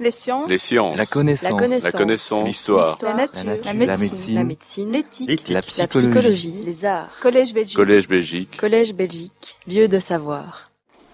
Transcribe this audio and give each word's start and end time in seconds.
Les 0.00 0.10
sciences. 0.10 0.48
Les 0.48 0.56
sciences. 0.56 0.96
La 0.96 1.04
connaissance. 1.04 1.82
La 1.82 1.92
connaissance. 1.92 2.46
L'histoire. 2.46 2.96
La 3.02 3.12
nature. 3.14 3.44
La 3.44 3.72
La 3.74 3.74
nature. 3.74 3.98
médecine. 3.98 4.90
La. 4.90 4.96
L'éthique. 4.98 5.48
La 5.48 5.54
La 5.56 5.62
psychologie. 5.62 6.08
psychologie. 6.08 6.54
Les 6.64 6.84
arts. 6.86 7.10
Collège 7.20 7.52
Belgique. 7.52 7.76
Collège 7.76 8.08
Belgique. 8.08 8.56
Collège 8.56 8.94
Belgique. 8.94 9.58
Lieu 9.68 9.88
de 9.88 9.98
savoir. 9.98 10.70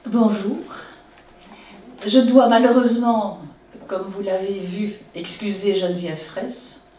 Bonjour. 0.07 0.59
Je 2.07 2.21
dois 2.21 2.49
malheureusement, 2.49 3.41
comme 3.89 4.07
vous 4.09 4.23
l'avez 4.23 4.53
vu, 4.61 4.93
excuser 5.17 5.77
Geneviève 5.77 6.17
Fraisse, 6.17 6.93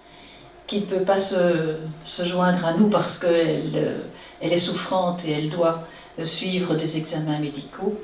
qui 0.68 0.82
ne 0.82 0.86
peut 0.86 1.06
pas 1.06 1.18
se, 1.18 1.78
se 2.04 2.26
joindre 2.26 2.66
à 2.66 2.74
nous 2.74 2.90
parce 2.90 3.18
qu'elle 3.18 3.72
euh, 3.76 4.02
elle 4.42 4.52
est 4.52 4.58
souffrante 4.58 5.24
et 5.26 5.32
elle 5.32 5.50
doit 5.50 5.88
euh, 6.20 6.26
suivre 6.26 6.76
des 6.76 6.98
examens 6.98 7.40
médicaux. 7.40 7.98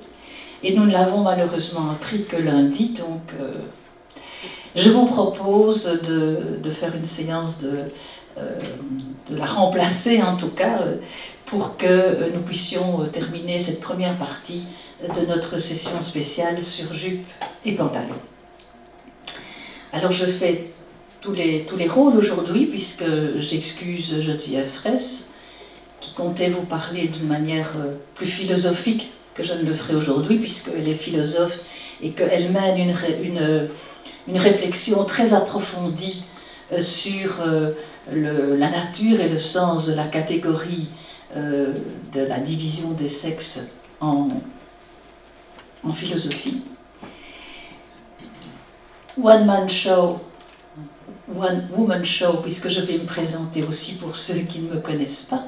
Et 0.63 0.73
nous 0.73 0.85
ne 0.85 0.91
l'avons 0.91 1.19
malheureusement 1.23 1.91
appris 1.91 2.23
que 2.23 2.37
lundi, 2.37 2.93
donc 2.93 3.21
euh, 3.39 3.53
je 4.77 4.89
vous 4.89 5.05
propose 5.05 6.01
de, 6.07 6.57
de 6.63 6.71
faire 6.71 6.95
une 6.95 7.03
séance 7.03 7.61
de, 7.61 7.79
euh, 8.37 8.57
de 9.29 9.35
la 9.35 9.45
remplacer 9.45 10.21
en 10.21 10.37
tout 10.37 10.47
cas, 10.47 10.79
euh, 10.81 10.95
pour 11.45 11.75
que 11.75 12.31
nous 12.33 12.41
puissions 12.41 13.05
terminer 13.11 13.59
cette 13.59 13.81
première 13.81 14.15
partie 14.15 14.63
de 15.03 15.25
notre 15.25 15.59
session 15.59 16.01
spéciale 16.01 16.63
sur 16.63 16.93
jupe 16.93 17.25
et 17.65 17.73
pantalon. 17.73 18.15
Alors 19.91 20.13
je 20.13 20.25
fais 20.25 20.71
tous 21.19 21.33
les, 21.33 21.65
tous 21.65 21.75
les 21.75 21.89
rôles 21.89 22.15
aujourd'hui 22.15 22.67
puisque 22.67 23.03
j'excuse 23.37 24.21
Geneviève 24.21 24.65
Fraisse 24.65 25.33
qui 25.99 26.13
comptait 26.13 26.49
vous 26.49 26.63
parler 26.63 27.09
d'une 27.09 27.27
manière 27.27 27.73
plus 28.15 28.25
philosophique 28.25 29.11
que 29.35 29.43
je 29.43 29.53
ne 29.53 29.63
le 29.63 29.73
ferai 29.73 29.95
aujourd'hui 29.95 30.37
puisqu'elle 30.37 30.87
est 30.87 30.95
philosophe 30.95 31.59
et 32.01 32.11
qu'elle 32.11 32.51
mène 32.51 32.77
une, 32.77 32.95
une, 33.23 33.67
une 34.27 34.37
réflexion 34.37 35.03
très 35.05 35.33
approfondie 35.33 36.25
euh, 36.71 36.81
sur 36.81 37.41
euh, 37.41 37.71
le- 38.11 38.55
la 38.55 38.69
nature 38.69 39.19
et 39.19 39.29
le 39.29 39.39
sens 39.39 39.85
de 39.87 39.93
la 39.93 40.05
catégorie 40.05 40.87
euh, 41.35 41.73
de 42.13 42.21
la 42.21 42.39
division 42.39 42.91
des 42.91 43.07
sexes 43.07 43.59
en, 43.99 44.27
en 45.83 45.93
philosophie. 45.93 46.61
One 49.21 49.45
man 49.45 49.69
show, 49.69 50.19
one 51.35 51.67
woman 51.75 52.03
show, 52.03 52.37
puisque 52.41 52.69
je 52.69 52.81
vais 52.81 52.97
me 52.97 53.05
présenter 53.05 53.63
aussi 53.63 53.97
pour 53.97 54.15
ceux 54.15 54.39
qui 54.39 54.59
ne 54.59 54.73
me 54.73 54.79
connaissent 54.81 55.23
pas. 55.29 55.43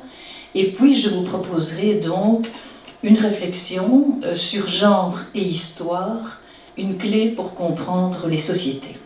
Et 0.54 0.72
puis 0.72 1.00
je 1.02 1.10
vous 1.10 1.24
proposerai 1.24 1.96
donc 1.96 2.48
une 3.06 3.20
réflexion 3.20 4.20
euh, 4.24 4.36
sur 4.36 4.68
genre 4.68 5.20
et 5.36 5.42
histoire, 5.42 6.42
une 6.76 6.98
clé 6.98 7.30
pour 7.30 7.54
comprendre 7.54 8.28
les 8.28 8.40
sociétés. 8.40 8.98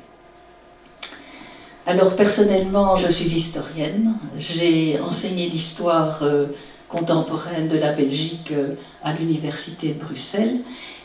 Alors 1.86 2.16
personnellement, 2.16 2.96
je 2.96 3.12
suis 3.12 3.30
historienne. 3.36 4.14
J'ai 4.38 5.00
enseigné 5.02 5.50
l'histoire 5.50 6.24
euh, 6.24 6.48
contemporaine 6.88 7.68
de 7.68 7.78
la 7.78 7.92
Belgique 7.92 8.54
euh, 8.54 8.76
à 9.04 9.12
l'université 9.14 9.90
de 9.90 10.00
Bruxelles 10.00 10.60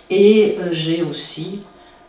et 0.09 0.57
j'ai 0.71 1.03
aussi, 1.03 1.63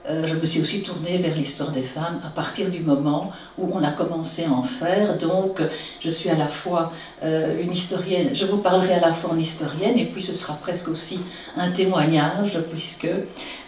euh, 0.10 0.26
je 0.26 0.36
me 0.36 0.46
suis 0.46 0.62
aussi 0.62 0.84
tournée 0.84 1.18
vers 1.18 1.36
l'histoire 1.36 1.72
des 1.72 1.82
femmes 1.82 2.22
à 2.26 2.30
partir 2.30 2.70
du 2.70 2.82
moment 2.82 3.32
où 3.58 3.70
on 3.74 3.84
a 3.84 3.92
commencé 3.92 4.46
à 4.46 4.52
en 4.52 4.64
faire. 4.64 5.18
Donc 5.18 5.62
je 6.04 6.10
suis 6.10 6.30
à 6.30 6.36
la 6.36 6.48
fois 6.48 6.92
euh, 7.24 7.62
une 7.62 7.72
historienne, 7.72 8.30
je 8.34 8.46
vous 8.46 8.58
parlerai 8.58 8.94
à 8.94 9.00
la 9.00 9.14
fois 9.14 9.32
en 9.32 9.40
historienne 9.40 9.98
et 9.98 10.06
puis 10.06 10.22
ce 10.22 10.34
sera 10.34 10.54
presque 10.54 10.90
aussi 10.90 11.22
un 11.58 11.72
témoignage 11.72 12.60
puisque 12.70 13.08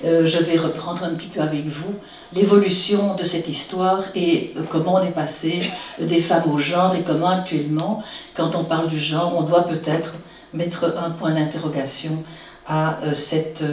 euh, 0.04 0.26
je 0.26 0.38
vais 0.38 0.58
reprendre 0.58 1.04
un 1.04 1.10
petit 1.10 1.28
peu 1.28 1.42
avec 1.42 1.66
vous 1.66 1.96
l'évolution 2.34 3.16
de 3.16 3.24
cette 3.24 3.48
histoire 3.48 4.04
et 4.14 4.54
euh, 4.58 4.62
comment 4.70 4.96
on 4.96 5.02
est 5.02 5.12
passé 5.12 5.62
des 6.00 6.22
femmes 6.22 6.52
au 6.52 6.60
genre 6.60 6.94
et 6.96 7.02
comment 7.02 7.30
actuellement, 7.30 8.04
quand 8.36 8.56
on 8.56 8.64
parle 8.64 8.90
du 8.90 9.00
genre, 9.00 9.34
on 9.36 9.42
doit 9.42 9.64
peut-être 9.64 10.16
mettre 10.54 10.96
un 11.04 11.10
point 11.10 11.34
d'interrogation 11.34 12.24
à 12.68 13.00
euh, 13.04 13.14
cette, 13.16 13.64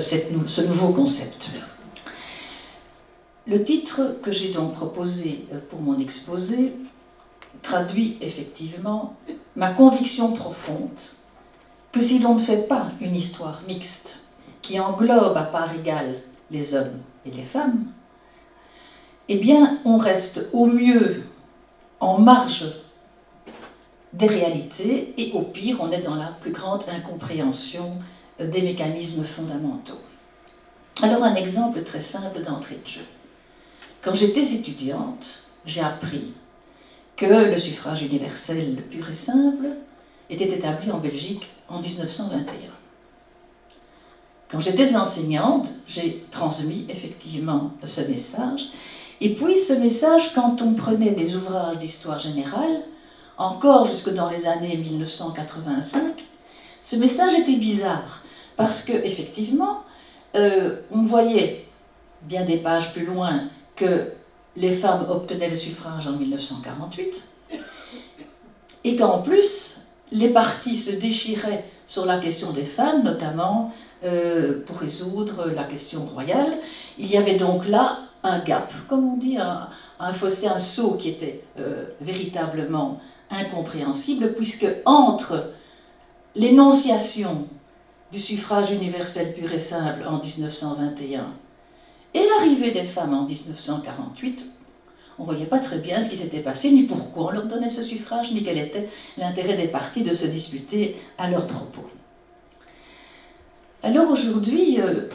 cette 0.00 0.28
ce 0.46 0.60
nouveau 0.60 0.88
concept. 0.88 1.50
Le 3.48 3.64
titre 3.64 4.16
que 4.22 4.30
j'ai 4.30 4.52
donc 4.52 4.74
proposé 4.74 5.46
euh, 5.54 5.58
pour 5.70 5.80
mon 5.80 5.98
exposé 5.98 6.74
traduit 7.62 8.18
effectivement 8.20 9.16
ma 9.56 9.72
conviction 9.72 10.32
profonde 10.34 11.00
que 11.90 12.02
si 12.02 12.18
l'on 12.18 12.34
ne 12.34 12.40
fait 12.40 12.68
pas 12.68 12.88
une 13.00 13.16
histoire 13.16 13.62
mixte 13.66 14.26
qui 14.60 14.78
englobe 14.78 15.34
à 15.34 15.44
part 15.44 15.74
égale 15.74 16.16
les 16.50 16.74
hommes 16.74 17.00
et 17.24 17.30
les 17.30 17.42
femmes, 17.42 17.86
eh 19.30 19.38
bien 19.38 19.78
on 19.86 19.96
reste 19.96 20.50
au 20.52 20.66
mieux 20.66 21.24
en 22.00 22.18
marge 22.18 22.66
des 24.12 24.26
réalités 24.26 25.14
et 25.16 25.32
au 25.32 25.40
pire 25.40 25.78
on 25.80 25.90
est 25.90 26.02
dans 26.02 26.16
la 26.16 26.36
plus 26.38 26.52
grande 26.52 26.84
incompréhension 26.86 27.98
euh, 28.40 28.50
des 28.50 28.60
mécanismes 28.60 29.24
fondamentaux. 29.24 30.02
Alors 31.00 31.24
un 31.24 31.34
exemple 31.34 31.82
très 31.82 32.02
simple 32.02 32.42
d'entrée 32.42 32.78
de 32.84 32.86
jeu. 32.86 33.17
Quand 34.02 34.14
j'étais 34.14 34.54
étudiante, 34.54 35.26
j'ai 35.66 35.80
appris 35.80 36.34
que 37.16 37.26
le 37.26 37.58
suffrage 37.58 38.02
universel 38.02 38.84
pur 38.90 39.08
et 39.08 39.12
simple 39.12 39.66
était 40.30 40.48
établi 40.48 40.90
en 40.92 40.98
Belgique 40.98 41.48
en 41.68 41.80
1921. 41.80 42.70
Quand 44.50 44.60
j'étais 44.60 44.96
enseignante, 44.96 45.68
j'ai 45.86 46.24
transmis 46.30 46.86
effectivement 46.88 47.72
ce 47.84 48.02
message. 48.02 48.68
Et 49.20 49.34
puis 49.34 49.58
ce 49.58 49.74
message, 49.74 50.32
quand 50.32 50.62
on 50.62 50.74
prenait 50.74 51.10
des 51.10 51.34
ouvrages 51.36 51.78
d'histoire 51.78 52.20
générale, 52.20 52.82
encore 53.36 53.86
jusque 53.86 54.14
dans 54.14 54.30
les 54.30 54.46
années 54.46 54.76
1985, 54.76 56.24
ce 56.82 56.96
message 56.96 57.34
était 57.34 57.56
bizarre 57.56 58.22
parce 58.56 58.84
que 58.84 58.92
effectivement, 58.92 59.82
euh, 60.36 60.82
on 60.92 61.02
voyait 61.02 61.66
bien 62.22 62.44
des 62.44 62.58
pages 62.58 62.92
plus 62.92 63.04
loin 63.04 63.42
que 63.78 64.10
les 64.56 64.72
femmes 64.74 65.06
obtenaient 65.08 65.50
le 65.50 65.56
suffrage 65.56 66.08
en 66.08 66.12
1948 66.12 67.28
et 68.84 68.96
qu'en 68.96 69.22
plus 69.22 69.88
les 70.10 70.30
partis 70.30 70.76
se 70.76 70.92
déchiraient 70.92 71.64
sur 71.86 72.04
la 72.04 72.18
question 72.18 72.52
des 72.52 72.64
femmes, 72.64 73.02
notamment 73.02 73.72
euh, 74.04 74.62
pour 74.66 74.78
résoudre 74.78 75.50
la 75.54 75.64
question 75.64 76.04
royale. 76.06 76.58
Il 76.98 77.06
y 77.06 77.16
avait 77.16 77.36
donc 77.36 77.66
là 77.66 78.00
un 78.22 78.40
gap, 78.40 78.72
comme 78.88 79.14
on 79.14 79.16
dit, 79.16 79.38
un, 79.38 80.12
fossé, 80.12 80.48
un 80.48 80.58
saut 80.58 80.94
qui 80.94 81.10
était 81.10 81.44
euh, 81.58 81.84
véritablement 82.00 83.00
incompréhensible, 83.30 84.34
puisque 84.34 84.66
entre 84.84 85.52
l'énonciation 86.34 87.46
du 88.12 88.20
suffrage 88.20 88.70
universel 88.70 89.34
pur 89.34 89.52
et 89.52 89.58
simple 89.58 90.04
en 90.06 90.18
1921 90.18 91.26
et 92.18 92.26
l'arrivée 92.26 92.72
des 92.72 92.84
femmes 92.84 93.14
en 93.14 93.24
1948, 93.24 94.44
on 95.18 95.22
ne 95.22 95.26
voyait 95.26 95.46
pas 95.46 95.58
très 95.58 95.78
bien 95.78 96.00
ce 96.00 96.10
qui 96.10 96.16
s'était 96.16 96.40
passé, 96.40 96.70
ni 96.70 96.84
pourquoi 96.84 97.26
on 97.26 97.30
leur 97.30 97.46
donnait 97.46 97.68
ce 97.68 97.82
suffrage, 97.82 98.32
ni 98.32 98.42
quel 98.42 98.58
était 98.58 98.88
l'intérêt 99.16 99.56
des 99.56 99.68
partis 99.68 100.02
de 100.02 100.14
se 100.14 100.26
disputer 100.26 100.96
à 101.16 101.30
leur 101.30 101.46
propos. 101.46 101.84
Alors 103.82 104.10
aujourd'hui, 104.10 104.80
euh, 104.80 105.08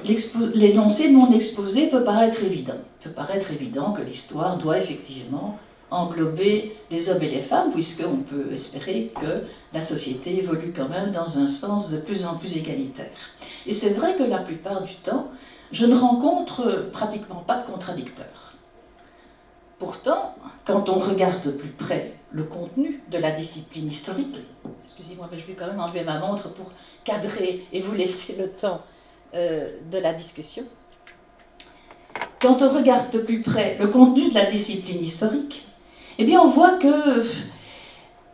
l'énoncé 0.56 1.12
non 1.12 1.32
exposé 1.32 1.88
peut 1.88 2.04
paraître 2.04 2.44
évident. 2.44 2.78
peut 3.02 3.10
paraître 3.10 3.52
évident 3.52 3.92
que 3.92 4.02
l'histoire 4.02 4.58
doit 4.58 4.78
effectivement 4.78 5.58
englober 5.92 6.76
les 6.90 7.10
hommes 7.10 7.22
et 7.22 7.30
les 7.30 7.42
femmes, 7.42 7.72
puisqu'on 7.72 8.18
peut 8.18 8.52
espérer 8.52 9.14
que 9.22 9.44
la 9.74 9.82
société 9.82 10.40
évolue 10.40 10.74
quand 10.76 10.90
même 10.90 11.12
dans 11.12 11.38
un 11.38 11.48
sens 11.48 11.92
de 11.92 11.98
plus 11.98 12.26
en 12.26 12.36
plus 12.36 12.58
égalitaire. 12.58 13.12
Et 13.68 13.74
c'est 13.74 13.92
vrai 13.94 14.16
que 14.16 14.24
la 14.24 14.40
plupart 14.40 14.82
du 14.82 14.96
temps, 14.96 15.28
je 15.74 15.88
ne 15.88 15.96
rencontre 15.96 16.90
pratiquement 16.92 17.44
pas 17.46 17.58
de 17.58 17.66
contradicteurs. 17.66 18.54
Pourtant, 19.80 20.36
quand 20.66 20.88
on 20.88 21.00
regarde 21.00 21.44
de 21.44 21.52
plus 21.52 21.72
près 21.72 22.14
le 22.32 22.44
contenu 22.44 23.02
de 23.12 23.18
la 23.18 23.32
discipline 23.32 23.88
historique, 23.88 24.38
excusez-moi, 24.84 25.28
mais 25.32 25.40
je 25.40 25.46
vais 25.46 25.54
quand 25.54 25.66
même 25.66 25.80
enlever 25.80 26.04
ma 26.04 26.20
montre 26.20 26.54
pour 26.54 26.72
cadrer 27.04 27.66
et 27.74 27.82
vous 27.82 27.96
laisser 27.96 28.36
le 28.38 28.50
temps 28.50 28.82
euh, 29.34 29.76
de 29.92 29.98
la 29.98 30.14
discussion. 30.14 30.64
Quand 32.40 32.62
on 32.62 32.70
regarde 32.70 33.12
de 33.12 33.20
plus 33.20 33.42
près 33.42 33.78
le 33.80 33.88
contenu 33.88 34.30
de 34.30 34.36
la 34.36 34.46
discipline 34.46 35.04
historique, 35.04 35.66
eh 36.20 36.24
bien 36.24 36.40
on 36.40 36.48
voit 36.48 36.78
que 36.78 37.20
euh, 37.20 37.24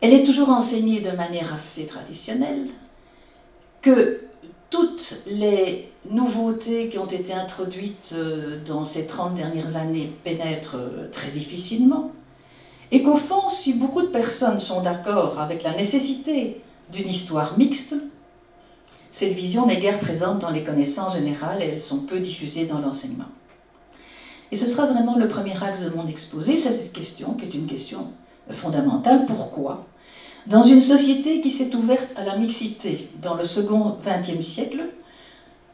elle 0.02 0.14
est 0.14 0.26
toujours 0.26 0.50
enseignée 0.50 1.00
de 1.00 1.12
manière 1.12 1.54
assez 1.54 1.88
traditionnelle, 1.88 2.68
que 3.82 4.29
toutes 4.70 5.24
les 5.28 5.92
nouveautés 6.10 6.90
qui 6.90 6.98
ont 6.98 7.08
été 7.08 7.34
introduites 7.34 8.14
euh, 8.16 8.64
dans 8.66 8.86
ces 8.86 9.08
30 9.08 9.36
dernières 9.36 9.78
années 9.78 10.12
pénètrent 10.24 10.78
euh, 10.78 11.10
très 11.12 11.32
difficilement, 11.32 12.12
et 12.92 13.04
qu'au 13.04 13.16
fond, 13.16 13.50
si 13.50 13.76
beaucoup 13.76 14.02
de 14.02 14.08
personnes 14.08 14.60
sont 14.60 14.82
d'accord 14.82 15.40
avec 15.40 15.64
la 15.64 15.76
nécessité 15.76 16.62
d'une 16.92 17.08
histoire 17.08 17.58
mixte, 17.58 17.96
cette 19.12 19.34
vision 19.34 19.66
n'est 19.66 19.80
guère 19.80 20.00
présente 20.00 20.40
dans 20.40 20.50
les 20.50 20.64
connaissances 20.64 21.16
générales 21.16 21.62
et 21.62 21.66
elles 21.66 21.80
sont 21.80 22.02
peu 22.02 22.20
diffusées 22.20 22.66
dans 22.66 22.80
l'enseignement. 22.80 23.26
Et 24.52 24.56
ce 24.56 24.68
sera 24.68 24.88
vraiment 24.88 25.18
le 25.18 25.28
premier 25.28 25.62
axe 25.64 25.84
de 25.84 25.90
mon 25.96 26.08
exposé, 26.08 26.58
c'est 26.58 26.72
cette 26.72 26.94
question 26.94 27.34
qui 27.34 27.46
est 27.46 27.54
une 27.54 27.68
question 27.68 28.08
fondamentale. 28.50 29.26
Pourquoi? 29.28 29.86
Dans 30.48 30.64
une 30.64 30.82
société 30.82 31.42
qui 31.42 31.52
s'est 31.52 31.76
ouverte 31.76 32.12
à 32.16 32.24
la 32.24 32.38
mixité 32.38 33.10
dans 33.22 33.36
le 33.36 33.46
second 33.46 33.98
XXe 34.04 34.46
siècle, 34.46 34.90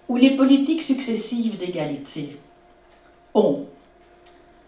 où 0.08 0.18
les 0.18 0.36
politiques 0.36 0.82
successives 0.82 1.58
d'égalité 1.58 2.38
ont, 3.34 3.66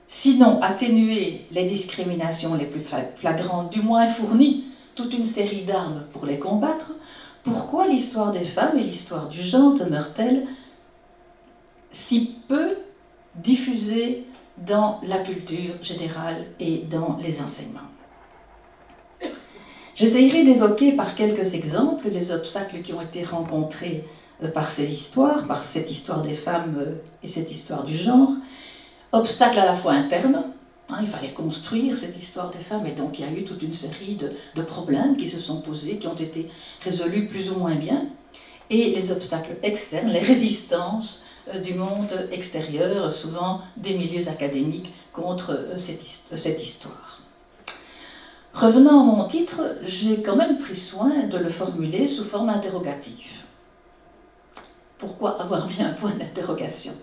sinon 0.08 0.62
atténué 0.62 1.42
les 1.52 1.66
discriminations 1.66 2.56
les 2.56 2.66
plus 2.66 2.82
flagrantes, 3.16 3.72
du 3.72 3.82
moins 3.82 4.08
fourni 4.08 4.66
toute 4.96 5.14
une 5.14 5.26
série 5.26 5.64
d'armes 5.64 6.06
pour 6.12 6.26
les 6.26 6.40
combattre, 6.40 6.94
pourquoi 7.44 7.88
l'histoire 7.88 8.32
des 8.32 8.44
femmes 8.44 8.78
et 8.78 8.84
l'histoire 8.84 9.30
du 9.30 9.42
genre 9.42 9.74
demeurent-elles 9.74 10.48
si 11.92 12.36
peu 12.48 12.78
diffusées 13.36 14.26
dans 14.58 15.00
la 15.04 15.20
culture 15.20 15.76
générale 15.82 16.46
et 16.60 16.80
dans 16.90 17.18
les 17.22 17.42
enseignements? 17.42 17.87
J'essayerai 19.98 20.44
d'évoquer 20.44 20.92
par 20.92 21.16
quelques 21.16 21.56
exemples 21.56 22.10
les 22.10 22.32
obstacles 22.32 22.84
qui 22.84 22.94
ont 22.94 23.02
été 23.02 23.24
rencontrés 23.24 24.04
euh, 24.44 24.52
par 24.52 24.70
ces 24.70 24.94
histoires, 24.94 25.48
par 25.48 25.64
cette 25.64 25.90
histoire 25.90 26.22
des 26.22 26.36
femmes 26.36 26.78
euh, 26.80 26.92
et 27.24 27.28
cette 27.28 27.50
histoire 27.50 27.84
du 27.84 27.98
genre. 27.98 28.30
Obstacles 29.12 29.58
à 29.58 29.66
la 29.66 29.76
fois 29.76 29.94
internes, 29.94 30.44
hein, 30.90 30.98
il 31.02 31.08
fallait 31.08 31.32
construire 31.32 31.98
cette 31.98 32.16
histoire 32.16 32.52
des 32.52 32.60
femmes 32.60 32.86
et 32.86 32.92
donc 32.92 33.18
il 33.18 33.26
y 33.26 33.28
a 33.28 33.32
eu 33.32 33.44
toute 33.44 33.64
une 33.64 33.74
série 33.74 34.20
de, 34.56 34.62
problèmes 34.62 35.18
qui 35.18 35.28
se 35.28 35.40
sont 35.40 35.62
posés, 35.62 35.98
qui 35.98 36.06
ont 36.06 36.14
été 36.14 36.48
résolus 36.84 37.26
plus 37.26 37.50
ou 37.50 37.56
moins 37.56 37.76
bien, 37.76 38.06
et 38.70 38.92
les 38.92 39.12
obstacles 39.12 39.58
externes, 39.64 40.10
les 40.10 40.20
résistances 40.20 41.26
euh, 41.52 41.60
du 41.60 41.74
monde 41.74 42.30
extérieur, 42.32 43.12
souvent 43.12 43.62
des 43.78 43.96
milieux 43.96 44.30
académiques, 44.30 44.94
contre 45.12 45.60
cette 45.78 46.62
histoire. 46.62 47.07
Revenant 48.60 49.02
à 49.02 49.04
mon 49.04 49.24
titre, 49.26 49.62
j'ai 49.84 50.24
quand 50.24 50.36
même 50.36 50.58
pris 50.58 50.76
soin 50.76 51.28
de 51.28 51.38
le 51.38 51.48
formuler 51.48 52.08
sous 52.08 52.24
forme 52.24 52.50
interrogative. 52.50 53.44
Pourquoi 54.98 55.40
avoir 55.40 55.68
mis 55.68 55.80
un 55.80 55.94
point 55.94 56.16
d'interrogation? 56.16 56.94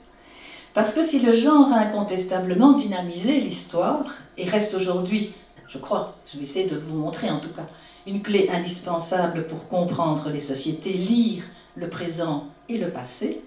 Parce 0.75 0.95
que 0.95 1.05
si 1.05 1.21
le 1.21 1.33
genre 1.33 1.73
a 1.73 1.77
incontestablement 1.77 2.73
dynamisé 2.73 3.41
l'histoire 3.41 4.05
et 4.37 4.49
reste 4.49 4.75
aujourd'hui, 4.75 5.33
je 5.69 5.79
crois, 5.79 6.17
je 6.27 6.39
vais 6.39 6.43
essayer 6.43 6.69
de 6.69 6.77
vous 6.77 6.97
montrer 6.97 7.31
en 7.31 7.39
tout 7.39 7.53
cas, 7.55 7.69
une 8.05 8.21
clé 8.21 8.51
indispensable 8.53 9.47
pour 9.47 9.69
comprendre 9.69 10.31
les 10.31 10.41
sociétés, 10.41 10.95
lire 10.95 11.45
le 11.77 11.89
présent 11.89 12.49
et 12.69 12.79
le 12.79 12.91
passé, 12.91 13.45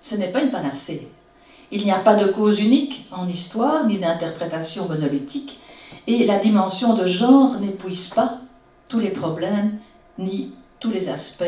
ce 0.00 0.16
n'est 0.16 0.32
pas 0.32 0.42
une 0.42 0.50
panacée. 0.50 1.06
Il 1.70 1.84
n'y 1.84 1.92
a 1.92 2.00
pas 2.00 2.16
de 2.16 2.32
cause 2.32 2.58
unique 2.58 3.06
en 3.12 3.28
histoire, 3.28 3.86
ni 3.86 4.00
d'interprétation 4.00 4.88
monolithique, 4.88 5.60
et 6.06 6.24
la 6.24 6.38
dimension 6.38 6.94
de 6.94 7.06
genre 7.06 7.58
n'épuise 7.60 8.08
pas 8.08 8.38
tous 8.88 9.00
les 9.00 9.10
problèmes, 9.10 9.78
ni 10.18 10.52
tous 10.80 10.90
les 10.90 11.08
aspects 11.08 11.44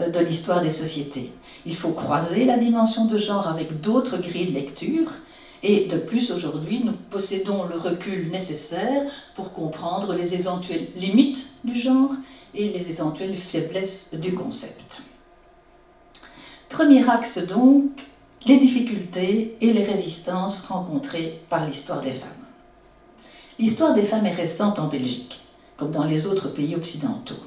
euh, 0.00 0.10
de 0.10 0.18
l'histoire 0.18 0.60
des 0.62 0.70
sociétés. 0.70 1.30
Il 1.66 1.76
faut 1.76 1.92
croiser 1.92 2.44
la 2.44 2.58
dimension 2.58 3.06
de 3.06 3.16
genre 3.16 3.48
avec 3.48 3.80
d'autres 3.80 4.18
grilles 4.18 4.48
de 4.48 4.54
lecture. 4.54 5.10
Et 5.62 5.86
de 5.86 5.96
plus, 5.96 6.30
aujourd'hui, 6.30 6.82
nous 6.84 6.92
possédons 6.92 7.64
le 7.64 7.78
recul 7.78 8.30
nécessaire 8.30 9.02
pour 9.34 9.52
comprendre 9.54 10.12
les 10.12 10.34
éventuelles 10.34 10.88
limites 10.96 11.54
du 11.64 11.74
genre 11.74 12.12
et 12.54 12.68
les 12.68 12.90
éventuelles 12.90 13.34
faiblesses 13.34 14.14
du 14.14 14.34
concept. 14.34 15.02
Premier 16.68 17.08
axe 17.08 17.38
donc, 17.46 17.90
les 18.46 18.58
difficultés 18.58 19.56
et 19.60 19.72
les 19.72 19.84
résistances 19.84 20.66
rencontrées 20.66 21.40
par 21.48 21.66
l'histoire 21.66 22.02
des 22.02 22.12
femmes. 22.12 22.43
L'histoire 23.58 23.94
des 23.94 24.02
femmes 24.02 24.26
est 24.26 24.34
récente 24.34 24.78
en 24.78 24.88
Belgique, 24.88 25.40
comme 25.76 25.92
dans 25.92 26.04
les 26.04 26.26
autres 26.26 26.48
pays 26.48 26.74
occidentaux. 26.74 27.38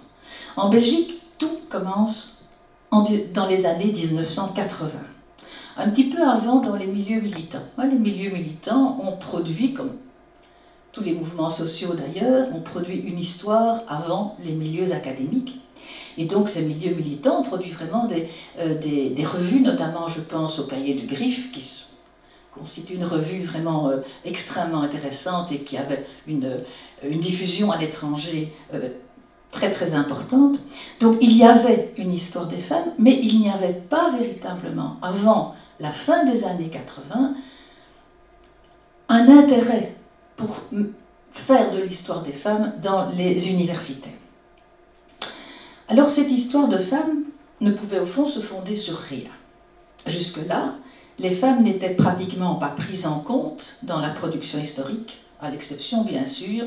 En 0.55 0.69
Belgique, 0.69 1.21
tout 1.37 1.59
commence 1.69 2.49
dans 2.91 3.47
les 3.47 3.65
années 3.65 3.91
1980. 3.91 4.89
Un 5.77 5.89
petit 5.89 6.05
peu 6.05 6.23
avant 6.23 6.61
dans 6.61 6.75
les 6.75 6.87
milieux 6.87 7.21
militants. 7.21 7.61
Les 7.77 7.99
milieux 7.99 8.31
militants 8.31 8.99
ont 9.03 9.17
produit, 9.17 9.73
comme 9.73 9.95
tous 10.91 11.03
les 11.03 11.13
mouvements 11.13 11.49
sociaux 11.49 11.93
d'ailleurs, 11.93 12.47
ont 12.55 12.61
produit 12.61 12.97
une 12.97 13.19
histoire 13.19 13.81
avant 13.87 14.35
les 14.43 14.53
milieux 14.53 14.91
académiques. 14.93 15.59
Et 16.17 16.25
donc 16.25 16.55
les 16.55 16.63
milieux 16.63 16.95
militants 16.95 17.41
ont 17.41 17.43
produit 17.43 17.69
vraiment 17.69 18.05
des, 18.05 18.27
euh, 18.57 18.79
des, 18.79 19.25
revues, 19.25 19.61
notamment 19.61 20.07
je 20.07 20.21
pense 20.21 20.57
au 20.57 20.63
cahier 20.63 20.95
du 20.95 21.05
Griffe, 21.05 21.51
qui 21.51 21.61
constitue 22.59 22.95
une 22.95 23.05
revue 23.05 23.41
vraiment 23.41 23.89
euh, 23.89 23.97
extrêmement 24.25 24.81
intéressante 24.81 25.51
et 25.51 25.59
qui 25.59 25.77
avait 25.77 26.05
une, 26.27 26.63
une 27.03 27.19
diffusion 27.19 27.71
à 27.71 27.77
l'étranger 27.77 28.53
euh, 28.73 28.89
très 29.51 29.71
très 29.71 29.93
importante. 29.93 30.59
Donc 30.99 31.17
il 31.21 31.35
y 31.35 31.43
avait 31.43 31.93
une 31.97 32.13
histoire 32.13 32.47
des 32.47 32.57
femmes, 32.57 32.91
mais 32.99 33.19
il 33.21 33.39
n'y 33.39 33.49
avait 33.49 33.73
pas 33.73 34.11
véritablement, 34.11 34.97
avant 35.01 35.55
la 35.79 35.91
fin 35.91 36.25
des 36.25 36.45
années 36.45 36.69
80, 36.69 37.33
un 39.09 39.29
intérêt 39.29 39.95
pour 40.35 40.63
faire 41.31 41.71
de 41.71 41.81
l'histoire 41.81 42.23
des 42.23 42.31
femmes 42.31 42.73
dans 42.81 43.09
les 43.11 43.49
universités. 43.49 44.11
Alors 45.87 46.09
cette 46.09 46.31
histoire 46.31 46.67
de 46.67 46.77
femmes 46.77 47.23
ne 47.61 47.71
pouvait 47.71 47.99
au 47.99 48.05
fond 48.05 48.27
se 48.27 48.39
fonder 48.39 48.75
sur 48.75 48.97
rien. 48.97 49.31
Jusque-là, 50.05 50.75
les 51.19 51.31
femmes 51.31 51.63
n'étaient 51.63 51.95
pratiquement 51.95 52.55
pas 52.55 52.67
prises 52.67 53.05
en 53.05 53.19
compte 53.19 53.79
dans 53.83 53.99
la 53.99 54.09
production 54.09 54.59
historique, 54.59 55.21
à 55.41 55.49
l'exception 55.49 56.03
bien 56.03 56.25
sûr 56.25 56.65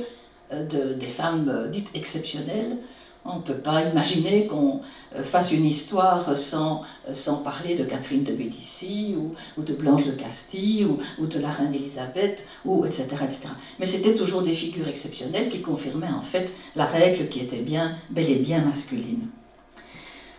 de, 0.52 0.94
des 0.94 1.06
femmes 1.06 1.48
euh, 1.48 1.68
dites 1.68 1.90
exceptionnelles. 1.94 2.78
On 3.24 3.36
ne 3.36 3.42
peut 3.42 3.58
pas 3.58 3.82
imaginer 3.84 4.46
qu'on 4.46 4.80
euh, 5.14 5.22
fasse 5.22 5.52
une 5.52 5.66
histoire 5.66 6.38
sans, 6.38 6.82
euh, 7.08 7.12
sans 7.12 7.36
parler 7.36 7.76
de 7.76 7.84
Catherine 7.84 8.24
de 8.24 8.32
Médicis 8.32 9.14
ou, 9.16 9.62
de 9.62 9.74
Blanche 9.74 10.06
de 10.06 10.12
Castille 10.12 10.86
ou, 10.86 10.98
ou, 11.18 11.26
de 11.26 11.38
la 11.38 11.50
reine 11.50 11.74
Élisabeth, 11.74 12.46
ou 12.64 12.86
etc., 12.86 13.08
etc. 13.22 13.48
Mais 13.78 13.86
c'était 13.86 14.14
toujours 14.14 14.42
des 14.42 14.54
figures 14.54 14.88
exceptionnelles 14.88 15.50
qui 15.50 15.60
confirmaient 15.60 16.08
en 16.08 16.22
fait 16.22 16.50
la 16.76 16.86
règle 16.86 17.28
qui 17.28 17.40
était 17.40 17.58
bien, 17.58 17.96
bel 18.08 18.30
et 18.30 18.36
bien 18.36 18.62
masculine. 18.62 19.28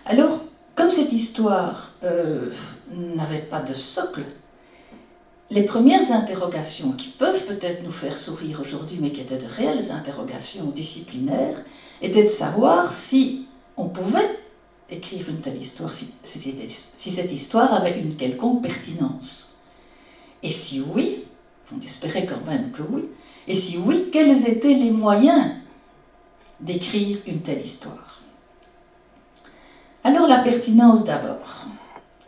Alors, 0.05 0.39
comme 0.75 0.91
cette 0.91 1.13
histoire 1.13 1.91
n'avait 2.91 3.39
pas 3.49 3.61
de 3.61 3.73
socle, 3.73 4.23
les 5.49 5.63
premières 5.63 6.11
interrogations 6.13 6.93
qui 6.93 7.09
peuvent 7.09 7.45
peut-être 7.45 7.83
nous 7.83 7.91
faire 7.91 8.15
sourire 8.15 8.61
aujourd'hui, 8.61 8.99
mais 9.01 9.11
qui 9.11 9.21
étaient 9.21 9.37
de 9.37 9.47
réelles 9.47 9.91
interrogations 9.91 10.67
disciplinaires, 10.67 11.57
étaient 12.01 12.23
de 12.23 12.29
savoir 12.29 12.91
si 12.91 13.47
on 13.75 13.89
pouvait 13.89 14.39
écrire 14.89 15.29
une 15.29 15.41
telle 15.41 15.61
histoire, 15.61 15.91
si, 15.91 16.05
si 16.23 17.11
cette 17.11 17.31
histoire 17.31 17.73
avait 17.73 17.99
une 17.99 18.15
quelconque 18.15 18.63
pertinence. 18.63 19.57
Et 20.41 20.49
si 20.49 20.81
oui, 20.93 21.25
on 21.75 21.81
espérait 21.81 22.25
quand 22.25 22.45
même 22.49 22.71
que 22.71 22.81
oui, 22.81 23.09
et 23.47 23.55
si 23.55 23.77
oui, 23.77 24.09
quels 24.11 24.47
étaient 24.47 24.73
les 24.73 24.91
moyens 24.91 25.51
d'écrire 26.59 27.17
une 27.27 27.41
telle 27.41 27.61
histoire? 27.61 28.10
Alors 30.03 30.27
la 30.27 30.39
pertinence 30.39 31.05
d'abord. 31.05 31.65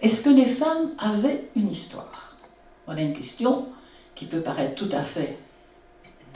Est-ce 0.01 0.23
que 0.23 0.29
les 0.29 0.45
femmes 0.45 0.91
avaient 0.99 1.49
une 1.55 1.71
histoire? 1.71 2.37
Voilà 2.85 3.01
une 3.01 3.13
question 3.13 3.65
qui 4.13 4.25
peut 4.25 4.41
paraître 4.41 4.75
tout 4.75 4.89
à 4.91 5.01
fait 5.01 5.39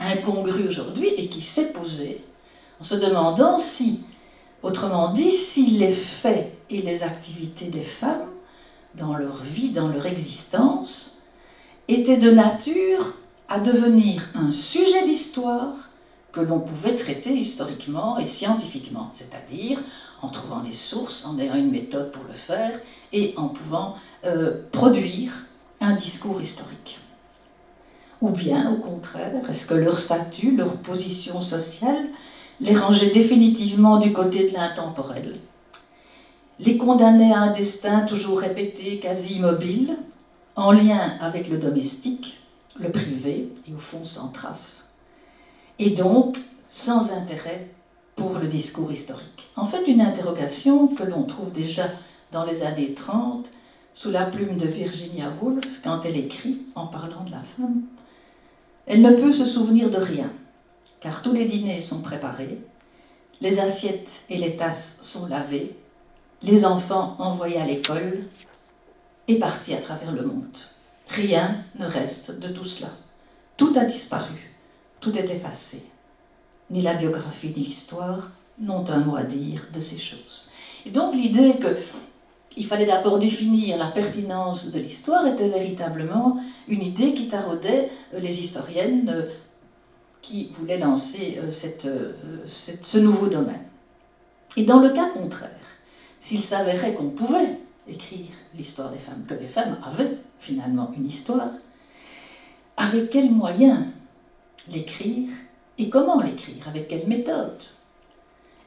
incongrue 0.00 0.66
aujourd'hui 0.66 1.08
et 1.08 1.28
qui 1.28 1.40
s'est 1.40 1.72
posée 1.72 2.24
en 2.80 2.84
se 2.84 2.96
demandant 2.96 3.58
si, 3.58 4.04
autrement 4.62 5.12
dit, 5.12 5.30
si 5.30 5.72
les 5.72 5.92
faits 5.92 6.52
et 6.70 6.82
les 6.82 7.04
activités 7.04 7.66
des 7.66 7.82
femmes 7.82 8.28
dans 8.96 9.14
leur 9.14 9.36
vie, 9.36 9.70
dans 9.70 9.88
leur 9.88 10.06
existence, 10.06 11.28
étaient 11.86 12.16
de 12.16 12.30
nature 12.30 13.14
à 13.48 13.60
devenir 13.60 14.28
un 14.34 14.50
sujet 14.50 15.06
d'histoire 15.06 15.87
que 16.32 16.40
l'on 16.40 16.60
pouvait 16.60 16.94
traiter 16.94 17.32
historiquement 17.32 18.18
et 18.18 18.26
scientifiquement, 18.26 19.10
c'est-à-dire 19.12 19.78
en 20.22 20.28
trouvant 20.28 20.60
des 20.60 20.72
sources, 20.72 21.24
en 21.26 21.38
ayant 21.38 21.54
une 21.54 21.70
méthode 21.70 22.10
pour 22.10 22.24
le 22.24 22.34
faire 22.34 22.78
et 23.12 23.34
en 23.36 23.48
pouvant 23.48 23.94
euh, 24.24 24.62
produire 24.72 25.32
un 25.80 25.94
discours 25.94 26.40
historique. 26.40 26.98
Ou 28.20 28.30
bien, 28.30 28.72
au 28.72 28.76
contraire, 28.76 29.48
est-ce 29.48 29.66
que 29.66 29.74
leur 29.74 29.98
statut, 29.98 30.56
leur 30.56 30.72
position 30.78 31.40
sociale 31.40 32.08
les 32.60 32.74
rangeait 32.74 33.10
définitivement 33.10 33.98
du 33.98 34.12
côté 34.12 34.50
de 34.50 34.54
l'intemporel? 34.54 35.38
Les 36.58 36.76
condamnait 36.76 37.32
à 37.32 37.42
un 37.42 37.52
destin 37.52 38.00
toujours 38.00 38.40
répété, 38.40 38.98
quasi 38.98 39.36
immobile, 39.36 39.96
en 40.56 40.72
lien 40.72 41.12
avec 41.20 41.48
le 41.48 41.58
domestique, 41.58 42.40
le 42.80 42.90
privé 42.90 43.52
et 43.68 43.72
au 43.72 43.78
fond 43.78 44.04
sans 44.04 44.28
trace, 44.28 44.87
et 45.78 45.90
donc 45.90 46.38
sans 46.68 47.12
intérêt 47.12 47.68
pour 48.16 48.38
le 48.38 48.48
discours 48.48 48.92
historique. 48.92 49.48
En 49.56 49.66
fait, 49.66 49.86
une 49.86 50.00
interrogation 50.00 50.88
que 50.88 51.04
l'on 51.04 51.22
trouve 51.22 51.52
déjà 51.52 51.88
dans 52.32 52.44
les 52.44 52.62
années 52.62 52.94
30 52.94 53.48
sous 53.92 54.10
la 54.10 54.26
plume 54.26 54.56
de 54.56 54.66
Virginia 54.66 55.32
Woolf 55.40 55.82
quand 55.82 56.04
elle 56.04 56.16
écrit 56.16 56.62
en 56.74 56.86
parlant 56.86 57.24
de 57.24 57.30
la 57.30 57.42
femme. 57.42 57.82
Elle 58.86 59.02
ne 59.02 59.12
peut 59.12 59.32
se 59.32 59.44
souvenir 59.44 59.90
de 59.90 59.98
rien, 59.98 60.30
car 61.00 61.22
tous 61.22 61.32
les 61.32 61.46
dîners 61.46 61.80
sont 61.80 62.02
préparés, 62.02 62.58
les 63.40 63.60
assiettes 63.60 64.24
et 64.30 64.38
les 64.38 64.56
tasses 64.56 65.00
sont 65.02 65.26
lavées, 65.26 65.76
les 66.42 66.64
enfants 66.64 67.16
envoyés 67.18 67.60
à 67.60 67.66
l'école 67.66 68.24
et 69.26 69.38
partis 69.38 69.74
à 69.74 69.80
travers 69.80 70.12
le 70.12 70.22
monde. 70.22 70.58
Rien 71.08 71.62
ne 71.78 71.86
reste 71.86 72.38
de 72.40 72.48
tout 72.48 72.64
cela. 72.64 72.90
Tout 73.56 73.72
a 73.76 73.84
disparu, 73.84 74.47
tout 75.00 75.16
est 75.16 75.30
effacé. 75.30 75.84
Ni 76.70 76.82
la 76.82 76.94
biographie 76.94 77.52
ni 77.56 77.64
l'histoire 77.64 78.30
n'ont 78.58 78.88
un 78.90 78.98
mot 78.98 79.16
à 79.16 79.24
dire 79.24 79.66
de 79.72 79.80
ces 79.80 79.98
choses. 79.98 80.50
Et 80.84 80.90
donc 80.90 81.14
l'idée 81.14 81.54
qu'il 82.50 82.66
fallait 82.66 82.86
d'abord 82.86 83.18
définir 83.18 83.76
la 83.76 83.86
pertinence 83.86 84.72
de 84.72 84.78
l'histoire 84.78 85.26
était 85.26 85.48
véritablement 85.48 86.38
une 86.66 86.82
idée 86.82 87.14
qui 87.14 87.28
taraudait 87.28 87.90
les 88.12 88.42
historiennes 88.42 89.08
euh, 89.08 89.30
qui 90.22 90.50
voulaient 90.58 90.78
lancer 90.78 91.38
euh, 91.40 91.50
euh, 91.86 92.12
ce 92.46 92.98
nouveau 92.98 93.28
domaine. 93.28 93.64
Et 94.56 94.64
dans 94.64 94.80
le 94.80 94.90
cas 94.90 95.10
contraire, 95.10 95.50
s'il 96.20 96.42
s'avérait 96.42 96.94
qu'on 96.94 97.10
pouvait 97.10 97.60
écrire 97.86 98.26
l'histoire 98.56 98.90
des 98.90 98.98
femmes, 98.98 99.24
que 99.26 99.34
les 99.34 99.46
femmes 99.46 99.78
avaient 99.84 100.18
finalement 100.38 100.92
une 100.96 101.06
histoire, 101.06 101.50
avec 102.76 103.10
quels 103.10 103.30
moyens 103.30 103.84
l'écrire 104.70 105.30
et 105.78 105.88
comment 105.88 106.20
l'écrire, 106.20 106.68
avec 106.68 106.88
quelle 106.88 107.06
méthode? 107.06 107.62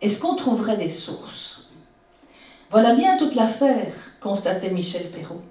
Est-ce 0.01 0.19
qu'on 0.19 0.35
trouverait 0.35 0.77
des 0.77 0.89
sources? 0.89 1.65
Voilà 2.69 2.95
bien 2.95 3.17
toute 3.17 3.35
l'affaire, 3.35 3.93
constatait 4.19 4.71
Michel 4.71 5.09
Perrault. 5.09 5.41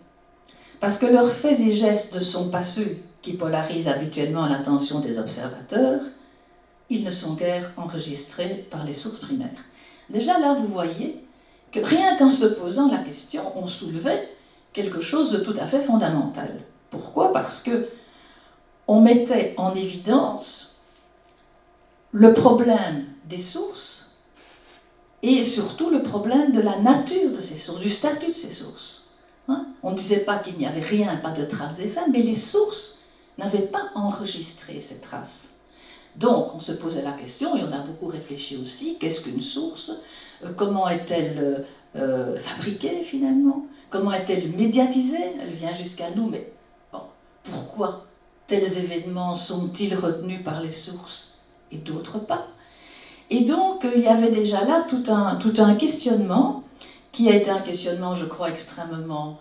Parce 0.80 0.98
que 0.98 1.06
leurs 1.06 1.30
faits 1.30 1.60
et 1.60 1.72
gestes 1.72 2.14
ne 2.14 2.20
sont 2.20 2.48
pas 2.48 2.62
ceux 2.62 2.96
qui 3.20 3.34
polarisent 3.34 3.88
habituellement 3.88 4.46
l'attention 4.46 5.00
des 5.00 5.18
observateurs, 5.18 6.00
ils 6.88 7.04
ne 7.04 7.10
sont 7.10 7.34
guère 7.34 7.72
enregistrés 7.76 8.66
par 8.70 8.84
les 8.84 8.94
sources 8.94 9.20
primaires. 9.20 9.64
Déjà 10.08 10.38
là, 10.38 10.54
vous 10.54 10.66
voyez 10.66 11.22
que 11.70 11.80
rien 11.80 12.16
qu'en 12.16 12.30
se 12.30 12.46
posant 12.46 12.90
la 12.90 12.98
question, 12.98 13.42
on 13.56 13.66
soulevait 13.66 14.28
quelque 14.72 15.00
chose 15.00 15.30
de 15.30 15.38
tout 15.38 15.54
à 15.60 15.66
fait 15.66 15.80
fondamental. 15.80 16.56
Pourquoi? 16.90 17.32
Parce 17.32 17.62
que 17.62 17.88
on 18.86 19.00
mettait 19.00 19.54
en 19.56 19.74
évidence 19.74 20.86
le 22.12 22.32
problème 22.32 23.04
des 23.26 23.38
sources 23.38 24.22
et 25.22 25.44
surtout 25.44 25.90
le 25.90 26.02
problème 26.02 26.52
de 26.52 26.60
la 26.60 26.78
nature 26.78 27.30
de 27.30 27.40
ces 27.40 27.58
sources, 27.58 27.80
du 27.80 27.90
statut 27.90 28.28
de 28.28 28.32
ces 28.32 28.52
sources. 28.52 29.10
Hein? 29.48 29.66
on 29.82 29.90
ne 29.90 29.96
disait 29.96 30.24
pas 30.24 30.38
qu'il 30.38 30.56
n'y 30.58 30.66
avait 30.66 30.80
rien, 30.80 31.16
pas 31.16 31.32
de 31.32 31.44
traces 31.44 31.76
des 31.76 31.88
femmes, 31.88 32.10
mais 32.12 32.22
les 32.22 32.36
sources 32.36 33.00
n'avaient 33.38 33.66
pas 33.66 33.90
enregistré 33.94 34.80
ces 34.80 35.00
traces. 35.00 35.60
Donc, 36.16 36.54
on 36.54 36.60
se 36.60 36.72
posait 36.72 37.02
la 37.02 37.12
question, 37.12 37.56
et 37.56 37.62
on 37.62 37.72
a 37.72 37.78
beaucoup 37.78 38.06
réfléchi 38.06 38.56
aussi, 38.56 38.98
qu'est-ce 38.98 39.22
qu'une 39.22 39.40
source? 39.40 39.92
Euh, 40.44 40.52
Comment 40.56 40.88
est-elle 40.88 41.38
euh, 41.38 41.58
euh, 41.96 42.38
fabriquée 42.38 43.02
finalement? 43.02 43.66
Comment 43.88 44.12
est-elle 44.12 44.52
médiatisée? 44.52 45.36
Elle 45.40 45.54
vient 45.54 45.72
jusqu'à 45.72 46.10
nous, 46.10 46.28
mais 46.28 46.52
pourquoi 47.42 48.04
tels 48.50 48.78
événements 48.78 49.36
sont-ils 49.36 49.94
retenus 49.94 50.42
par 50.42 50.60
les 50.60 50.70
sources 50.70 51.34
et 51.70 51.76
d'autres 51.76 52.18
pas? 52.18 52.48
Et 53.30 53.44
donc, 53.44 53.86
il 53.94 54.02
y 54.02 54.08
avait 54.08 54.32
déjà 54.32 54.64
là 54.64 54.84
tout 54.88 55.04
un, 55.08 55.74
questionnement 55.76 56.64
qui 57.12 57.30
a 57.30 57.36
été 57.36 57.50
un 57.50 57.60
questionnement, 57.60 58.16
je 58.16 58.24
crois, 58.24 58.50
extrêmement 58.50 59.38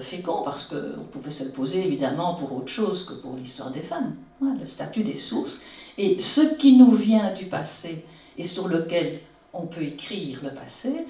fécond, 0.00 0.40
parce 0.42 0.68
qu'on 0.68 1.04
pouvait 1.12 1.30
se 1.30 1.44
le 1.44 1.50
poser 1.50 1.86
évidemment 1.86 2.34
pour 2.34 2.56
autre 2.56 2.68
chose 2.68 3.04
que 3.04 3.12
pour 3.12 3.36
l'histoire 3.36 3.70
des 3.70 3.82
femmes, 3.82 4.14
hein, 4.42 4.56
le 4.58 4.66
statut 4.66 5.02
des 5.02 5.12
sources, 5.12 5.58
et 5.98 6.18
ce 6.18 6.56
qui 6.56 6.78
nous 6.78 6.92
vient 6.92 7.34
du 7.34 7.44
passé 7.44 8.06
et 8.38 8.44
sur 8.44 8.68
lequel 8.68 9.20
on 9.52 9.66
peut 9.66 9.82
écrire 9.82 10.38
le 10.42 10.50
passé, 10.50 11.06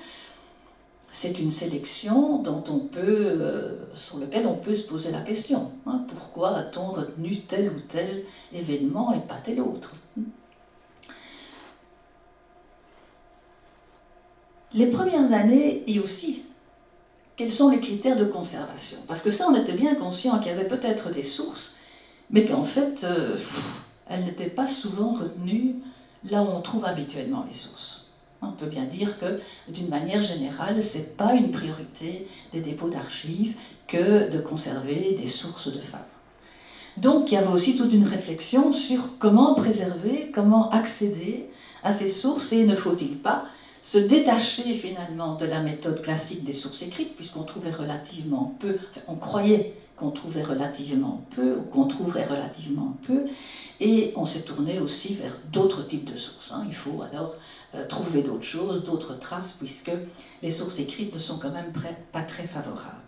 c'est 1.19 1.39
une 1.39 1.51
sélection 1.51 2.43
dont 2.43 2.63
on 2.69 2.79
peut, 2.79 3.01
euh, 3.07 3.79
sur 3.95 4.19
lequel 4.19 4.47
on 4.47 4.57
peut 4.57 4.75
se 4.75 4.87
poser 4.87 5.11
la 5.11 5.23
question. 5.23 5.73
Hein. 5.87 6.05
pourquoi 6.09 6.55
a-t-on 6.59 6.89
retenu 6.89 7.41
tel 7.41 7.71
ou 7.71 7.81
tel 7.89 8.25
événement 8.53 9.15
et 9.15 9.27
pas 9.27 9.39
tel 9.43 9.63
autre? 9.63 9.95
Les 14.75 14.89
premières 14.89 15.33
années, 15.33 15.91
et 15.91 16.01
aussi, 16.01 16.43
quels 17.35 17.51
sont 17.51 17.71
les 17.71 17.81
critères 17.81 18.19
de 18.19 18.27
conservation? 18.27 18.99
Parce 19.09 19.23
que 19.23 19.31
ça, 19.31 19.47
on 19.49 19.55
était 19.55 19.73
bien 19.73 19.95
conscient 19.95 20.39
qu'il 20.39 20.49
y 20.49 20.55
avait 20.55 20.69
peut-être 20.69 21.09
des 21.09 21.23
sources, 21.23 21.77
mais 22.29 22.45
qu'en 22.45 22.65
fait, 22.65 23.05
euh, 23.05 23.39
elles 24.07 24.27
n'étaient 24.27 24.51
pas 24.51 24.67
souvent 24.67 25.15
retenues 25.15 25.77
là 26.25 26.43
où 26.43 26.49
on 26.49 26.61
trouve 26.61 26.85
habituellement 26.85 27.47
les 27.49 27.55
sources. 27.55 28.06
On 28.49 28.53
peut 28.53 28.71
bien 28.71 28.85
dire 28.85 29.19
que, 29.19 29.41
d'une 29.69 29.89
manière 29.89 30.23
générale, 30.23 30.83
ce 30.83 30.99
n'est 30.99 31.05
pas 31.17 31.35
une 31.35 31.51
priorité 31.51 32.27
des 32.53 32.61
dépôts 32.61 32.89
d'archives 32.89 33.55
que 33.87 34.31
de 34.31 34.39
conserver 34.39 35.17
des 35.21 35.29
sources 35.29 35.73
de 35.73 35.81
femmes. 35.81 36.01
Donc 36.97 37.31
il 37.31 37.35
y 37.35 37.39
avait 37.39 37.53
aussi 37.53 37.77
toute 37.77 37.93
une 37.93 38.07
réflexion 38.07 38.73
sur 38.73 39.19
comment 39.19 39.55
préserver, 39.55 40.31
comment 40.35 40.71
accéder 40.71 41.51
à 41.83 41.93
ces 41.93 42.09
sources 42.09 42.53
et 42.53 42.67
ne 42.67 42.75
faut-il 42.75 43.19
pas 43.19 43.47
se 43.83 43.99
détacher 43.99 44.75
finalement 44.75 45.37
de 45.37 45.47
la 45.47 45.61
méthode 45.61 46.03
classique 46.03 46.45
des 46.45 46.53
sources 46.53 46.83
écrites, 46.83 47.15
puisqu'on 47.15 47.45
trouvait 47.45 47.71
relativement 47.71 48.57
peu, 48.59 48.79
on 49.07 49.15
croyait 49.15 49.75
qu'on 49.97 50.11
trouvait 50.11 50.43
relativement 50.43 51.23
peu, 51.37 51.55
ou 51.55 51.63
qu'on 51.63 51.87
trouverait 51.87 52.27
relativement 52.27 52.97
peu, 53.07 53.27
et 53.81 54.13
on 54.17 54.27
s'est 54.27 54.43
tourné 54.43 54.81
aussi 54.81 55.15
vers 55.15 55.39
d'autres 55.53 55.87
types 55.87 56.13
de 56.13 56.19
sources. 56.19 56.51
Hein. 56.53 56.65
Il 56.67 56.75
faut 56.75 57.03
alors 57.03 57.37
trouver 57.85 58.23
d'autres 58.23 58.45
choses, 58.45 58.85
d'autres 58.85 59.19
traces, 59.19 59.57
puisque 59.59 59.93
les 60.43 60.51
sources 60.51 60.81
écrites 60.81 61.15
ne 61.15 61.19
sont 61.19 61.39
quand 61.39 61.51
même 61.51 61.73
pas 62.13 62.23
très 62.23 62.45
favorables. 62.45 63.03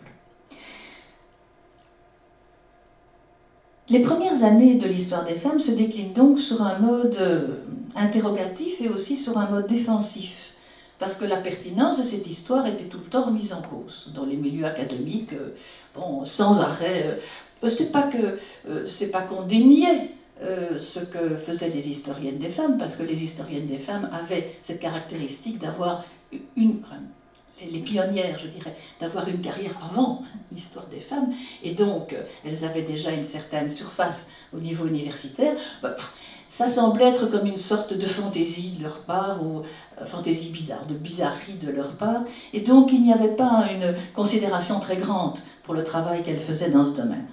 Les 3.89 4.01
premières 4.01 4.43
années 4.43 4.75
de 4.75 4.87
l'histoire 4.87 5.25
des 5.25 5.33
femmes 5.33 5.59
se 5.59 5.71
déclinent 5.71 6.13
donc 6.13 6.39
sur 6.39 6.61
un 6.61 6.77
mode 6.77 7.17
euh, 7.19 7.47
interrogatif 7.95 8.81
et 8.81 8.87
aussi 8.87 9.17
sur 9.17 9.39
un 9.39 9.49
mode 9.49 9.65
défensif, 9.65 10.53
parce 10.99 11.15
que 11.15 11.25
la 11.25 11.37
pertinence 11.37 11.97
de 11.97 12.03
cette 12.03 12.27
histoire 12.27 12.67
était 12.67 12.85
tout 12.85 12.99
le 12.99 13.09
temps 13.09 13.23
remise 13.23 13.51
en 13.51 13.63
cause. 13.63 14.11
Dans 14.13 14.25
les 14.25 14.35
milieux 14.35 14.65
académiques, 14.65 15.33
euh, 15.33 15.55
bon, 15.95 16.23
sans 16.23 16.59
arrêt, 16.59 17.19
c'est 17.67 17.91
pas 17.91 18.03
que 18.03 18.37
c'est 18.85 19.09
pas 19.11 19.21
qu'on 19.21 19.41
déniait 19.41 20.11
euh, 20.41 20.79
ce 20.79 20.99
que 20.99 21.35
faisaient 21.35 21.69
les 21.69 21.89
historiennes 21.89 22.37
des 22.37 22.49
femmes, 22.49 22.77
parce 22.77 22.95
que 22.95 23.03
les 23.03 23.23
historiennes 23.23 23.67
des 23.67 23.79
femmes 23.79 24.09
avaient 24.13 24.55
cette 24.61 24.79
caractéristique 24.79 25.59
d'avoir 25.59 26.05
une, 26.55 26.81
les 27.69 27.79
pionnières, 27.79 28.39
je 28.39 28.47
dirais, 28.47 28.75
d'avoir 29.01 29.27
une 29.27 29.41
carrière 29.41 29.77
avant 29.83 30.23
l'histoire 30.51 30.87
des 30.87 30.99
femmes, 30.99 31.33
et 31.63 31.73
donc 31.73 32.13
euh, 32.13 32.23
elles 32.45 32.63
avaient 32.63 32.83
déjà 32.83 33.11
une 33.11 33.23
certaine 33.23 33.69
surface 33.69 34.31
au 34.55 34.59
niveau 34.59 34.87
universitaire. 34.87 35.55
Bah, 35.81 35.95
ça 36.47 36.67
semblait 36.67 37.09
être 37.09 37.27
comme 37.27 37.45
une 37.45 37.57
sorte 37.57 37.93
de 37.93 38.07
fantaisie 38.07 38.77
de 38.77 38.83
leur 38.83 38.99
part, 38.99 39.45
ou 39.45 39.59
euh, 39.59 40.05
fantaisie 40.05 40.49
bizarre, 40.49 40.85
de 40.85 40.95
bizarrerie 40.95 41.59
de 41.61 41.71
leur 41.71 41.91
part, 41.93 42.21
et 42.53 42.61
donc 42.61 42.91
il 42.93 43.03
n'y 43.03 43.13
avait 43.13 43.35
pas 43.35 43.67
une 43.71 43.93
considération 44.15 44.79
très 44.79 44.95
grande 44.95 45.37
pour 45.63 45.73
le 45.73 45.83
travail 45.83 46.23
qu'elles 46.23 46.39
faisaient 46.39 46.71
dans 46.71 46.85
ce 46.85 46.95
domaine. 46.95 47.27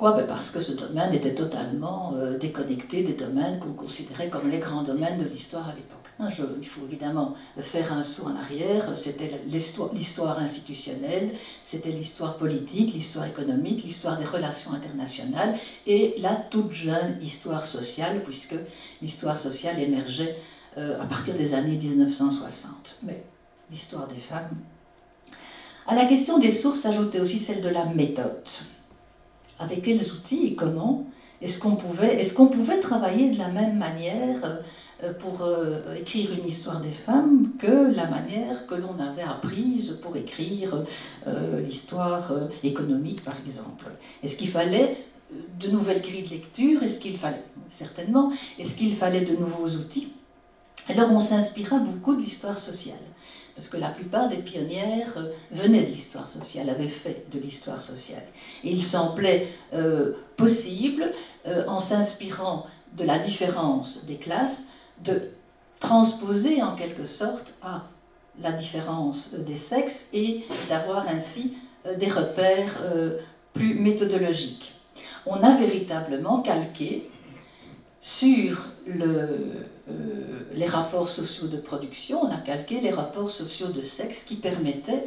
Pourquoi 0.00 0.16
ben, 0.16 0.26
Parce 0.26 0.50
que 0.50 0.62
ce 0.62 0.72
domaine 0.72 1.12
était 1.12 1.34
totalement 1.34 2.14
euh, 2.16 2.38
déconnecté 2.38 3.02
des 3.02 3.12
domaines 3.12 3.58
qu'on 3.58 3.74
considérait 3.74 4.30
comme 4.30 4.48
les 4.48 4.56
grands 4.56 4.82
domaines 4.82 5.22
de 5.22 5.28
l'histoire 5.28 5.68
à 5.68 5.74
l'époque. 5.74 5.98
Hein, 6.18 6.30
il 6.58 6.66
faut 6.66 6.86
évidemment 6.86 7.34
faire 7.58 7.92
un 7.92 8.02
saut 8.02 8.28
en 8.28 8.34
arrière. 8.34 8.96
C'était 8.96 9.30
l'histoire 9.46 10.38
institutionnelle, 10.38 11.34
c'était 11.64 11.90
l'histoire 11.90 12.38
politique, 12.38 12.94
l'histoire 12.94 13.26
économique, 13.26 13.84
l'histoire 13.84 14.16
des 14.16 14.24
relations 14.24 14.72
internationales 14.72 15.54
et 15.86 16.14
la 16.20 16.34
toute 16.34 16.72
jeune 16.72 17.18
histoire 17.20 17.66
sociale, 17.66 18.22
puisque 18.24 18.56
l'histoire 19.02 19.36
sociale 19.36 19.78
émergeait 19.80 20.34
euh, 20.78 20.98
à 20.98 21.04
partir 21.04 21.34
des 21.34 21.52
années 21.52 21.76
1960. 21.76 22.96
Mais 23.02 23.22
l'histoire 23.70 24.08
des 24.08 24.18
femmes. 24.18 24.48
À 25.86 25.94
la 25.94 26.06
question 26.06 26.38
des 26.38 26.50
sources 26.50 26.80
s'ajoutait 26.80 27.20
aussi 27.20 27.38
celle 27.38 27.60
de 27.60 27.68
la 27.68 27.84
méthode 27.84 28.48
avec 29.60 29.82
quels 29.82 30.02
outils 30.12 30.46
et 30.48 30.54
comment 30.54 31.06
est-ce 31.40 31.58
qu'on 31.58 31.76
pouvait, 31.76 32.20
est 32.20 32.34
qu'on 32.34 32.48
pouvait 32.48 32.80
travailler 32.80 33.30
de 33.30 33.38
la 33.38 33.48
même 33.48 33.78
manière 33.78 34.60
euh, 35.02 35.14
pour 35.14 35.42
euh, 35.42 35.94
écrire 35.94 36.32
une 36.32 36.46
histoire 36.46 36.80
des 36.80 36.90
femmes 36.90 37.52
que 37.58 37.94
la 37.94 38.06
manière 38.08 38.66
que 38.66 38.74
l'on 38.74 38.98
avait 38.98 39.22
apprise 39.22 40.00
pour 40.02 40.16
écrire 40.16 40.84
euh, 41.26 41.60
l'histoire 41.60 42.32
économique, 42.64 43.24
par 43.24 43.36
exemple? 43.44 43.86
Est-ce 44.22 44.36
qu'il 44.36 44.48
fallait 44.48 44.98
de 45.58 45.68
nouvelles 45.68 46.02
grilles 46.02 46.24
de 46.24 46.30
lecture? 46.30 46.82
Est-ce 46.82 47.00
qu'il 47.00 47.16
fallait, 47.16 47.44
certainement, 47.70 48.32
est-ce 48.58 48.76
qu'il 48.76 48.94
fallait 48.94 49.24
de 49.24 49.36
nouveaux 49.36 49.68
outils? 49.68 50.08
Alors 50.88 51.12
on 51.12 51.20
s'inspira 51.20 51.78
beaucoup 51.78 52.16
de 52.16 52.20
l'histoire 52.20 52.58
sociale. 52.58 52.96
Parce 53.60 53.68
que 53.68 53.76
la 53.76 53.90
plupart 53.90 54.30
des 54.30 54.38
pionnières 54.38 55.18
euh, 55.18 55.28
venaient 55.50 55.82
de 55.82 55.90
l'histoire 55.90 56.26
sociale, 56.26 56.70
avaient 56.70 56.88
fait 56.88 57.26
de 57.30 57.38
l'histoire 57.38 57.82
sociale. 57.82 58.22
Il 58.64 58.82
semblait 58.82 59.48
euh, 59.74 60.14
possible, 60.38 61.12
euh, 61.46 61.66
en 61.66 61.78
s'inspirant 61.78 62.64
de 62.96 63.04
la 63.04 63.18
différence 63.18 64.06
des 64.06 64.16
classes, 64.16 64.68
de 65.04 65.32
transposer 65.78 66.62
en 66.62 66.74
quelque 66.74 67.04
sorte 67.04 67.52
à 67.62 67.82
la 68.40 68.52
différence 68.52 69.34
des 69.34 69.56
sexes 69.56 70.08
et 70.14 70.46
d'avoir 70.70 71.06
ainsi 71.08 71.58
des 71.98 72.08
repères 72.08 72.82
plus 73.52 73.74
méthodologiques. 73.74 74.74
On 75.26 75.42
a 75.42 75.54
véritablement 75.54 76.40
calqué 76.40 77.10
sur 78.00 78.64
le, 78.86 79.52
les 80.54 80.66
rapports 80.66 81.08
sociaux 81.08 81.48
de 81.48 81.56
production, 81.56 82.22
on 82.22 82.30
a 82.30 82.38
calqué 82.38 82.80
les 82.80 82.90
rapports 82.90 83.30
sociaux 83.30 83.68
de 83.68 83.82
sexe 83.82 84.24
qui 84.24 84.36
permettaient 84.36 85.06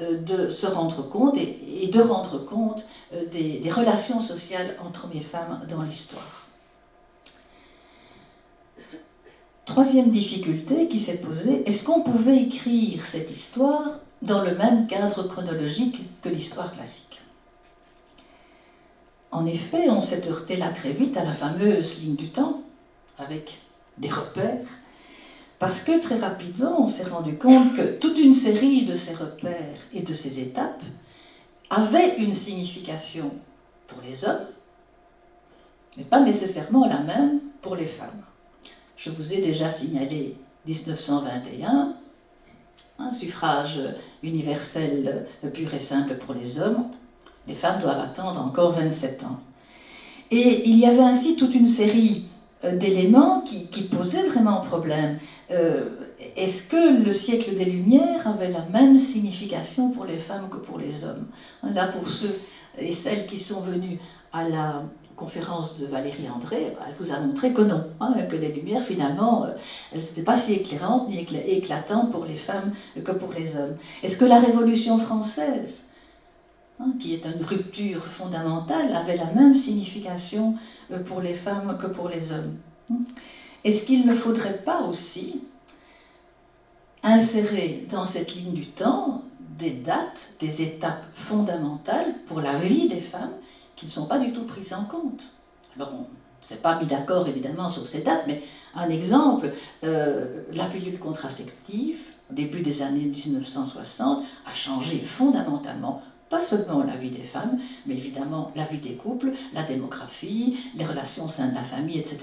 euh, 0.00 0.22
de 0.22 0.50
se 0.50 0.66
rendre 0.66 1.08
compte 1.08 1.36
et, 1.36 1.88
de 1.88 2.00
rendre 2.00 2.38
compte 2.38 2.86
euh, 3.12 3.26
des, 3.26 3.58
des, 3.60 3.70
relations 3.70 4.20
sociales 4.22 4.76
entre 4.84 5.04
hommes 5.04 5.12
et 5.14 5.20
femmes 5.20 5.60
dans 5.68 5.82
l'histoire. 5.82 6.48
Troisième 9.66 10.10
difficulté 10.10 10.88
qui 10.88 10.98
s'est 10.98 11.20
posée, 11.20 11.62
est-ce 11.68 11.84
qu'on 11.84 12.02
pouvait 12.02 12.42
écrire 12.42 13.04
cette 13.04 13.30
histoire 13.30 14.00
dans 14.22 14.42
le 14.42 14.54
même 14.56 14.86
cadre 14.86 15.22
chronologique 15.24 16.00
que 16.22 16.28
l'histoire 16.28 16.72
classique? 16.72 17.20
En 19.30 19.46
effet, 19.46 19.88
on 19.88 20.00
s'est 20.00 20.28
heurté 20.28 20.56
là 20.56 20.68
très 20.70 20.92
vite 20.92 21.16
à 21.16 21.24
la 21.24 21.32
fameuse 21.32 22.02
ligne 22.02 22.16
du 22.16 22.28
temps, 22.28 22.62
avec 23.18 23.58
des 23.98 24.08
repères, 24.08 24.66
parce 25.58 25.84
que 25.84 26.00
très 26.00 26.16
rapidement, 26.16 26.82
on 26.82 26.86
s'est 26.86 27.08
rendu 27.08 27.36
compte 27.36 27.76
que 27.76 27.98
toute 27.98 28.18
une 28.18 28.34
série 28.34 28.84
de 28.84 28.96
ces 28.96 29.14
repères 29.14 29.78
et 29.92 30.02
de 30.02 30.12
ces 30.12 30.40
étapes 30.40 30.82
avaient 31.70 32.16
une 32.16 32.32
signification 32.32 33.30
pour 33.86 33.98
les 34.04 34.24
hommes, 34.24 34.46
mais 35.96 36.04
pas 36.04 36.20
nécessairement 36.20 36.86
la 36.86 37.00
même 37.00 37.40
pour 37.60 37.76
les 37.76 37.86
femmes. 37.86 38.22
Je 38.96 39.10
vous 39.10 39.34
ai 39.34 39.40
déjà 39.40 39.70
signalé 39.70 40.36
1921, 40.66 41.94
un 42.98 43.12
suffrage 43.12 43.80
universel 44.22 45.26
pur 45.52 45.72
et 45.74 45.78
simple 45.78 46.14
pour 46.14 46.34
les 46.34 46.60
hommes. 46.60 46.86
Les 47.46 47.54
femmes 47.54 47.80
doivent 47.80 48.00
attendre 48.00 48.40
encore 48.40 48.72
27 48.72 49.24
ans. 49.24 49.40
Et 50.30 50.68
il 50.68 50.78
y 50.78 50.86
avait 50.86 51.02
ainsi 51.02 51.36
toute 51.36 51.54
une 51.54 51.66
série 51.66 52.26
d'éléments 52.70 53.40
qui, 53.40 53.82
posaient 53.84 54.28
vraiment 54.28 54.60
problème. 54.60 55.18
Euh, 55.50 55.84
est-ce 56.36 56.68
que 56.70 57.02
le 57.04 57.10
siècle 57.10 57.56
des 57.56 57.64
Lumières 57.64 58.26
avait 58.26 58.50
la 58.50 58.64
même 58.72 58.98
signification 58.98 59.90
pour 59.90 60.04
les 60.04 60.16
femmes 60.16 60.48
que 60.48 60.58
pour 60.58 60.78
les 60.78 61.04
hommes 61.04 61.26
Là, 61.62 61.88
pour 61.88 62.08
ceux 62.08 62.38
et 62.78 62.92
celles 62.92 63.26
qui 63.26 63.38
sont 63.38 63.60
venus 63.60 63.98
à 64.32 64.48
la 64.48 64.82
conférence 65.16 65.80
de 65.80 65.86
Valérie 65.86 66.28
André, 66.34 66.74
bah, 66.78 66.86
elle 66.88 66.94
vous 66.98 67.12
a 67.12 67.20
montré 67.20 67.52
que 67.52 67.62
non, 67.62 67.84
hein, 68.00 68.14
que 68.30 68.36
les 68.36 68.52
Lumières, 68.52 68.82
finalement, 68.82 69.44
euh, 69.44 69.52
elles 69.92 70.00
n'étaient 70.00 70.22
pas 70.22 70.36
si 70.36 70.54
éclairantes 70.54 71.08
ni 71.08 71.18
éclatantes 71.18 72.10
pour 72.10 72.24
les 72.24 72.36
femmes 72.36 72.72
que 73.04 73.12
pour 73.12 73.32
les 73.32 73.56
hommes. 73.56 73.76
Est-ce 74.02 74.16
que 74.18 74.24
la 74.24 74.38
Révolution 74.38 74.98
française 74.98 75.92
Hein, 76.82 76.94
qui 76.98 77.14
est 77.14 77.24
une 77.26 77.44
rupture 77.44 78.02
fondamentale, 78.02 78.94
avait 78.96 79.16
la 79.16 79.30
même 79.34 79.54
signification 79.54 80.54
euh, 80.54 80.81
pour 80.98 81.20
les 81.20 81.34
femmes 81.34 81.78
que 81.80 81.86
pour 81.86 82.08
les 82.08 82.32
hommes. 82.32 82.58
Hein. 82.90 82.98
Est-ce 83.64 83.86
qu'il 83.86 84.06
ne 84.06 84.14
faudrait 84.14 84.62
pas 84.64 84.82
aussi 84.82 85.44
insérer 87.02 87.86
dans 87.90 88.04
cette 88.04 88.34
ligne 88.34 88.52
du 88.52 88.66
temps 88.66 89.22
des 89.58 89.70
dates, 89.70 90.34
des 90.40 90.62
étapes 90.62 91.04
fondamentales 91.14 92.14
pour 92.26 92.40
la 92.40 92.58
vie 92.58 92.88
des 92.88 93.00
femmes 93.00 93.32
qui 93.76 93.86
ne 93.86 93.90
sont 93.90 94.06
pas 94.06 94.18
du 94.18 94.32
tout 94.32 94.44
prises 94.44 94.74
en 94.74 94.84
compte? 94.84 95.22
Alors, 95.76 95.92
on 95.94 96.00
ne 96.00 96.06
s'est 96.40 96.56
pas 96.56 96.78
mis 96.80 96.86
d'accord 96.86 97.28
évidemment 97.28 97.68
sur 97.68 97.86
ces 97.86 98.02
dates, 98.02 98.24
mais 98.26 98.42
un 98.74 98.88
exemple, 98.90 99.52
euh, 99.84 100.42
la 100.52 100.64
pilule 100.64 100.98
contraceptive, 100.98 102.00
début 102.30 102.62
des 102.62 102.82
années 102.82 103.04
1960, 103.04 104.24
a 104.46 104.54
changé 104.54 104.98
fondamentalement 104.98 106.02
pas 106.32 106.40
seulement 106.40 106.82
la 106.82 106.96
vie 106.96 107.10
des 107.10 107.22
femmes, 107.22 107.58
mais 107.84 107.94
évidemment 107.94 108.50
la 108.56 108.64
vie 108.64 108.78
des 108.78 108.94
couples, 108.94 109.32
la 109.52 109.64
démographie, 109.64 110.56
les 110.74 110.86
relations 110.86 111.26
au 111.26 111.28
sein 111.28 111.48
de 111.48 111.54
la 111.54 111.62
famille, 111.62 111.98
etc. 111.98 112.20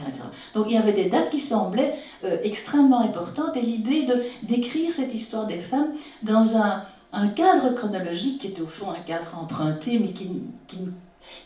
Donc 0.56 0.66
il 0.68 0.74
y 0.74 0.78
avait 0.78 0.94
des 0.94 1.10
dates 1.10 1.30
qui 1.30 1.40
semblaient 1.40 1.94
euh, 2.24 2.40
extrêmement 2.44 3.02
importantes 3.02 3.56
et 3.56 3.62
l'idée 3.62 4.08
de 4.08 4.24
d'écrire 4.42 4.92
cette 4.92 5.14
histoire 5.14 5.46
des 5.46 5.60
femmes 5.60 5.92
dans 6.24 6.58
un, 6.58 6.82
un, 7.14 7.28
cadre 7.28 7.76
chronologique 7.76 8.42
qui 8.42 8.48
était 8.48 8.64
au 8.64 8.68
fond 8.68 8.90
un 8.90 9.04
cadre 9.06 9.38
emprunté, 9.40 10.00
mais 10.00 10.12
qui, 10.12 10.42
qui 10.68 10.80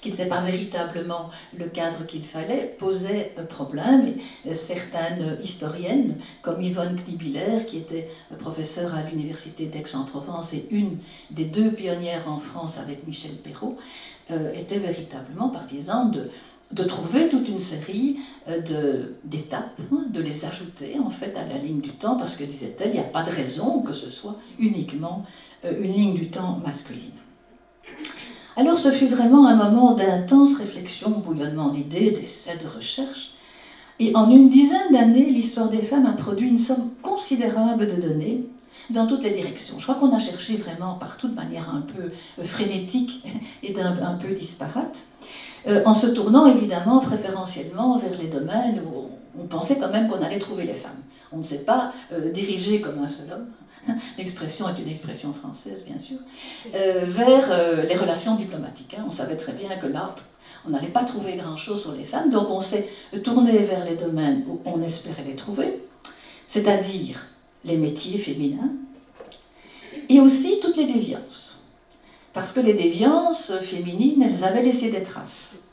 qui 0.02 0.12
n'était 0.12 0.26
pas 0.26 0.42
véritablement 0.42 1.30
le 1.58 1.68
cadre 1.68 2.06
qu'il 2.06 2.26
fallait, 2.26 2.76
posait 2.78 3.34
problème. 3.50 4.16
Euh, 4.46 4.54
certaines 4.54 5.38
historiennes, 5.44 6.18
comme 6.42 6.62
Yvonne 6.62 6.98
Knibiller, 6.98 7.66
qui 7.68 7.78
était 7.78 8.10
professeure 8.40 8.94
à 8.96 9.04
l'université 9.04 9.66
d'Aix-en-Provence 9.68 10.54
et 10.54 10.68
une 10.72 10.98
des 11.32 11.46
deux 11.46 11.72
pionnières 11.72 12.28
en 12.28 12.40
France 12.40 12.80
avec 12.80 13.08
Michel 13.08 13.36
Perrault, 13.36 13.78
euh, 14.32 14.54
étaient 14.54 14.80
véritablement 14.80 15.50
partisanes 15.50 16.12
de, 16.12 16.84
trouver 16.86 17.30
toute 17.30 17.48
une 17.48 17.60
série 17.60 18.18
euh, 18.48 19.06
d'étapes, 19.24 19.80
hein, 19.92 20.06
de, 20.10 20.22
les 20.22 20.46
ajouter 20.46 20.98
en 21.00 21.10
fait 21.10 21.36
à 21.38 21.46
la 21.46 21.58
ligne 21.58 21.82
du 21.82 21.92
temps, 21.92 22.18
parce 22.18 22.36
que 22.36 22.44
disait-elle, 22.44 22.90
il 22.90 22.94
n'y 22.94 23.00
a 23.00 23.04
pas 23.04 23.24
de 23.24 23.30
raison 23.30 23.84
que 23.84 23.94
ce 23.94 24.10
soit 24.10 24.38
uniquement 24.58 25.26
une 25.64 25.94
ligne 25.94 26.16
du 26.16 26.30
temps 26.30 26.60
masculine. 26.66 27.12
Alors 28.56 28.78
ce 28.78 28.92
fut 28.92 29.08
vraiment 29.08 29.48
un 29.48 29.56
moment 29.56 29.94
d'intense 29.94 30.58
réflexion, 30.58 31.10
bouillonnement 31.10 31.70
d'idées, 31.70 32.12
d'essais, 32.12 32.58
de 32.64 32.68
recherches. 32.68 33.32
Et 34.00 34.16
en 34.16 34.30
une 34.30 34.50
dizaine 34.50 34.92
d'années, 34.92 35.30
l'histoire 35.30 35.70
des 35.70 35.82
femmes 35.82 36.06
a 36.06 36.14
produit 36.14 36.50
une 36.50 36.58
somme 36.58 36.92
considérable 37.02 37.88
de 37.88 38.02
données 38.02 38.44
dans 38.90 39.08
toutes 39.08 39.24
les 39.24 39.32
directions. 39.32 39.80
Je 39.80 39.84
crois 39.84 39.96
qu'on 39.96 40.14
a 40.16 40.20
cherché 40.20 40.56
vraiment 40.56 40.96
partout 40.96 41.30
de 41.30 41.36
manière 41.36 41.74
un 41.74 41.82
peu 41.82 42.12
frénétique 42.44 43.24
et 43.64 43.74
un, 43.80 44.16
peu 44.16 44.34
disparate, 44.34 45.00
euh, 45.68 45.84
en 45.86 45.94
se 45.94 46.08
tournant 46.08 46.46
évidemment 46.46 47.00
préférentiellement 47.00 47.98
vers 47.98 48.18
les 48.20 48.28
domaines 48.28 48.82
où 48.86 49.10
on 49.40 49.46
pensait 49.46 49.78
quand 49.80 49.90
même 49.90 50.10
qu'on 50.10 50.22
allait 50.22 50.40
trouver 50.40 50.66
les 50.66 50.74
femmes. 50.74 51.02
On 51.32 51.38
ne 51.38 51.44
s'est 51.44 51.64
pas 51.64 51.94
euh, 52.12 52.32
dirigé 52.32 52.82
comme 52.82 53.00
un 53.00 53.08
seul 53.08 53.32
homme, 53.32 53.48
l'expression 54.18 54.68
est 54.70 54.82
une 54.82 54.90
expression 54.90 55.34
française 55.34 55.84
bien 55.86 55.98
sûr, 55.98 56.18
euh, 56.74 57.04
vers 57.06 57.52
euh, 57.52 57.84
les 57.84 57.96
relations 57.96 58.36
diplomatiques. 58.36 58.96
Hein. 58.98 59.06
On 59.08 59.12
savait 59.12 59.38
très 59.38 59.54
bien 59.54 59.70
que 59.78 59.88
là, 59.88 60.16
on 60.66 60.70
n'allait 60.70 60.88
pas 60.88 61.04
trouver 61.04 61.36
grand-chose 61.36 61.82
sur 61.82 61.94
les 61.94 62.06
femmes, 62.06 62.30
donc 62.30 62.50
on 62.50 62.62
s'est 62.62 62.88
tourné 63.24 63.58
vers 63.60 63.84
les 63.86 63.96
domaines 63.96 64.46
où 64.48 64.62
on 64.66 64.82
espérait 64.82 65.26
les 65.28 65.36
trouver, 65.36 65.84
c'est-à-dire 66.48 67.26
les 67.66 67.78
métiers 67.78 68.18
féminins, 68.18 68.72
et 70.10 70.20
aussi 70.20 70.60
toutes 70.62 70.78
les 70.78 70.86
déviances. 70.86 71.60
Parce 72.34 72.52
que 72.54 72.62
les 72.62 72.74
déviances 72.74 73.54
féminines, 73.62 74.24
elles 74.24 74.44
avaient 74.44 74.64
laissé 74.64 74.92
des 74.92 75.04
traces. 75.04 75.64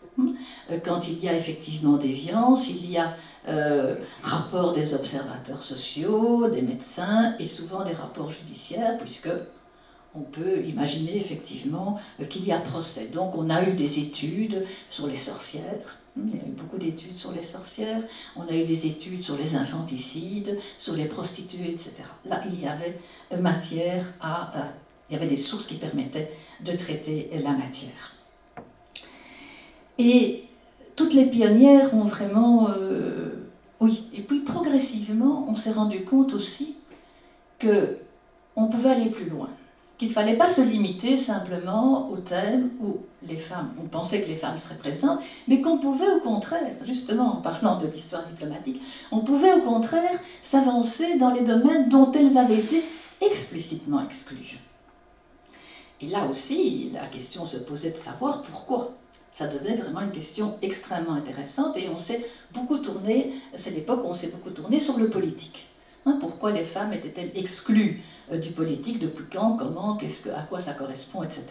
Euh, 0.71 0.79
quand 0.85 1.09
il 1.09 1.23
y 1.25 1.29
a 1.29 1.35
effectivement 1.35 1.97
déviance, 1.97 2.69
il 2.69 2.91
y 2.91 2.99
a 2.99 3.17
euh, 3.49 3.97
rapports 4.23 4.75
des 4.75 4.95
observateurs 4.95 5.63
sociaux, 5.63 6.49
des 6.49 6.61
médecins 6.61 7.35
et 7.39 7.47
souvent 7.47 7.85
des 7.85 7.93
rapports 7.93 8.31
judiciaires, 8.31 8.99
puisque 8.99 9.31
on 10.15 10.21
peut 10.21 10.63
imaginer 10.65 11.17
effectivement 11.17 11.99
euh, 12.21 12.27
qu'il 12.27 12.45
y 12.47 12.53
a 12.53 12.59
procès. 12.59 13.09
Donc 13.09 13.37
on 13.37 13.49
a 13.49 13.67
eu 13.67 13.73
des 13.73 14.01
études 14.01 14.67
sur 14.91 15.07
les 15.07 15.17
sorcières, 15.17 15.99
hmm, 16.17 16.29
il 16.29 16.37
y 16.37 16.39
a 16.39 16.43
eu 16.43 16.53
beaucoup 16.53 16.77
d'études 16.77 17.17
sur 17.17 17.33
les 17.33 17.43
sorcières, 17.43 18.03
on 18.37 18.47
a 18.47 18.53
eu 18.53 18.67
des 18.67 18.87
études 18.87 19.23
sur 19.23 19.37
les 19.39 19.55
infanticides, 19.55 20.59
sur 20.77 20.95
les 20.95 21.07
prostituées, 21.07 21.71
etc. 21.71 22.03
Là, 22.27 22.43
il 22.47 22.61
y 22.61 22.67
avait 22.67 22.99
matière 23.41 24.05
à... 24.21 24.53
il 25.09 25.15
y 25.15 25.17
avait 25.17 25.29
des 25.29 25.37
sources 25.37 25.67
qui 25.67 25.77
permettaient 25.77 26.31
de 26.61 26.73
traiter 26.77 27.31
la 27.43 27.53
matière. 27.53 28.15
Et 29.97 30.45
toutes 31.01 31.15
les 31.15 31.25
pionnières 31.25 31.95
ont 31.95 32.05
vraiment... 32.05 32.69
Euh, 32.69 33.31
oui, 33.81 34.05
et 34.13 34.21
puis 34.21 34.41
progressivement, 34.41 35.47
on 35.49 35.57
s'est 35.57 35.73
rendu 35.73 36.05
compte 36.05 36.35
aussi 36.35 36.77
que 37.59 37.97
on 38.55 38.67
pouvait 38.67 38.91
aller 38.91 39.09
plus 39.09 39.31
loin, 39.31 39.49
qu'il 39.97 40.09
ne 40.09 40.13
fallait 40.13 40.37
pas 40.37 40.47
se 40.47 40.61
limiter 40.61 41.17
simplement 41.17 42.11
au 42.11 42.19
thème 42.19 42.69
où 42.83 42.99
les 43.27 43.39
femmes, 43.39 43.71
on 43.83 43.87
pensait 43.87 44.21
que 44.21 44.29
les 44.29 44.37
femmes 44.37 44.59
seraient 44.59 44.77
présentes, 44.77 45.21
mais 45.49 45.63
qu'on 45.63 45.79
pouvait 45.79 46.13
au 46.13 46.21
contraire, 46.21 46.75
justement 46.85 47.39
en 47.39 47.41
parlant 47.41 47.79
de 47.79 47.87
l'histoire 47.87 48.27
diplomatique, 48.27 48.83
on 49.11 49.21
pouvait 49.21 49.55
au 49.55 49.63
contraire 49.63 50.21
s'avancer 50.43 51.17
dans 51.17 51.33
les 51.33 51.45
domaines 51.45 51.89
dont 51.89 52.13
elles 52.13 52.37
avaient 52.37 52.59
été 52.59 52.85
explicitement 53.23 54.05
exclues. 54.05 54.59
Et 56.03 56.09
là 56.09 56.27
aussi, 56.27 56.91
la 56.93 57.07
question 57.07 57.47
se 57.47 57.57
posait 57.57 57.93
de 57.93 57.97
savoir 57.97 58.43
pourquoi 58.43 59.00
ça 59.33 59.47
devenait 59.47 59.77
vraiment 59.77 60.01
une 60.01 60.11
question 60.11 60.59
extrêmement 60.63 61.15
intéressante 61.15 61.77
et 61.77 61.89
on 61.89 61.99
s'est 61.99 62.25
beaucoup 62.53 62.79
tourné, 62.79 63.33
c'est 63.57 63.71
l'époque 63.71 64.03
où 64.05 64.09
on 64.09 64.15
s'est 64.15 64.29
beaucoup 64.29 64.51
tourné 64.51 64.81
sur 64.81 64.99
le 64.99 65.09
politique. 65.09 65.67
Hein, 66.07 66.17
pourquoi 66.21 66.53
les 66.53 66.65
femmes 66.65 66.93
étaient-elles 66.93 67.33
exclues 67.35 68.03
euh, 68.33 68.39
du 68.39 68.51
politique, 68.51 68.99
depuis 68.99 69.25
quand, 69.31 69.57
comment, 69.57 69.97
qu'est-ce 69.97 70.25
que, 70.25 70.31
à 70.31 70.43
quoi 70.43 70.59
ça 70.59 70.73
correspond, 70.73 71.23
etc. 71.23 71.45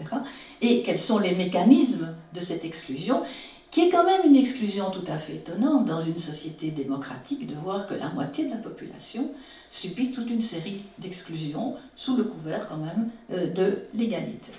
Et 0.61 0.81
quels 0.81 0.99
sont 0.99 1.19
les 1.19 1.35
mécanismes 1.35 2.15
de 2.33 2.39
cette 2.39 2.65
exclusion, 2.65 3.21
qui 3.69 3.81
est 3.81 3.89
quand 3.89 4.03
même 4.03 4.25
une 4.25 4.35
exclusion 4.35 4.89
tout 4.89 5.03
à 5.07 5.17
fait 5.17 5.35
étonnante 5.35 5.85
dans 5.85 5.99
une 5.99 6.17
société 6.17 6.71
démocratique 6.71 7.45
de 7.45 7.53
voir 7.53 7.85
que 7.85 7.93
la 7.93 8.09
moitié 8.09 8.45
de 8.45 8.49
la 8.49 8.57
population 8.57 9.29
subit 9.69 10.11
toute 10.11 10.31
une 10.31 10.41
série 10.41 10.81
d'exclusions 10.97 11.75
sous 11.95 12.17
le 12.17 12.23
couvert 12.23 12.67
quand 12.67 12.77
même 12.77 13.09
euh, 13.31 13.53
de 13.53 13.77
l'égalité. 13.93 14.53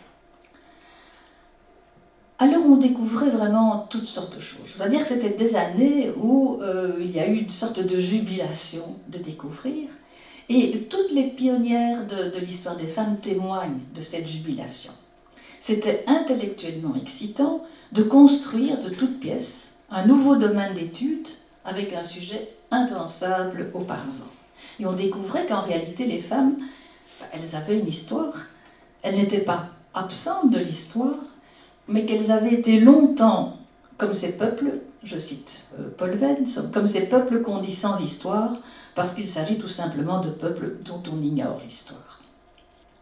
Alors 2.43 2.65
on 2.65 2.77
découvrait 2.77 3.29
vraiment 3.29 3.87
toutes 3.91 4.07
sortes 4.07 4.35
de 4.35 4.41
choses. 4.41 4.63
Je 4.65 4.79
dois 4.79 4.89
dire 4.89 5.03
que 5.03 5.09
c'était 5.09 5.37
des 5.37 5.57
années 5.57 6.11
où 6.17 6.59
euh, 6.63 6.97
il 6.99 7.11
y 7.11 7.21
a 7.21 7.29
eu 7.29 7.35
une 7.35 7.51
sorte 7.51 7.81
de 7.81 8.01
jubilation 8.01 8.97
de 9.09 9.19
découvrir. 9.19 9.89
Et 10.49 10.87
toutes 10.89 11.13
les 11.13 11.29
pionnières 11.29 12.07
de, 12.07 12.39
l'histoire 12.39 12.79
des 12.79 12.87
femmes 12.87 13.19
témoignent 13.19 13.81
de 13.95 14.01
cette 14.01 14.27
jubilation. 14.27 14.91
C'était 15.61 16.03
intellectuellement 16.07 16.95
excitant 16.97 17.63
de 17.93 18.03
construire 18.03 18.83
de 18.83 18.89
toutes 18.89 19.21
pièces 19.21 19.85
un 19.91 20.07
nouveau 20.07 20.37
domaine 20.37 20.73
d'études 20.73 21.29
avec 21.67 21.93
un 21.93 22.05
sujet 22.05 22.49
impensable 22.71 23.71
auparavant. 23.75 24.33
Et 24.81 24.87
on 24.87 24.95
découvrait 24.95 25.47
qu'en 25.47 25.61
réalité, 25.61 26.07
les 26.07 26.21
femmes, 26.21 26.57
bah, 27.21 27.27
elles 27.33 27.55
avaient 27.55 27.79
une 27.79 27.87
histoire. 27.87 28.33
Elles 29.03 29.17
n'étaient 29.17 29.39
pas 29.39 29.69
absentes 29.93 30.51
de 30.51 30.59
l'histoire, 30.59 31.19
mais 31.91 32.07
qu'elles 32.07 32.31
avaient 32.31 32.55
été 32.55 32.81
longtemps 32.81 33.57
comme 33.99 34.15
ces 34.15 34.39
peuples, 34.39 34.81
je 35.03 35.19
cite 35.19 35.65
euh, 35.79 35.89
Paul 35.99 36.13
Venn, 36.13 36.47
comme 36.73 36.87
ces 36.87 37.09
peuples 37.09 37.43
qu'on 37.43 37.59
dit 37.59 37.75
sans 37.75 38.01
histoire, 38.01 38.57
parce 38.95 39.15
qu'il 39.15 39.29
s'agit 39.29 39.59
tout 39.59 39.69
simplement 39.69 40.21
de 40.21 40.31
peuples 40.31 40.77
dont 40.85 41.03
on 41.13 41.23
ignore 41.23 41.61
l'histoire. 41.63 42.21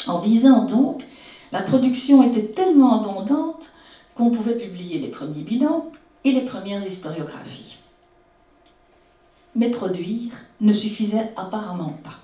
En 0.06 0.20
dix 0.20 0.46
ans 0.46 0.64
donc, 0.64 1.04
la 1.52 1.62
production 1.62 2.22
était 2.22 2.46
tellement 2.46 3.00
abondante 3.00 3.72
qu'on 4.14 4.30
pouvait 4.30 4.58
publier 4.58 4.98
les 4.98 5.08
premiers 5.08 5.42
bilans 5.42 5.90
et 6.24 6.32
les 6.32 6.44
premières 6.44 6.84
historiographies. 6.84 7.76
Mais 9.54 9.70
produire 9.70 10.32
ne 10.60 10.72
suffisait 10.72 11.32
apparemment 11.36 11.96
pas. 12.02 12.18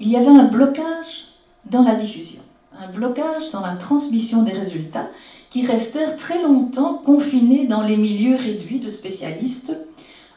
Il 0.00 0.08
y 0.08 0.16
avait 0.16 0.26
un 0.28 0.44
blocage 0.44 1.34
dans 1.66 1.82
la 1.82 1.96
diffusion, 1.96 2.42
un 2.78 2.88
blocage 2.88 3.50
dans 3.50 3.60
la 3.60 3.76
transmission 3.76 4.42
des 4.42 4.52
résultats 4.52 5.08
qui 5.50 5.66
restèrent 5.66 6.16
très 6.16 6.42
longtemps 6.42 6.94
confinés 6.94 7.66
dans 7.66 7.82
les 7.82 7.96
milieux 7.96 8.36
réduits 8.36 8.80
de 8.80 8.90
spécialistes 8.90 9.76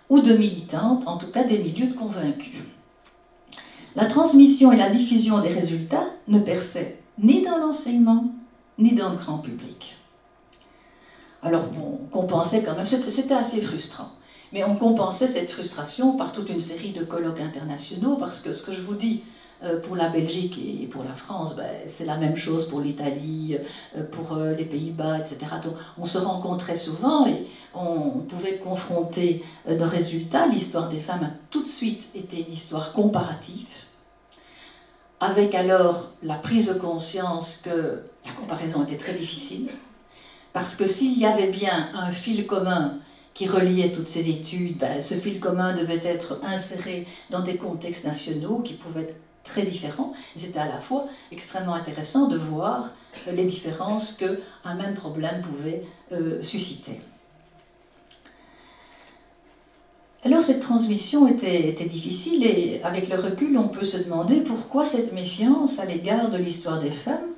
ou 0.10 0.22
de 0.22 0.34
militantes, 0.34 1.08
en 1.08 1.18
tout 1.18 1.28
cas 1.28 1.44
des 1.44 1.60
milieux 1.60 1.88
de 1.88 1.94
convaincus. 1.94 2.64
La 3.96 4.06
transmission 4.06 4.72
et 4.72 4.78
la 4.78 4.90
diffusion 4.90 5.42
des 5.42 5.50
résultats 5.50 6.08
ne 6.28 6.40
perçaient 6.40 7.00
ni 7.18 7.42
dans 7.42 7.58
l'enseignement, 7.58 8.34
ni 8.78 8.94
dans 8.94 9.10
le 9.10 9.18
grand 9.18 9.40
public. 9.40 9.98
Alors 11.44 11.66
on 11.78 11.98
compensait 12.08 12.64
quand 12.64 12.76
même, 12.76 12.86
c'était 12.86 13.34
assez 13.34 13.62
frustrant, 13.62 14.12
mais 14.54 14.64
on 14.64 14.76
compensait 14.76 15.28
cette 15.28 15.52
frustration 15.52 16.16
par 16.16 16.32
toute 16.32 16.50
une 16.50 16.62
série 16.62 16.92
de 16.92 17.04
colloques 17.04 17.42
internationaux, 17.42 18.16
parce 18.16 18.42
que 18.42 18.54
ce 18.54 18.64
que 18.64 18.72
je 18.72 18.82
vous 18.82 18.96
dis, 18.96 19.24
pour 19.84 19.96
la 19.96 20.10
Belgique 20.10 20.58
et 20.58 20.88
pour 20.88 21.04
la 21.04 21.14
France, 21.14 21.56
ben, 21.56 21.70
c'est 21.86 22.06
la 22.06 22.18
même 22.18 22.36
chose 22.36 22.68
pour 22.68 22.82
l'Italie, 22.82 23.58
euh, 23.96 24.04
pour 24.04 24.34
euh, 24.34 24.56
les 24.56 24.66
Pays-Bas, 24.66 25.20
etc. 25.20 25.38
Donc 25.64 25.74
on 26.00 26.06
se 26.06 26.18
rencontrait 26.18 26.76
souvent 26.76 27.28
et 27.28 27.46
on 27.74 28.22
pouvait 28.28 28.58
confronter 28.58 29.44
nos 29.68 29.86
résultats. 29.86 30.48
L'histoire 30.48 30.90
des 30.90 31.00
femmes 31.00 31.24
a 31.24 31.32
tout 31.50 31.62
de 31.62 31.68
suite 31.68 32.10
été 32.16 32.46
une 32.46 32.54
histoire 32.54 32.92
comparative, 32.94 33.68
avec 35.20 35.54
alors 35.54 36.10
la 36.24 36.36
prise 36.36 36.68
de 36.68 36.74
conscience 36.74 37.62
que 37.64 38.04
la 38.26 38.32
comparaison 38.40 38.84
était 38.84 38.98
très 38.98 39.14
difficile, 39.14 39.70
parce 40.54 40.76
que 40.76 40.88
s'il 40.88 41.20
y 41.20 41.26
avait 41.26 41.52
bien 41.52 41.90
un 41.94 42.10
fil 42.10 42.48
commun 42.48 42.98
qui 43.34 43.48
reliait 43.48 43.92
toutes 43.92 44.10
ces 44.10 44.30
études, 44.30 44.78
ben, 44.78 45.02
ce 45.02 45.14
fil 45.14 45.40
commun 45.40 45.76
devait 45.76 46.02
être 46.04 46.40
inséré 46.44 47.08
dans 47.30 47.42
des 47.42 47.56
contextes 47.56 48.06
nationaux 48.06 48.60
qui 48.60 48.74
pouvaient 48.74 49.16
très 49.44 49.64
différents. 49.64 50.14
Et 50.36 50.40
c'était 50.40 50.60
à 50.60 50.68
la 50.68 50.80
fois 50.80 51.08
extrêmement 51.32 51.74
intéressant 51.74 52.28
de 52.28 52.38
voir 52.38 52.92
euh, 53.28 53.32
les 53.34 53.46
différences 53.46 54.14
qu'un 54.14 54.76
même 54.76 54.94
problème 54.94 55.42
pouvait 55.42 55.84
euh, 56.12 56.42
susciter. 56.42 57.02
Alors 60.24 60.44
cette 60.44 60.62
transmission 60.62 61.28
était, 61.28 61.74
difficile 61.74 62.46
et 62.46 62.80
avec 62.84 63.10
le 63.10 63.16
recul 63.16 63.58
on 63.58 63.68
peut 63.68 63.84
se 63.84 63.98
demander 63.98 64.42
pourquoi 64.42 64.86
cette 64.86 65.14
méfiance 65.14 65.80
à 65.80 65.86
l'égard 65.86 66.30
de 66.30 66.38
l'histoire 66.38 66.80
des 66.80 66.92
femmes, 66.92 67.32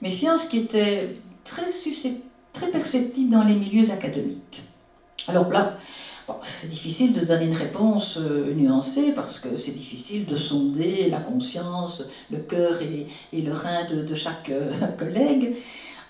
méfiance 0.00 0.46
qui 0.46 0.58
était 0.58 1.16
très, 1.42 1.66
très 2.52 2.68
perceptible 2.68 3.30
dans 3.30 3.42
les 3.42 3.56
milieux 3.56 3.90
académiques. 3.90 4.62
Alors 5.26 5.50
là, 5.50 5.76
c'est 6.44 6.68
difficile 6.68 7.12
de 7.12 7.24
donner 7.24 7.46
une 7.46 7.54
réponse 7.54 8.18
euh, 8.18 8.52
nuancée 8.54 9.12
parce 9.12 9.38
que 9.38 9.56
c'est 9.56 9.72
difficile 9.72 10.26
de 10.26 10.36
sonder 10.36 11.08
la 11.10 11.20
conscience, 11.20 12.04
le 12.30 12.38
cœur 12.38 12.80
et, 12.82 13.06
le 13.32 13.52
rein 13.52 13.86
de, 13.86 14.14
chaque 14.14 14.50
euh, 14.50 14.72
collègue. 14.98 15.56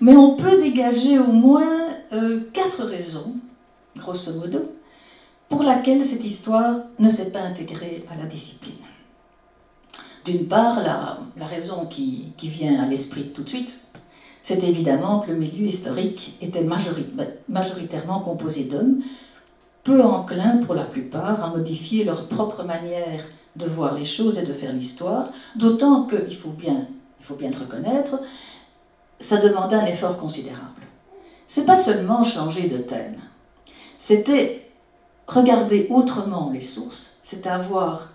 Mais 0.00 0.16
on 0.16 0.34
peut 0.34 0.60
dégager 0.60 1.18
au 1.18 1.32
moins 1.32 1.88
euh, 2.12 2.40
quatre 2.52 2.84
raisons, 2.84 3.34
grosso 3.96 4.32
modo, 4.34 4.72
pour 5.48 5.62
laquelle 5.62 6.04
cette 6.04 6.24
histoire 6.24 6.76
ne 6.98 7.08
s'est 7.08 7.32
pas 7.32 7.40
intégrée 7.40 8.04
à 8.10 8.16
la 8.16 8.26
discipline. 8.26 8.74
D'une 10.24 10.46
part, 10.46 10.80
la, 10.82 11.46
raison 11.46 11.86
qui, 11.86 12.32
qui, 12.36 12.48
vient 12.48 12.80
à 12.82 12.86
l'esprit 12.86 13.30
tout 13.34 13.42
de 13.42 13.48
suite, 13.48 13.80
c'est 14.42 14.62
évidemment 14.64 15.20
que 15.20 15.30
le 15.30 15.38
milieu 15.38 15.66
historique 15.66 16.36
était 16.40 16.66
majoritairement 17.48 18.20
composé 18.20 18.64
d'hommes, 18.64 19.02
peu 19.90 20.04
enclins 20.04 20.58
pour 20.58 20.76
la 20.76 20.84
plupart 20.84 21.42
à 21.42 21.48
modifier 21.48 22.04
leur 22.04 22.26
propre 22.26 22.62
manière 22.62 23.24
de 23.56 23.66
voir 23.66 23.96
les 23.96 24.04
choses 24.04 24.38
et 24.38 24.46
de 24.46 24.52
faire 24.52 24.72
l'histoire, 24.72 25.30
d'autant 25.56 26.04
qu'il 26.04 26.36
faut 26.36 26.50
bien, 26.50 26.86
il 27.18 27.26
faut 27.26 27.34
bien 27.34 27.50
reconnaître, 27.50 28.20
ça 29.18 29.38
demandait 29.38 29.74
un 29.74 29.86
effort 29.86 30.16
considérable. 30.16 30.82
C'est 31.48 31.66
pas 31.66 31.74
seulement 31.74 32.22
changer 32.22 32.68
de 32.68 32.78
thème, 32.78 33.18
c'était 33.98 34.70
regarder 35.26 35.88
autrement 35.90 36.52
les 36.52 36.60
sources, 36.60 37.18
c'est 37.24 37.48
avoir 37.48 38.12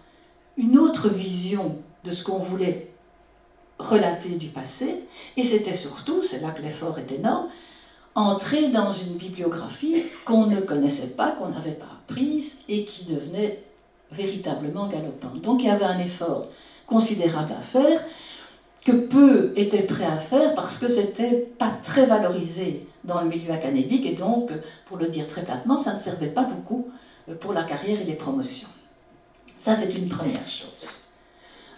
une 0.56 0.78
autre 0.78 1.10
vision 1.10 1.76
de 2.06 2.12
ce 2.12 2.24
qu'on 2.24 2.40
voulait 2.40 2.94
relater 3.80 4.38
du 4.38 4.48
passé, 4.48 5.04
et 5.36 5.44
c'était 5.44 5.76
surtout, 5.76 6.24
c'est 6.24 6.42
là 6.42 6.52
que 6.52 6.62
l'effort 6.62 6.98
est 7.00 7.12
énorme, 7.12 7.50
entrer 8.16 8.70
dans 8.70 8.92
une 8.92 9.16
bibliographie 9.16 10.04
qu'on 10.26 10.48
ne 10.48 10.62
connaissait 10.62 11.16
pas, 11.16 11.32
qu'on 11.32 11.50
n'avait 11.50 11.72
pas 11.72 11.86
apprise 12.08 12.64
et 12.70 12.86
qui 12.86 13.06
devenait 13.06 13.62
véritablement 14.12 14.88
galopante. 14.88 15.42
Donc 15.42 15.62
il 15.62 15.68
y 15.68 15.70
avait 15.70 15.86
un 15.86 16.00
effort 16.00 16.48
considérable 16.88 17.54
à 17.58 17.62
faire 17.62 18.00
que 18.86 18.92
peu 18.92 19.54
étaient 19.56 19.84
prêts 19.84 20.06
à 20.06 20.20
faire 20.20 20.54
parce 20.56 20.78
que 20.78 20.88
c'était 20.88 21.48
pas 21.58 21.72
très 21.84 22.06
valorisé 22.06 22.88
dans 23.04 23.22
le 23.22 23.28
milieu 23.28 23.52
académique 23.52 24.06
et 24.06 24.16
donc, 24.16 24.52
pour 24.86 24.98
le 24.98 25.08
dire 25.08 25.28
très 25.28 25.44
platement, 25.44 25.78
ça 25.78 25.94
ne 25.94 26.00
servait 26.00 26.30
pas 26.30 26.44
beaucoup 26.44 26.88
pour 27.40 27.54
la 27.54 27.64
carrière 27.64 28.00
et 28.00 28.06
les 28.06 28.14
promotions. 28.14 28.70
Ça, 29.58 29.74
c'est 29.74 29.94
une 29.96 30.10
première 30.10 30.48
chose. 30.48 31.14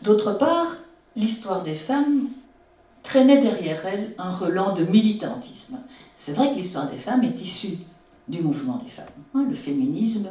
D'autre 0.02 0.34
part, 0.34 0.76
l'histoire 1.16 1.64
des 1.64 1.76
femmes 1.76 2.28
traînait 3.04 3.40
derrière 3.40 3.86
elle 3.86 4.14
un 4.18 4.32
relent 4.32 4.74
de 4.74 4.84
militantisme. 4.84 5.78
C'est 6.18 6.34
vrai 6.34 6.50
que 6.50 6.56
l'histoire 6.56 6.90
des 6.90 6.98
femmes 6.98 7.24
est 7.24 7.40
issue 7.40 7.78
du 8.28 8.42
mouvement 8.42 8.78
des 8.84 8.90
femmes. 8.90 9.06
Hein, 9.36 9.46
le 9.48 9.56
féminisme 9.56 10.30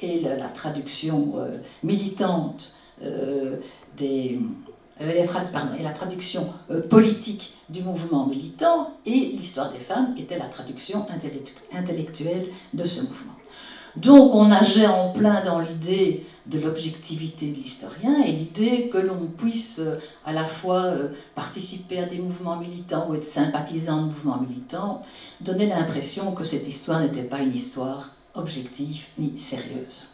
et 0.00 0.20
la, 0.20 0.48
traduction 0.48 1.34
euh, 1.36 1.56
militante 1.84 2.74
euh, 3.02 3.56
des, 3.96 4.40
euh, 5.00 5.26
la 5.80 5.90
traduction 5.92 6.52
politique 6.90 7.56
du 7.68 7.82
mouvement 7.82 8.26
militant 8.26 8.90
et 9.06 9.12
l'histoire 9.12 9.72
des 9.72 9.78
femmes 9.78 10.14
était 10.18 10.38
la 10.38 10.46
traduction 10.46 11.06
intellectuelle 11.72 12.46
de 12.74 12.84
ce 12.84 13.02
mouvement. 13.02 13.34
Donc 13.94 14.34
on 14.34 14.48
nageait 14.48 14.86
en 14.86 15.12
plein 15.12 15.44
dans 15.44 15.60
l'idée 15.60 16.26
de 16.48 16.58
l'objectivité 16.58 17.50
de 17.50 17.56
l'historien 17.56 18.22
et 18.24 18.32
l'idée 18.32 18.88
que 18.88 18.98
l'on 18.98 19.26
puisse 19.26 19.80
euh, 19.80 19.98
à 20.24 20.32
la 20.32 20.46
fois 20.46 20.84
euh, 20.84 21.10
participer 21.34 21.98
à 21.98 22.06
des 22.06 22.18
mouvements 22.18 22.56
militants 22.56 23.08
ou 23.10 23.14
être 23.14 23.24
sympathisant 23.24 24.02
de 24.02 24.06
mouvements 24.06 24.40
militants 24.40 25.02
donnait 25.40 25.66
l'impression 25.66 26.32
que 26.32 26.44
cette 26.44 26.66
histoire 26.66 27.00
n'était 27.00 27.22
pas 27.22 27.40
une 27.40 27.54
histoire 27.54 28.10
objective 28.34 29.06
ni 29.18 29.38
sérieuse. 29.38 30.08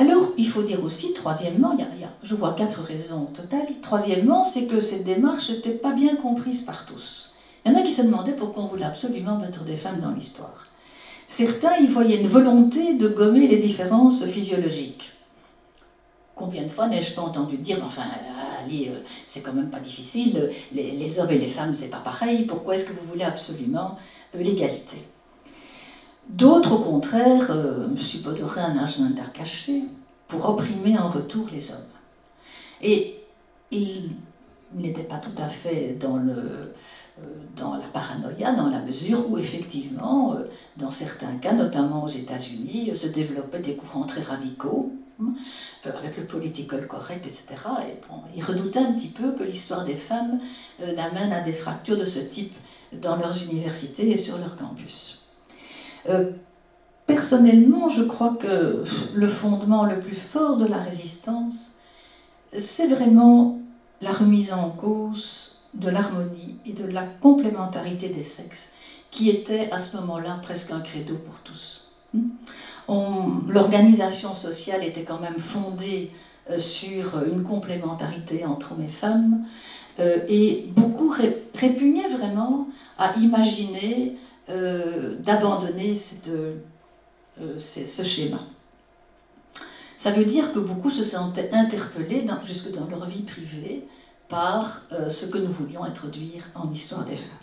Alors, 0.00 0.28
il 0.36 0.46
faut 0.46 0.62
dire 0.62 0.84
aussi, 0.84 1.12
troisièmement, 1.12 1.76
y 1.76 1.82
a, 1.82 1.88
je 2.22 2.34
vois 2.36 2.52
quatre 2.52 2.82
raisons 2.82 3.26
totales. 3.26 3.66
Troisièmement, 3.82 4.44
c'est 4.44 4.66
que 4.66 4.80
cette 4.80 5.04
démarche 5.04 5.50
n'était 5.50 5.72
pas 5.72 5.92
bien 5.92 6.14
comprise 6.14 6.62
par 6.62 6.86
tous. 6.86 7.32
Il 7.64 7.72
y 7.72 7.74
en 7.74 7.78
a 7.78 7.82
qui 7.82 7.92
se 7.92 8.02
demandaient 8.02 8.36
pourquoi 8.36 8.62
on 8.62 8.66
voulait 8.66 8.84
absolument 8.84 9.38
mettre 9.38 9.64
des 9.64 9.76
femmes 9.76 10.00
dans 10.00 10.12
l'histoire. 10.12 10.67
Certains 11.28 11.76
y 11.76 11.86
voyaient 11.86 12.22
une 12.22 12.26
volonté 12.26 12.94
de 12.94 13.08
gommer 13.08 13.46
les 13.46 13.58
différences 13.58 14.24
physiologiques. 14.24 15.12
Combien 16.34 16.62
de 16.62 16.70
fois 16.70 16.88
n'ai-je 16.88 17.14
pas 17.14 17.20
entendu 17.20 17.58
dire, 17.58 17.78
enfin, 17.84 18.04
allez, 18.64 18.90
c'est 19.26 19.42
quand 19.42 19.52
même 19.52 19.68
pas 19.68 19.80
difficile, 19.80 20.50
les, 20.72 21.20
hommes 21.20 21.30
et 21.30 21.38
les 21.38 21.48
femmes, 21.48 21.74
c'est 21.74 21.90
pas 21.90 21.98
pareil, 21.98 22.46
pourquoi 22.46 22.74
est-ce 22.74 22.86
que 22.86 22.98
vous 22.98 23.06
voulez 23.06 23.24
absolument 23.24 23.98
l'égalité? 24.32 25.02
D'autres, 26.30 26.72
au 26.72 26.78
contraire, 26.78 27.54
supposeraient 27.98 28.62
un 28.62 28.78
agenda 28.78 29.24
caché 29.34 29.82
pour 30.28 30.48
opprimer 30.48 30.98
en 30.98 31.08
retour 31.08 31.46
les 31.52 31.70
hommes. 31.72 31.78
Et 32.80 33.20
il 33.70 34.12
n'était 34.74 35.02
pas 35.02 35.18
tout 35.18 35.42
à 35.42 35.48
fait 35.48 35.98
dans, 36.00 36.16
le, 36.16 36.32
euh, 36.32 36.74
dans 37.56 37.74
la 37.76 37.86
paranoïa, 37.92 38.52
dans 38.52 38.68
la 38.68 38.80
mesure 38.80 39.30
où 39.30 39.38
effectivement, 39.38 40.34
euh, 40.34 40.44
dans 40.76 40.90
certains 40.90 41.36
cas, 41.40 41.52
notamment 41.52 42.04
aux 42.04 42.08
États-Unis, 42.08 42.92
se 42.96 43.08
développaient 43.08 43.60
des 43.60 43.74
courants 43.74 44.06
très 44.06 44.22
radicaux, 44.22 44.92
hein, 45.20 45.34
euh, 45.86 45.90
avec 45.98 46.16
le 46.16 46.24
political 46.24 46.86
correct, 46.86 47.26
etc. 47.26 47.48
Et 47.88 48.00
il 48.36 48.44
redoutait 48.44 48.78
un 48.78 48.92
petit 48.92 49.08
peu 49.08 49.32
que 49.32 49.42
l'histoire 49.42 49.84
des 49.84 49.96
femmes 49.96 50.40
n'amène 50.80 51.32
à 51.32 51.40
des 51.40 51.52
fractures 51.52 51.96
de 51.96 52.04
ce 52.04 52.20
type 52.20 52.54
dans 52.92 53.16
leurs 53.16 53.42
universités 53.42 54.10
et 54.10 54.16
sur 54.16 54.38
leurs 54.38 54.56
campus. 54.56 55.32
personnellement, 57.06 57.88
je 57.88 58.02
crois 58.02 58.36
que 58.40 58.84
le 59.14 59.28
fondement 59.28 59.84
le 59.84 59.98
plus 59.98 60.14
fort 60.14 60.56
de 60.56 60.66
la 60.66 60.78
résistance, 60.78 61.78
c'est 62.56 62.86
vraiment 62.86 63.58
la 64.00 64.12
remise 64.12 64.52
en 64.52 64.70
cause 64.70 65.57
de 65.78 65.88
l'harmonie 65.90 66.56
et 66.66 66.72
de 66.72 66.86
la 66.86 67.02
complémentarité 67.02 68.08
des 68.08 68.22
sexes, 68.22 68.72
qui 69.10 69.30
était 69.30 69.70
à 69.70 69.78
ce 69.78 69.96
moment-là 69.98 70.40
presque 70.42 70.70
un 70.72 70.80
credo 70.80 71.14
pour 71.16 71.34
tous. 71.44 71.92
Hmm? 72.14 72.28
L'organisation 73.48 74.34
sociale 74.34 74.82
était 74.84 75.02
quand 75.02 75.20
même 75.20 75.38
fondée 75.38 76.10
euh, 76.50 76.58
sur 76.58 77.22
une 77.24 77.42
complémentarité 77.42 78.44
entre 78.46 78.72
hommes 78.72 78.84
et 78.84 78.88
femmes, 78.88 79.44
euh, 80.00 80.20
et 80.28 80.70
beaucoup 80.76 81.12
répugnaient 81.54 82.08
vraiment 82.08 82.68
à 82.98 83.14
imaginer 83.18 84.16
euh, 84.48 85.16
d'abandonner 85.18 85.94
ce 85.94 86.54
schéma. 88.04 88.38
Ça 89.96 90.12
veut 90.12 90.24
dire 90.24 90.52
que 90.52 90.60
beaucoup 90.60 90.90
se 90.90 91.04
sentaient 91.04 91.50
interpellés, 91.52 92.24
jusque 92.46 92.72
dans 92.72 92.86
leur 92.86 93.04
vie 93.06 93.24
privée, 93.24 93.84
par 94.28 94.82
euh, 94.92 95.08
ce 95.08 95.26
que 95.26 95.38
nous 95.38 95.50
voulions 95.50 95.84
introduire 95.84 96.44
en 96.54 96.70
histoire 96.70 97.04
des 97.04 97.16
femmes. 97.16 97.36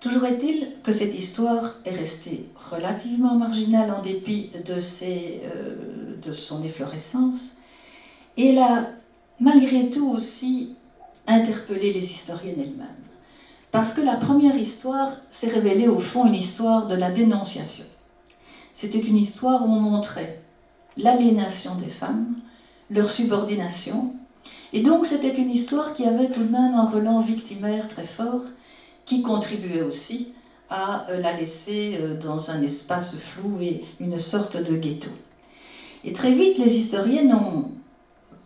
Toujours 0.00 0.24
est-il 0.24 0.72
que 0.82 0.90
cette 0.90 1.14
histoire 1.14 1.74
est 1.84 1.94
restée 1.94 2.48
relativement 2.70 3.36
marginale 3.36 3.92
en 3.92 4.02
dépit 4.02 4.50
de, 4.66 4.74
euh, 4.74 6.16
de 6.20 6.32
son 6.32 6.64
efflorescence, 6.64 7.58
et 8.36 8.48
elle 8.48 8.58
a 8.58 8.88
malgré 9.38 9.90
tout 9.90 10.10
aussi 10.10 10.76
interpellé 11.26 11.92
les 11.92 12.10
historiennes 12.10 12.60
elles-mêmes. 12.60 12.88
Parce 13.70 13.94
que 13.94 14.00
la 14.00 14.16
première 14.16 14.56
histoire 14.56 15.12
s'est 15.30 15.48
révélée 15.48 15.88
au 15.88 16.00
fond 16.00 16.26
une 16.26 16.34
histoire 16.34 16.88
de 16.88 16.94
la 16.94 17.10
dénonciation. 17.10 17.86
C'était 18.74 19.00
une 19.00 19.16
histoire 19.16 19.62
où 19.62 19.70
on 19.70 19.80
montrait 19.80 20.41
l'aliénation 20.96 21.74
des 21.76 21.88
femmes, 21.88 22.34
leur 22.90 23.10
subordination, 23.10 24.14
et 24.72 24.82
donc 24.82 25.06
c'était 25.06 25.34
une 25.34 25.50
histoire 25.50 25.94
qui 25.94 26.04
avait 26.04 26.30
tout 26.30 26.44
de 26.44 26.50
même 26.52 26.74
un 26.74 26.88
relent 26.88 27.20
victimaire 27.20 27.88
très 27.88 28.04
fort, 28.04 28.42
qui 29.04 29.22
contribuait 29.22 29.82
aussi 29.82 30.34
à 30.70 31.06
euh, 31.10 31.20
la 31.20 31.34
laisser 31.34 31.98
euh, 32.00 32.18
dans 32.18 32.50
un 32.50 32.62
espace 32.62 33.16
flou 33.18 33.58
et 33.60 33.84
une 34.00 34.16
sorte 34.16 34.56
de 34.56 34.76
ghetto. 34.76 35.10
Et 36.04 36.12
très 36.12 36.32
vite, 36.32 36.58
les 36.58 36.74
historiennes 36.76 37.34
ont 37.34 37.70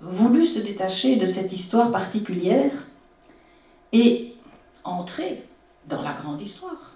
voulu 0.01 0.45
se 0.45 0.59
détacher 0.59 1.17
de 1.17 1.27
cette 1.27 1.53
histoire 1.53 1.91
particulière 1.91 2.73
et 3.93 4.35
entrer 4.85 5.45
dans 5.89 6.03
la 6.03 6.13
grande 6.13 6.41
histoire, 6.41 6.95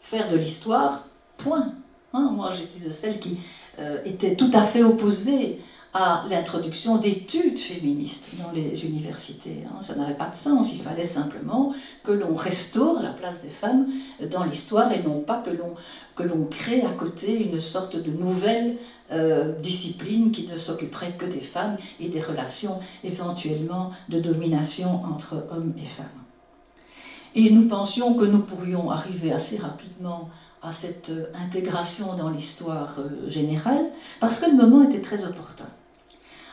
faire 0.00 0.28
de 0.30 0.36
l'histoire, 0.36 1.06
point. 1.36 1.74
Hein, 2.12 2.30
moi, 2.32 2.52
j'étais 2.52 2.86
de 2.86 2.92
celles 2.92 3.20
qui 3.20 3.38
euh, 3.78 3.98
étaient 4.04 4.34
tout 4.34 4.50
à 4.52 4.62
fait 4.62 4.82
opposées 4.82 5.60
à 5.94 6.24
l'introduction 6.28 6.98
d'études 6.98 7.58
féministes 7.58 8.28
dans 8.38 8.52
les 8.52 8.84
universités. 8.84 9.64
Hein. 9.66 9.78
Ça 9.80 9.94
n'avait 9.94 10.14
pas 10.14 10.28
de 10.28 10.36
sens. 10.36 10.72
Il 10.74 10.80
fallait 10.80 11.04
simplement 11.04 11.72
que 12.04 12.12
l'on 12.12 12.34
restaure 12.34 13.02
la 13.02 13.10
place 13.10 13.42
des 13.42 13.48
femmes 13.48 13.86
dans 14.30 14.44
l'histoire 14.44 14.92
et 14.92 15.02
non 15.02 15.20
pas 15.20 15.38
que 15.38 15.50
l'on 15.50 15.74
que 16.14 16.22
l'on 16.24 16.44
crée 16.44 16.82
à 16.82 16.90
côté 16.90 17.42
une 17.50 17.58
sorte 17.60 17.96
de 17.96 18.10
nouvelle 18.10 18.76
euh, 19.12 19.58
discipline 19.60 20.30
qui 20.32 20.46
ne 20.46 20.58
s'occuperait 20.58 21.12
que 21.16 21.24
des 21.24 21.40
femmes 21.40 21.76
et 22.00 22.08
des 22.08 22.20
relations 22.20 22.80
éventuellement 23.04 23.92
de 24.08 24.20
domination 24.20 25.02
entre 25.04 25.46
hommes 25.50 25.74
et 25.78 25.86
femmes. 25.86 26.06
Et 27.34 27.50
nous 27.50 27.68
pensions 27.68 28.14
que 28.14 28.24
nous 28.24 28.40
pourrions 28.40 28.90
arriver 28.90 29.32
assez 29.32 29.58
rapidement 29.58 30.28
à 30.62 30.72
cette 30.72 31.10
euh, 31.10 31.26
intégration 31.44 32.14
dans 32.16 32.30
l'histoire 32.30 32.96
euh, 32.98 33.30
générale, 33.30 33.86
parce 34.20 34.40
que 34.40 34.50
le 34.50 34.56
moment 34.56 34.82
était 34.82 35.00
très 35.00 35.24
opportun. 35.24 35.68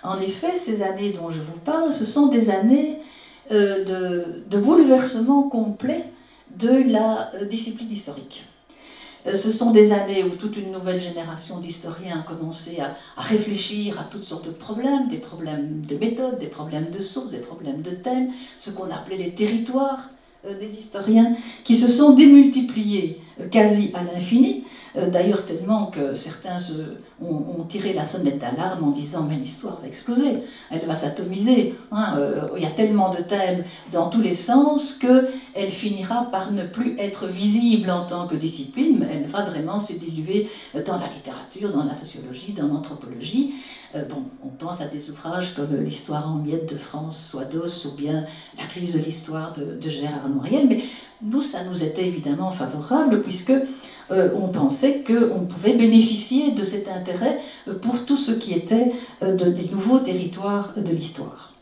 En 0.03 0.19
effet, 0.19 0.55
ces 0.55 0.83
années 0.83 1.13
dont 1.13 1.31
je 1.31 1.41
vous 1.41 1.57
parle, 1.63 1.91
ce 1.91 2.05
sont 2.05 2.27
des 2.27 2.51
années 2.51 2.99
euh, 3.51 4.23
de, 4.47 4.57
bouleversement 4.59 5.43
complet 5.43 6.05
de 6.55 6.91
la 6.91 7.31
discipline 7.49 7.91
historique. 7.91 8.45
Ce 9.25 9.51
sont 9.51 9.71
des 9.71 9.91
années 9.91 10.23
où 10.23 10.35
toute 10.35 10.55
une 10.55 10.71
nouvelle 10.71 11.01
génération 11.01 11.59
d'historiens 11.59 12.19
a 12.19 12.21
commencé 12.21 12.79
à, 12.79 12.95
à, 13.17 13.21
réfléchir 13.23 13.99
à 13.99 14.03
toutes 14.03 14.23
sortes 14.23 14.45
de 14.45 14.51
problèmes, 14.51 15.07
des 15.07 15.17
problèmes 15.17 15.81
de 15.81 15.97
méthode, 15.97 16.37
des 16.37 16.47
problèmes 16.47 16.91
de 16.91 17.01
source, 17.01 17.31
des 17.31 17.39
problèmes 17.39 17.81
de 17.81 17.89
thème, 17.89 18.31
ce 18.59 18.69
qu'on 18.69 18.91
appelait 18.91 19.17
les 19.17 19.33
territoires, 19.33 20.09
des 20.53 20.77
historiens 20.77 21.35
qui 21.63 21.75
se 21.75 21.91
sont 21.91 22.13
démultipliés 22.13 23.21
euh, 23.41 23.47
quasi 23.49 23.91
à 23.93 24.03
l'infini, 24.03 24.63
euh, 24.63 24.84
d'ailleurs 24.95 25.45
tellement 25.45 25.87
que 25.87 26.15
certains 26.15 26.57
ont, 27.21 27.63
tiré 27.67 27.93
la 27.93 28.05
sonnette 28.05 28.39
d'alarme 28.39 28.83
en 28.83 28.91
disant 28.91 29.25
mais 29.27 29.35
l'histoire 29.35 29.79
va 29.81 29.87
exploser, 29.87 30.43
elle 30.69 30.85
va 30.85 30.95
s'atomiser, 30.95 31.75
hein, 31.91 32.17
il 32.55 32.61
y 32.61 32.65
a 32.65 32.69
tellement 32.69 33.09
de 33.09 33.21
thèmes 33.21 33.63
dans 33.91 34.09
tous 34.09 34.21
les 34.21 34.33
sens 34.33 34.93
qu'elle 34.93 35.71
finira 35.71 36.29
par 36.31 36.51
ne 36.51 36.65
plus 36.65 36.97
être 36.99 37.27
visible 37.27 37.89
en 37.89 38.05
tant 38.05 38.27
que 38.27 38.35
discipline, 38.35 39.05
elle 39.11 39.25
va 39.25 39.43
vraiment 39.43 39.79
se 39.79 39.93
diluer 39.93 40.49
dans 40.85 40.97
la 40.97 41.07
littérature, 41.07 41.71
dans 41.71 41.85
la 41.85 41.93
sociologie, 41.93 42.53
dans 42.53 42.67
l'anthropologie. 42.67 43.55
bon, 43.93 44.23
on 44.43 44.49
pense 44.49 44.81
à 44.81 44.87
des 44.87 45.09
ouvrages 45.09 45.55
comme 45.55 45.83
L'histoire 45.83 46.29
en 46.29 46.35
miettes 46.35 46.71
de 46.71 46.77
France, 46.77 47.29
Soados, 47.31 47.85
ou 47.85 47.91
bien 47.97 48.25
La 48.57 48.65
crise 48.65 48.93
de 48.93 48.99
l'histoire 48.99 49.53
de, 49.53 49.89
Gérard 49.89 50.29
mais 50.67 50.83
nous, 51.21 51.41
ça 51.41 51.63
nous 51.63 51.83
était 51.83 52.05
évidemment 52.05 52.51
favorable, 52.51 53.21
puisque 53.21 53.53
euh, 54.11 54.29
on 54.35 54.49
pensait 54.49 55.03
qu'on 55.03 55.45
pouvait 55.45 55.75
bénéficier 55.75 56.51
de 56.51 56.63
cet 56.63 56.89
intérêt 56.89 57.39
euh, 57.67 57.77
pour 57.79 58.05
tout 58.05 58.17
ce 58.17 58.31
qui 58.31 58.53
était 58.53 58.91
euh, 59.23 59.35
de, 59.35 59.49
des 59.49 59.69
nouveaux 59.69 59.99
territoires 59.99 60.73
de 60.77 60.91
l'histoire. 60.91 61.53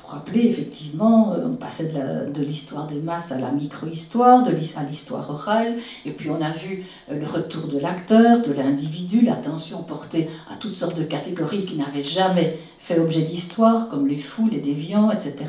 pour 0.00 0.10
rappeler, 0.10 0.46
effectivement, 0.46 1.34
on 1.44 1.54
passait 1.54 1.92
de 2.32 2.42
l'histoire 2.42 2.86
des 2.86 3.00
masses 3.00 3.32
à 3.32 3.40
la 3.40 3.50
micro-histoire, 3.50 4.44
à 4.46 4.84
l'histoire 4.84 5.30
orale, 5.30 5.78
et 6.04 6.12
puis 6.12 6.30
on 6.30 6.40
a 6.40 6.50
vu 6.50 6.84
le 7.10 7.26
retour 7.26 7.66
de 7.66 7.78
l'acteur, 7.78 8.42
de 8.42 8.52
l'individu, 8.52 9.22
l'attention 9.22 9.82
portée 9.82 10.28
à 10.52 10.56
toutes 10.56 10.74
sortes 10.74 10.96
de 10.96 11.04
catégories 11.04 11.64
qui 11.64 11.76
n'avaient 11.76 12.04
jamais 12.04 12.58
fait 12.78 13.00
objet 13.00 13.22
d'histoire, 13.22 13.88
comme 13.88 14.06
les 14.06 14.16
fous, 14.16 14.48
les 14.52 14.60
déviants, 14.60 15.10
etc. 15.10 15.46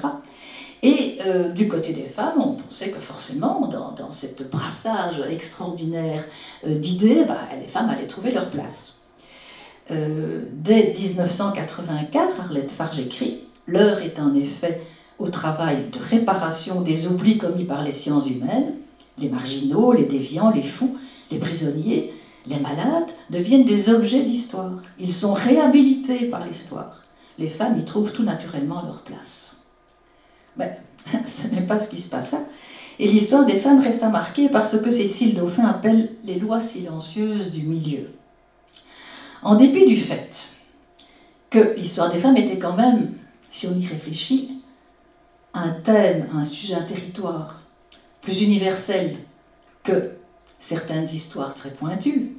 Et 0.83 1.19
euh, 1.25 1.49
du 1.49 1.67
côté 1.67 1.93
des 1.93 2.05
femmes, 2.05 2.41
on 2.41 2.53
pensait 2.53 2.89
que 2.89 2.99
forcément, 2.99 3.67
dans, 3.67 3.91
dans 3.91 4.11
ce 4.11 4.25
brassage 4.51 5.21
extraordinaire 5.29 6.23
euh, 6.65 6.79
d'idées, 6.79 7.25
bah, 7.27 7.37
les 7.59 7.67
femmes 7.67 7.89
allaient 7.89 8.07
trouver 8.07 8.31
leur 8.31 8.49
place. 8.49 9.01
Euh, 9.91 10.43
dès 10.53 10.93
1984, 10.97 12.41
Arlette 12.41 12.71
Farge 12.71 12.99
écrit 12.99 13.41
L'heure 13.67 14.01
est 14.01 14.19
en 14.19 14.33
effet 14.33 14.81
au 15.19 15.29
travail 15.29 15.89
de 15.91 15.99
réparation 15.99 16.81
des 16.81 17.07
oublis 17.07 17.37
commis 17.37 17.65
par 17.65 17.83
les 17.83 17.91
sciences 17.91 18.29
humaines. 18.29 18.73
Les 19.19 19.29
marginaux, 19.29 19.93
les 19.93 20.05
déviants, 20.05 20.49
les 20.49 20.63
fous, 20.63 20.97
les 21.29 21.37
prisonniers, 21.37 22.13
les 22.47 22.59
malades 22.59 23.11
deviennent 23.29 23.65
des 23.65 23.89
objets 23.89 24.23
d'histoire. 24.23 24.73
Ils 24.99 25.13
sont 25.13 25.33
réhabilités 25.33 26.29
par 26.29 26.45
l'histoire. 26.45 27.03
Les 27.37 27.49
femmes 27.49 27.79
y 27.79 27.85
trouvent 27.85 28.11
tout 28.11 28.23
naturellement 28.23 28.81
leur 28.83 29.01
place. 29.01 29.60
Mais 30.57 30.79
ce 31.25 31.53
n'est 31.53 31.61
pas 31.61 31.79
ce 31.79 31.89
qui 31.89 32.01
se 32.01 32.09
passa. 32.09 32.39
Et 32.99 33.07
l'histoire 33.07 33.45
des 33.45 33.57
femmes 33.57 33.81
resta 33.81 34.09
marquée 34.09 34.49
par 34.49 34.65
ce 34.65 34.77
que 34.77 34.91
Cécile 34.91 35.35
Dauphin 35.35 35.65
appelle 35.65 36.09
les 36.23 36.39
lois 36.39 36.59
silencieuses 36.59 37.51
du 37.51 37.63
milieu. 37.63 38.09
En 39.41 39.55
dépit 39.55 39.87
du 39.87 39.97
fait 39.97 40.49
que 41.49 41.73
l'histoire 41.75 42.11
des 42.11 42.19
femmes 42.19 42.37
était 42.37 42.59
quand 42.59 42.75
même, 42.75 43.13
si 43.49 43.67
on 43.67 43.77
y 43.77 43.85
réfléchit, 43.85 44.61
un 45.53 45.69
thème, 45.69 46.27
un 46.33 46.43
sujet, 46.43 46.75
un 46.75 46.83
territoire 46.83 47.61
plus 48.21 48.41
universel 48.41 49.17
que 49.83 50.11
certaines 50.59 51.05
histoires 51.05 51.55
très 51.55 51.71
pointues, 51.71 52.37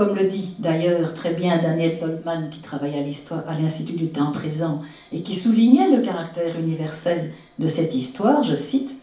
comme 0.00 0.16
le 0.16 0.24
dit 0.24 0.54
d'ailleurs 0.58 1.12
très 1.12 1.34
bien 1.34 1.58
Daniel 1.58 1.98
Goldman, 2.00 2.48
qui 2.50 2.60
travaille 2.60 2.94
à 2.94 3.50
à 3.50 3.60
l'Institut 3.60 3.98
du 3.98 4.08
temps 4.08 4.32
présent 4.32 4.80
et 5.12 5.20
qui 5.20 5.36
soulignait 5.36 5.94
le 5.94 6.00
caractère 6.00 6.58
universel 6.58 7.34
de 7.58 7.68
cette 7.68 7.94
histoire, 7.94 8.42
je 8.42 8.54
cite, 8.54 9.02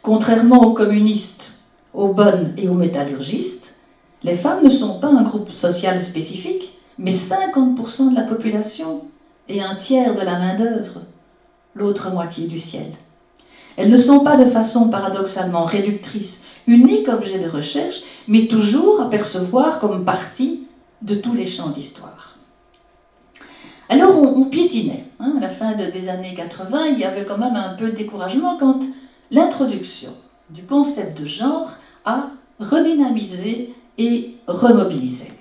Contrairement 0.00 0.62
aux 0.62 0.72
communistes, 0.72 1.58
aux 1.92 2.14
bonnes 2.14 2.54
et 2.56 2.66
aux 2.66 2.72
métallurgistes, 2.72 3.74
les 4.22 4.34
femmes 4.34 4.64
ne 4.64 4.70
sont 4.70 4.98
pas 5.00 5.08
un 5.08 5.22
groupe 5.22 5.50
social 5.50 6.00
spécifique, 6.00 6.78
mais 6.96 7.12
50% 7.12 8.12
de 8.12 8.16
la 8.16 8.22
population 8.22 9.02
et 9.50 9.60
un 9.60 9.74
tiers 9.74 10.14
de 10.14 10.22
la 10.22 10.38
main-d'œuvre, 10.38 11.02
l'autre 11.74 12.10
moitié 12.10 12.46
du 12.46 12.58
ciel. 12.58 12.86
Elles 13.76 13.90
ne 13.90 13.98
sont 13.98 14.20
pas 14.20 14.38
de 14.38 14.48
façon 14.48 14.88
paradoxalement 14.88 15.66
réductrice 15.66 16.44
unique 16.68 17.08
objet 17.08 17.38
de 17.38 17.48
recherche, 17.48 18.02
mais 18.28 18.46
toujours 18.46 19.00
à 19.00 19.10
percevoir 19.10 19.80
comme 19.80 20.04
partie 20.04 20.68
de 21.02 21.14
tous 21.14 21.34
les 21.34 21.46
champs 21.46 21.70
d'histoire. 21.70 22.36
Alors 23.88 24.22
on, 24.22 24.44
piétinait. 24.44 25.06
Hein, 25.18 25.34
à 25.38 25.40
la 25.40 25.48
fin 25.48 25.72
des 25.72 26.08
années 26.08 26.34
80, 26.34 26.88
il 26.88 26.98
y 26.98 27.04
avait 27.04 27.24
quand 27.24 27.38
même 27.38 27.56
un 27.56 27.74
peu 27.74 27.90
de 27.90 27.96
découragement 27.96 28.58
quand 28.58 28.80
l'introduction 29.30 30.12
du 30.50 30.62
concept 30.62 31.20
de 31.20 31.26
genre 31.26 31.70
a 32.04 32.30
redynamisé 32.60 33.74
et 33.96 34.36
remobilisé. 34.46 35.32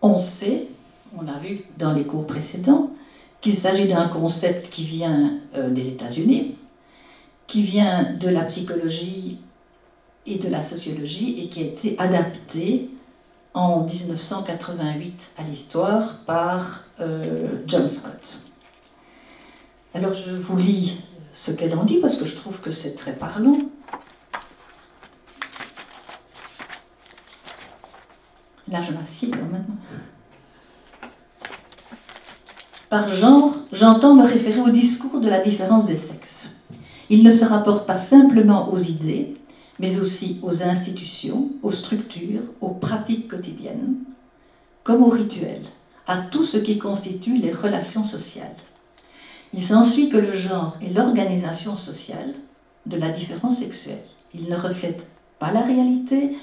On 0.00 0.16
sait, 0.16 0.68
on 1.16 1.22
l'a 1.22 1.38
vu 1.38 1.64
dans 1.76 1.92
les 1.92 2.04
cours 2.04 2.26
précédents, 2.26 2.90
qu'il 3.40 3.54
s'agit 3.54 3.88
d'un 3.88 4.08
concept 4.08 4.70
qui 4.70 4.84
vient 4.84 5.34
euh, 5.54 5.70
des 5.70 5.88
États-Unis, 5.88 6.56
qui 7.48 7.62
vient 7.62 8.12
de 8.12 8.28
la 8.28 8.44
psychologie 8.44 9.40
et 10.26 10.38
de 10.38 10.48
la 10.48 10.62
sociologie 10.62 11.40
et 11.42 11.48
qui 11.48 11.60
a 11.60 11.66
été 11.66 11.96
adapté 11.98 12.90
en 13.54 13.80
1988 13.80 15.30
à 15.38 15.42
l'histoire 15.42 16.18
par 16.26 16.84
euh, 17.00 17.62
John 17.66 17.88
Scott. 17.88 18.38
Alors 19.94 20.14
je 20.14 20.30
vous 20.30 20.56
lis 20.56 21.00
ce 21.32 21.50
qu'elle 21.50 21.74
en 21.74 21.84
dit 21.84 21.98
parce 22.00 22.16
que 22.16 22.26
je 22.26 22.36
trouve 22.36 22.60
que 22.60 22.70
c'est 22.70 22.94
très 22.94 23.14
parlant. 23.14 23.56
Là, 28.70 28.82
je 28.82 28.92
m'assieds 28.92 29.30
quand 29.30 29.46
même. 29.50 29.64
Par 32.90 33.14
genre, 33.14 33.54
j'entends 33.72 34.14
me 34.14 34.26
référer 34.26 34.60
au 34.60 34.68
discours 34.68 35.22
de 35.22 35.28
la 35.30 35.40
différence 35.40 35.86
des 35.86 35.96
sexes. 35.96 36.57
Il 37.10 37.24
ne 37.24 37.30
se 37.30 37.44
rapporte 37.44 37.86
pas 37.86 37.96
simplement 37.96 38.70
aux 38.72 38.78
idées, 38.78 39.34
mais 39.78 40.00
aussi 40.00 40.40
aux 40.42 40.62
institutions, 40.62 41.50
aux 41.62 41.72
structures, 41.72 42.42
aux 42.60 42.70
pratiques 42.70 43.28
quotidiennes, 43.28 43.96
comme 44.84 45.02
aux 45.02 45.10
rituels, 45.10 45.64
à 46.06 46.18
tout 46.18 46.44
ce 46.44 46.58
qui 46.58 46.78
constitue 46.78 47.38
les 47.38 47.52
relations 47.52 48.04
sociales. 48.04 48.56
Il 49.54 49.62
s'ensuit 49.62 50.10
que 50.10 50.16
le 50.16 50.32
genre 50.32 50.76
est 50.82 50.92
l'organisation 50.92 51.76
sociale 51.76 52.34
de 52.86 52.98
la 52.98 53.08
différence 53.10 53.58
sexuelle. 53.58 54.02
Il 54.34 54.48
ne 54.50 54.56
reflète 54.56 55.06
pas 55.38 55.52
la 55.52 55.62
réalité, 55.62 56.36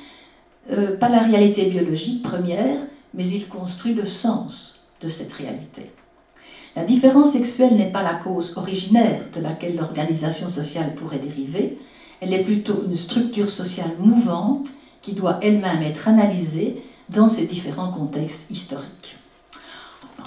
euh, 0.71 0.97
pas 0.97 1.09
la 1.09 1.19
réalité 1.19 1.65
biologique 1.65 2.23
première, 2.23 2.77
mais 3.13 3.27
il 3.27 3.47
construit 3.47 3.93
le 3.93 4.05
sens 4.05 4.87
de 5.01 5.09
cette 5.09 5.33
réalité. 5.33 5.91
La 6.75 6.83
différence 6.83 7.31
sexuelle 7.31 7.75
n'est 7.75 7.91
pas 7.91 8.03
la 8.03 8.15
cause 8.15 8.57
originaire 8.57 9.21
de 9.33 9.41
laquelle 9.41 9.77
l'organisation 9.77 10.49
sociale 10.49 10.93
pourrait 10.95 11.19
dériver, 11.19 11.77
elle 12.19 12.33
est 12.33 12.43
plutôt 12.43 12.83
une 12.85 12.95
structure 12.95 13.49
sociale 13.49 13.91
mouvante 13.99 14.67
qui 15.01 15.13
doit 15.13 15.39
elle-même 15.41 15.83
être 15.83 16.07
analysée 16.07 16.81
dans 17.09 17.27
ses 17.27 17.45
différents 17.45 17.91
contextes 17.91 18.51
historiques. 18.51 19.17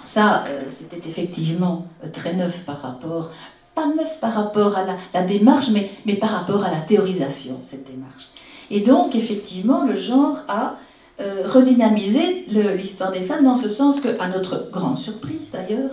Ça, 0.02 0.44
euh, 0.48 0.60
c'était 0.68 1.06
effectivement 1.08 1.86
euh, 2.04 2.08
très 2.10 2.34
neuf 2.34 2.64
par 2.64 2.80
rapport, 2.80 3.30
pas 3.74 3.88
neuf 3.88 4.20
par 4.20 4.32
rapport 4.32 4.76
à 4.78 4.84
la, 5.12 5.22
démarche, 5.22 5.70
mais, 5.70 5.90
mais 6.06 6.14
par 6.14 6.30
rapport 6.30 6.64
à 6.64 6.70
la 6.70 6.78
théorisation, 6.78 7.56
cette 7.60 7.90
démarche. 7.90 8.28
Et 8.70 8.80
donc, 8.80 9.16
effectivement, 9.16 9.84
le 9.84 9.96
genre 9.96 10.38
a 10.48 10.76
euh, 11.20 11.46
redynamisé 11.46 12.46
l'histoire 12.76 13.12
des 13.12 13.22
femmes 13.22 13.44
dans 13.44 13.56
ce 13.56 13.68
sens 13.68 14.00
que, 14.00 14.08
à 14.20 14.28
notre 14.28 14.70
grande 14.70 14.96
surprise 14.96 15.50
d'ailleurs, 15.52 15.92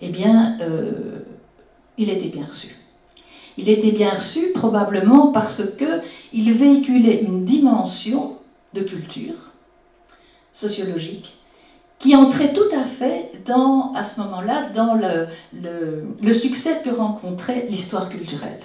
eh 0.00 0.08
bien, 0.08 0.58
euh, 0.60 1.20
il 1.96 2.10
était 2.10 2.28
bien 2.28 2.44
reçu. 2.44 2.76
Il 3.56 3.68
était 3.68 3.90
bien 3.90 4.10
reçu 4.10 4.52
probablement 4.54 5.32
parce 5.32 5.62
qu'il 5.76 6.52
véhiculait 6.52 7.22
une 7.22 7.44
dimension 7.44 8.36
de 8.74 8.82
culture 8.82 9.34
sociologique 10.52 11.34
qui 11.98 12.14
entrait 12.14 12.52
tout 12.52 12.70
à 12.72 12.84
fait 12.84 13.32
dans, 13.44 13.92
à 13.94 14.04
ce 14.04 14.20
moment-là 14.20 14.68
dans 14.74 14.94
le, 14.94 16.32
succès 16.32 16.80
que 16.84 16.90
rencontrait 16.90 17.66
l'histoire 17.68 18.08
culturelle. 18.08 18.60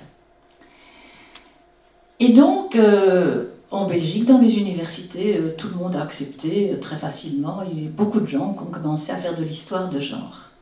Et 2.20 2.34
donc, 2.34 2.76
euh, 2.76 3.46
en 3.72 3.88
Belgique, 3.88 4.26
dans 4.26 4.38
les 4.38 4.60
universités, 4.60 5.38
euh, 5.38 5.56
tout 5.58 5.68
le 5.70 5.76
monde 5.76 5.96
a 5.96 6.04
accepté 6.04 6.78
très 6.80 6.96
facilement. 6.96 7.64
Eu 7.64 7.88
beaucoup 7.88 8.20
de 8.20 8.28
gens 8.28 8.54
qui 8.54 8.62
ont 8.62 8.68
commencé 8.68 9.12
à 9.12 9.16
faire 9.16 9.36
de 9.36 9.44
l'histoire 9.44 9.90
de 9.90 10.00
genre 10.00 10.53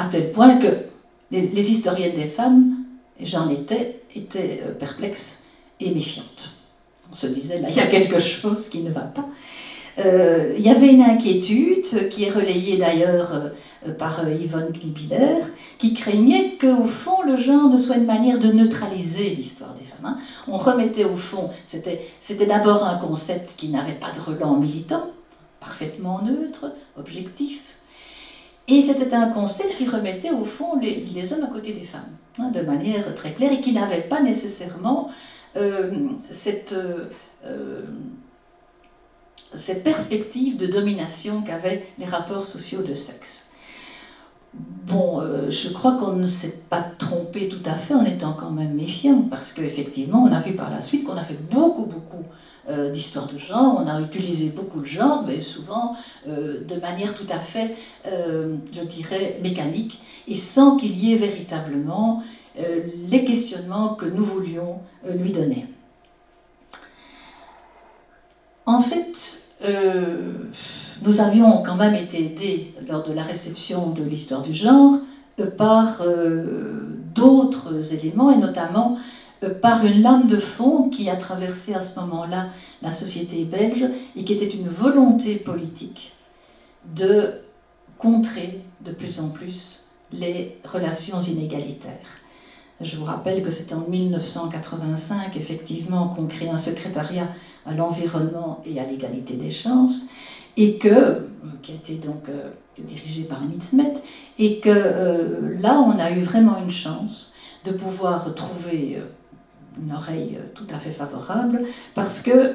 à 0.00 0.06
tel 0.06 0.32
point 0.32 0.56
que 0.56 0.86
les, 1.30 1.70
historiennes 1.70 2.16
des 2.16 2.26
femmes, 2.26 2.74
et 3.20 3.26
j'en 3.26 3.50
étais, 3.50 4.02
étaient 4.16 4.62
euh, 4.64 4.72
perplexes 4.72 5.48
et 5.78 5.94
méfiantes. 5.94 6.54
On 7.12 7.14
se 7.14 7.26
disait, 7.26 7.60
là, 7.60 7.68
il 7.68 7.76
y 7.76 7.80
a 7.80 7.86
quelque 7.86 8.18
chose 8.18 8.68
qui 8.70 8.78
ne 8.78 8.90
va 8.90 9.02
pas. 9.02 9.26
Euh, 9.98 10.54
il 10.56 10.64
y 10.64 10.70
avait 10.70 10.92
une 10.92 11.02
inquiétude 11.02 12.08
qui 12.08 12.24
est 12.24 12.30
relayée 12.30 12.78
d'ailleurs 12.78 13.52
euh, 13.86 13.92
par 13.92 14.26
Yvonne 14.26 14.72
Klibiller, 14.72 15.42
qui 15.78 15.92
craignait 15.92 16.56
qu'au 16.58 16.86
fond 16.86 17.22
le 17.22 17.36
genre 17.36 17.68
ne 17.68 17.76
soit 17.76 17.96
une 17.96 18.06
manière 18.06 18.38
de 18.38 18.50
neutraliser 18.52 19.30
l'histoire 19.30 19.74
des 19.74 19.84
femmes. 19.84 20.14
Hein. 20.14 20.18
On 20.48 20.56
remettait 20.56 21.04
au 21.04 21.16
fond, 21.16 21.50
c'était 21.66 22.46
d'abord 22.46 22.84
un 22.84 22.96
concept 22.98 23.54
qui 23.56 23.68
n'avait 23.68 23.92
pas 23.92 24.12
de 24.12 24.20
relent 24.20 24.56
militant, 24.56 25.10
parfaitement 25.60 26.22
neutre, 26.22 26.72
objectif, 26.96 27.69
et 28.70 28.82
c'était 28.82 29.14
un 29.14 29.28
concept 29.28 29.76
qui 29.76 29.86
remettait 29.86 30.30
au 30.30 30.44
fond 30.44 30.78
les, 30.80 31.32
hommes 31.32 31.44
à 31.44 31.48
côté 31.48 31.72
des 31.72 31.84
femmes, 31.84 32.10
hein, 32.38 32.50
de 32.50 32.60
manière 32.60 33.14
très 33.14 33.32
claire, 33.32 33.52
et 33.52 33.60
qui 33.60 33.72
n'avait 33.72 34.02
pas 34.02 34.22
nécessairement 34.22 35.10
euh, 35.56 36.08
cette, 36.30 36.74
euh, 37.44 37.82
cette 39.56 39.82
perspective 39.82 40.56
de 40.56 40.66
domination 40.66 41.42
qu'avaient 41.42 41.86
les 41.98 42.04
rapports 42.04 42.44
sociaux 42.44 42.82
de 42.82 42.94
sexe. 42.94 43.52
Bon, 44.52 45.20
euh, 45.20 45.50
je 45.50 45.72
crois 45.72 45.96
qu'on 45.96 46.12
ne 46.12 46.26
s'est 46.26 46.64
pas 46.68 46.82
trompé 46.82 47.48
tout 47.48 47.62
à 47.64 47.74
fait 47.74 47.94
en 47.94 48.04
étant 48.04 48.32
quand 48.32 48.50
même 48.50 48.74
méfiant, 48.74 49.22
parce 49.30 49.52
qu'effectivement, 49.52 50.24
on 50.28 50.32
a 50.32 50.40
vu 50.40 50.54
par 50.54 50.70
la 50.70 50.80
suite 50.80 51.04
qu'on 51.04 51.16
a 51.16 51.24
fait 51.24 51.38
beaucoup, 51.50 51.86
beaucoup 51.86 52.24
euh, 52.68 52.90
d'histoire 52.90 53.26
de 53.26 53.38
genre. 53.38 53.82
On 53.82 53.88
a 53.88 54.00
utilisé 54.02 54.50
beaucoup 54.50 54.80
de 54.80 54.86
genre, 54.86 55.24
mais 55.26 55.40
souvent 55.40 55.96
euh, 56.28 56.62
de 56.62 56.78
manière 56.78 57.14
tout 57.14 57.26
à 57.30 57.38
fait, 57.38 57.74
euh, 58.06 58.56
je 58.70 58.82
dirais, 58.82 59.38
mécanique, 59.42 59.98
et 60.28 60.34
sans 60.34 60.76
qu'il 60.76 60.92
y 60.98 61.14
ait 61.14 61.16
véritablement 61.16 62.22
les 63.08 63.24
questionnements 63.24 63.94
que 63.94 64.04
nous 64.04 64.24
voulions 64.24 64.80
lui 65.08 65.32
donner. 65.32 65.66
En 68.66 68.80
fait, 68.80 69.46
nous 71.02 71.20
avions 71.20 71.62
quand 71.62 71.76
même 71.76 71.94
été 71.94 72.26
aidés 72.26 72.74
lors 72.86 73.04
de 73.04 73.14
la 73.14 73.22
réception 73.22 73.90
de 73.90 74.02
l'histoire 74.02 74.42
du 74.42 74.52
genre 74.52 74.98
par 75.56 76.02
d'autres 77.14 77.94
éléments, 77.94 78.30
et 78.30 78.36
notamment 78.36 78.98
par 79.48 79.84
une 79.86 80.02
lame 80.02 80.26
de 80.26 80.36
fond 80.36 80.90
qui 80.90 81.08
a 81.08 81.16
traversé 81.16 81.74
à 81.74 81.80
ce 81.80 81.98
moment-là 82.00 82.48
la 82.82 82.92
société 82.92 83.44
belge 83.44 83.86
et 84.16 84.24
qui 84.24 84.32
était 84.32 84.48
une 84.48 84.68
volonté 84.68 85.36
politique 85.36 86.12
de 86.94 87.34
contrer 87.98 88.60
de 88.84 88.92
plus 88.92 89.20
en 89.20 89.28
plus 89.28 89.90
les 90.12 90.58
relations 90.64 91.20
inégalitaires. 91.20 92.20
Je 92.80 92.96
vous 92.96 93.04
rappelle 93.04 93.42
que 93.42 93.50
c'est 93.50 93.74
en 93.74 93.86
1985, 93.88 95.36
effectivement, 95.36 96.08
qu'on 96.08 96.26
crée 96.26 96.48
un 96.48 96.56
secrétariat 96.56 97.28
à 97.66 97.74
l'environnement 97.74 98.62
et 98.64 98.80
à 98.80 98.86
l'égalité 98.86 99.34
des 99.34 99.50
chances, 99.50 100.06
et 100.56 100.78
que, 100.78 100.88
euh, 100.88 101.20
qui 101.62 101.72
a 101.72 101.74
été 101.74 101.94
donc 101.96 102.28
euh, 102.30 102.50
dirigé 102.78 103.24
par 103.24 103.42
Mitzmet, 103.44 103.92
et 104.38 104.60
que 104.60 105.58
là, 105.60 105.78
on 105.78 105.98
a 105.98 106.10
eu 106.12 106.22
vraiment 106.22 106.56
une 106.58 106.70
chance 106.70 107.34
de 107.66 107.72
pouvoir 107.72 108.34
trouver 108.34 109.02
une 109.78 109.92
oreille 109.92 110.38
euh, 110.38 110.46
tout 110.54 110.66
à 110.74 110.78
fait 110.78 110.90
favorable, 110.90 111.62
parce 111.94 112.22
que 112.22 112.54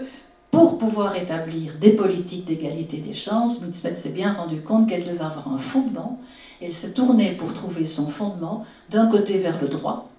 pour 0.52 0.78
pouvoir 0.78 1.16
établir 1.16 1.74
des 1.80 1.92
politiques 1.92 2.46
d'égalité 2.46 2.98
des 2.98 3.14
chances, 3.14 3.62
Mitzvah 3.62 3.94
s'est 3.94 4.12
bien 4.12 4.34
rendu 4.34 4.62
compte 4.62 4.88
qu'elle 4.88 5.04
devait 5.04 5.24
avoir 5.24 5.50
un 5.50 5.58
fondement. 5.58 6.20
Elle 6.62 6.74
s'est 6.74 6.94
tournée 6.94 7.34
pour 7.34 7.54
trouver 7.54 7.86
son 7.86 8.08
fondement 8.08 8.66
d'un 8.90 9.08
côté 9.08 9.38
vers 9.40 9.62
le 9.62 9.68
droit, 9.68 10.10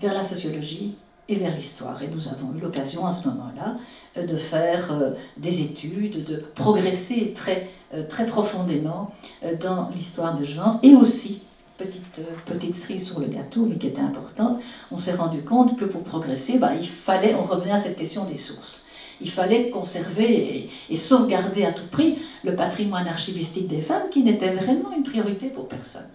vers 0.00 0.14
la 0.14 0.24
sociologie 0.24 0.96
et 1.28 1.36
vers 1.36 1.54
l'histoire. 1.54 2.02
Et 2.02 2.08
nous 2.08 2.28
avons 2.28 2.54
eu 2.56 2.60
l'occasion 2.60 3.06
à 3.06 3.12
ce 3.12 3.28
moment-là 3.28 3.76
de 4.22 4.36
faire 4.36 5.14
des 5.36 5.62
études, 5.62 6.24
de 6.24 6.42
progresser 6.54 7.34
très, 7.34 7.68
très 8.08 8.26
profondément 8.26 9.12
dans 9.60 9.90
l'histoire 9.90 10.38
de 10.38 10.44
genre 10.44 10.78
et 10.82 10.94
aussi 10.94 11.42
petite, 11.80 12.20
petite 12.46 12.74
cerise 12.74 13.06
sur 13.06 13.20
le 13.20 13.26
gâteau, 13.26 13.66
mais 13.66 13.76
qui 13.76 13.88
était 13.88 14.00
importante, 14.00 14.60
on 14.90 14.98
s'est 14.98 15.14
rendu 15.14 15.42
compte 15.42 15.78
que 15.78 15.84
pour 15.84 16.02
progresser, 16.02 16.58
bah, 16.58 16.72
il 16.78 16.86
fallait, 16.86 17.34
on 17.34 17.42
revenait 17.42 17.72
à 17.72 17.78
cette 17.78 17.98
question 17.98 18.24
des 18.24 18.36
sources. 18.36 18.86
Il 19.20 19.30
fallait 19.30 19.70
conserver 19.70 20.70
et, 20.88 20.96
sauvegarder 20.96 21.64
à 21.64 21.72
tout 21.72 21.86
prix 21.90 22.18
le 22.42 22.54
patrimoine 22.56 23.06
archivistique 23.06 23.68
des 23.68 23.80
femmes 23.80 24.08
qui 24.10 24.22
n'était 24.22 24.54
vraiment 24.54 24.92
une 24.96 25.02
priorité 25.02 25.48
pour 25.48 25.68
personne. 25.68 26.08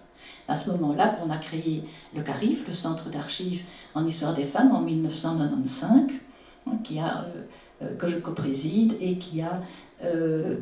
À 0.48 0.56
ce 0.56 0.70
moment-là 0.72 1.08
qu'on 1.08 1.30
a 1.30 1.38
créé 1.38 1.82
le 2.14 2.22
CARIF, 2.22 2.66
le 2.66 2.72
Centre 2.72 3.08
d'archives 3.10 3.62
en 3.94 4.06
histoire 4.06 4.34
des 4.34 4.44
femmes, 4.44 4.72
en 4.72 4.80
1995, 4.80 6.00
hein, 6.66 6.72
qui 6.82 6.98
a, 6.98 7.26
euh, 7.26 7.42
euh, 7.82 7.96
que 7.96 8.06
je 8.06 8.18
co-préside 8.18 8.94
et 9.00 9.18
qui 9.18 9.40
a 9.40 9.60
euh, 10.04 10.58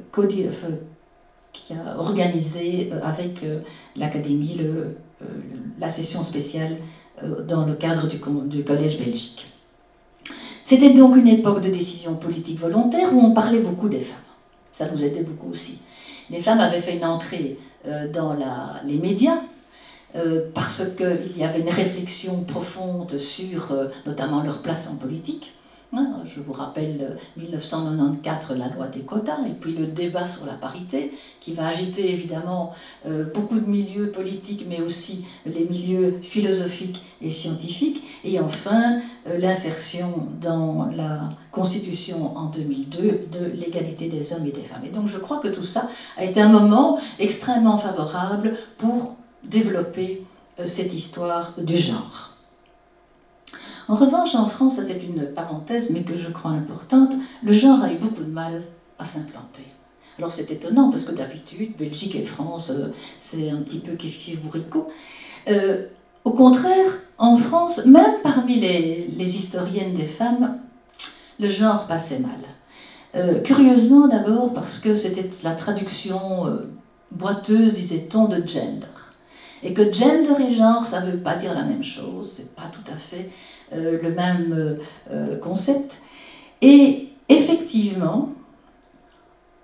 qui 1.54 1.72
a 1.72 1.98
organisé 1.98 2.90
euh, 2.92 3.00
avec 3.02 3.42
euh, 3.42 3.60
l'Académie 3.96 4.58
euh, 4.60 4.92
la 5.78 5.88
session 5.88 6.22
spéciale 6.22 6.76
dans 7.46 7.64
le 7.64 7.74
cadre 7.74 8.08
du, 8.08 8.18
Collège 8.64 8.98
Belgique. 8.98 9.46
C'était 10.64 10.92
donc 10.92 11.16
une 11.16 11.28
époque 11.28 11.62
de 11.62 11.70
décision 11.70 12.16
politique 12.16 12.58
volontaire 12.58 13.14
où 13.14 13.20
on 13.20 13.32
parlait 13.32 13.60
beaucoup 13.60 13.88
des 13.88 14.00
femmes. 14.00 14.18
Ça 14.72 14.90
nous 14.90 15.02
aidait 15.02 15.22
beaucoup 15.22 15.50
aussi. 15.50 15.80
Les 16.28 16.40
femmes 16.40 16.58
avaient 16.58 16.80
fait 16.80 16.96
une 16.96 17.04
entrée 17.04 17.56
dans 18.12 18.36
les 18.84 18.98
médias 18.98 19.38
parce 20.52 20.82
qu'il 20.96 21.38
y 21.38 21.44
avait 21.44 21.60
une 21.60 21.70
réflexion 21.70 22.42
profonde 22.42 23.16
sur 23.16 23.72
notamment 24.04 24.42
leur 24.42 24.58
place 24.58 24.90
en 24.92 24.96
politique. 24.96 25.54
Hein, 25.92 26.24
je 26.24 26.40
vous 26.40 26.52
rappelle 26.52 27.18
1994, 27.36 28.50
euh, 28.50 28.58
la 28.58 28.68
loi 28.68 28.88
des 28.88 29.00
quotas, 29.00 29.46
et 29.46 29.52
puis 29.52 29.74
le 29.74 29.86
débat 29.86 30.26
sur 30.26 30.44
la 30.44 30.54
parité, 30.54 31.12
qui 31.40 31.54
va 31.54 31.68
agiter 31.68 32.10
évidemment 32.10 32.72
euh, 33.06 33.24
beaucoup 33.32 33.60
de 33.60 33.66
milieux 33.66 34.10
politiques, 34.10 34.66
mais 34.68 34.80
aussi 34.80 35.24
les 35.46 35.66
milieux 35.66 36.18
philosophiques 36.22 37.02
et 37.20 37.30
scientifiques, 37.30 38.02
et 38.24 38.40
enfin 38.40 38.98
euh, 39.28 39.38
l'insertion 39.38 40.28
dans 40.40 40.88
la 40.96 41.30
Constitution 41.52 42.36
en 42.36 42.46
2002 42.46 43.28
de 43.30 43.46
l'égalité 43.54 44.08
des 44.08 44.32
hommes 44.32 44.46
et 44.46 44.52
des 44.52 44.62
femmes. 44.62 44.84
Et 44.84 44.90
donc 44.90 45.06
je 45.06 45.18
crois 45.18 45.38
que 45.38 45.48
tout 45.48 45.62
ça 45.62 45.88
a 46.16 46.24
été 46.24 46.40
un 46.40 46.48
moment 46.48 46.98
extrêmement 47.20 47.78
favorable 47.78 48.56
pour 48.78 49.16
développer 49.44 50.26
cette 50.64 50.94
histoire 50.94 51.54
du 51.58 51.76
genre. 51.76 52.33
En 53.88 53.96
revanche, 53.96 54.34
en 54.34 54.46
France, 54.46 54.80
c'est 54.82 55.02
une 55.02 55.26
parenthèse, 55.34 55.90
mais 55.90 56.02
que 56.02 56.16
je 56.16 56.30
crois 56.30 56.52
importante, 56.52 57.12
le 57.42 57.52
genre 57.52 57.82
a 57.82 57.92
eu 57.92 57.96
beaucoup 57.96 58.22
de 58.22 58.30
mal 58.30 58.62
à 58.98 59.04
s'implanter. 59.04 59.66
Alors 60.18 60.32
c'est 60.32 60.50
étonnant 60.50 60.90
parce 60.90 61.04
que 61.04 61.12
d'habitude, 61.12 61.76
Belgique 61.76 62.14
et 62.14 62.22
France, 62.22 62.70
euh, 62.70 62.88
c'est 63.18 63.50
un 63.50 63.58
petit 63.58 63.80
peu 63.80 63.94
kiff 63.94 64.40
bourricot. 64.40 64.88
Euh, 65.48 65.86
au 66.24 66.32
contraire, 66.32 66.86
en 67.18 67.36
France, 67.36 67.86
même 67.86 68.20
parmi 68.22 68.60
les, 68.60 69.36
historiennes 69.36 69.94
des 69.94 70.06
femmes, 70.06 70.58
le 71.38 71.48
genre 71.50 71.86
passait 71.86 72.20
mal. 72.20 72.30
Euh, 73.16 73.40
curieusement 73.42 74.08
d'abord 74.08 74.54
parce 74.54 74.78
que 74.78 74.94
c'était 74.94 75.28
la 75.42 75.54
traduction 75.54 76.46
boiteuse, 77.10 77.74
disait-on, 77.74 78.26
de 78.26 78.36
gender. 78.36 78.86
Et 79.62 79.74
que 79.74 79.92
gender 79.92 80.40
et 80.40 80.54
genre, 80.54 80.84
ça 80.84 81.00
ne 81.00 81.10
veut 81.10 81.18
pas 81.18 81.36
dire 81.36 81.54
la 81.54 81.62
même 81.62 81.82
chose, 81.82 82.30
c'est 82.30 82.54
pas 82.54 82.70
tout 82.72 82.92
à 82.92 82.96
fait 82.96 83.30
euh, 83.72 83.98
le 84.02 84.10
même 84.10 84.52
euh, 84.52 84.74
euh, 85.10 85.38
concept. 85.38 86.02
Et 86.60 87.08
effectivement, 87.28 88.32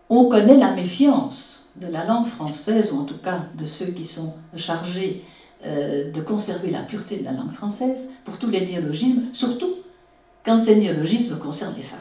on 0.09 0.27
connaît 0.27 0.57
la 0.57 0.73
méfiance 0.73 1.71
de 1.77 1.87
la 1.87 2.05
langue 2.05 2.27
française, 2.27 2.91
ou 2.93 3.01
en 3.01 3.05
tout 3.05 3.19
cas 3.19 3.45
de 3.57 3.65
ceux 3.65 3.87
qui 3.87 4.05
sont 4.05 4.35
chargés 4.57 5.25
de 5.63 6.21
conserver 6.23 6.71
la 6.71 6.81
pureté 6.81 7.19
de 7.19 7.25
la 7.25 7.33
langue 7.33 7.53
française, 7.53 8.13
pour 8.25 8.39
tous 8.39 8.49
les 8.49 8.65
néologismes, 8.67 9.25
surtout 9.35 9.75
quand 10.43 10.59
ces 10.59 10.77
néologismes 10.77 11.39
concernent 11.39 11.75
les 11.77 11.83
femmes. 11.83 11.99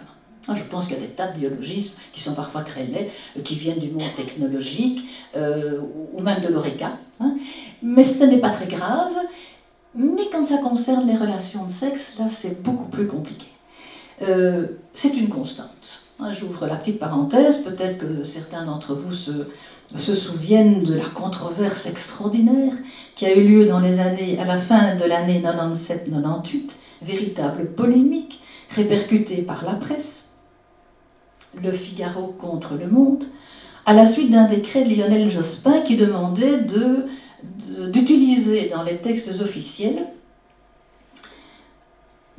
Je 0.55 0.63
pense 0.63 0.87
qu'il 0.87 0.95
y 0.95 0.99
a 0.99 1.01
des 1.01 1.11
tas 1.11 1.27
de 1.27 1.37
biologismes 1.37 1.99
qui 2.13 2.21
sont 2.21 2.35
parfois 2.35 2.61
très 2.61 2.85
laids, 2.85 3.11
qui 3.43 3.55
viennent 3.55 3.79
du 3.79 3.89
monde 3.89 4.15
technologique 4.15 5.09
ou 5.35 6.21
même 6.21 6.41
de 6.41 6.47
l'oreca. 6.47 6.97
Hein. 7.19 7.35
Mais 7.83 8.03
ce 8.03 8.23
n'est 8.23 8.39
pas 8.39 8.49
très 8.49 8.67
grave. 8.67 9.13
Mais 9.95 10.29
quand 10.31 10.45
ça 10.45 10.57
concerne 10.59 11.07
les 11.07 11.15
relations 11.15 11.65
de 11.65 11.71
sexe, 11.71 12.17
là, 12.19 12.25
c'est 12.29 12.61
beaucoup 12.63 12.89
plus 12.89 13.07
compliqué. 13.07 13.47
Euh, 14.21 14.67
c'est 14.93 15.15
une 15.17 15.29
constante. 15.29 16.01
Hein, 16.19 16.31
j'ouvre 16.33 16.67
la 16.67 16.75
petite 16.75 16.99
parenthèse, 16.99 17.63
peut-être 17.63 17.97
que 17.97 18.23
certains 18.23 18.65
d'entre 18.65 18.93
vous 18.93 19.13
se, 19.13 19.31
se, 19.95 20.13
souviennent 20.13 20.83
de 20.83 20.93
la 20.93 21.05
controverse 21.05 21.85
extraordinaire 21.85 22.73
qui 23.15 23.25
a 23.25 23.33
eu 23.33 23.47
lieu 23.47 23.65
dans 23.65 23.79
les 23.79 23.99
années, 23.99 24.37
à 24.37 24.45
la 24.45 24.57
fin 24.57 24.95
de 24.95 25.05
l'année 25.05 25.41
97-98, 25.41 26.71
véritable 27.01 27.67
polémique 27.67 28.41
répercutée 28.69 29.41
par 29.41 29.63
la 29.63 29.73
presse, 29.73 30.41
le 31.63 31.71
Figaro 31.71 32.35
contre 32.37 32.75
le 32.75 32.87
Monde, 32.87 33.23
à 33.85 33.93
la 33.93 34.05
suite 34.05 34.31
d'un 34.31 34.45
décret 34.45 34.83
de 34.83 34.93
Lionel 34.93 35.31
Jospin 35.31 35.81
qui 35.81 35.95
demandait 35.95 36.59
de 36.59 37.05
d'utiliser 37.43 38.69
dans 38.69 38.83
les 38.83 38.97
textes 38.97 39.41
officiels 39.41 40.05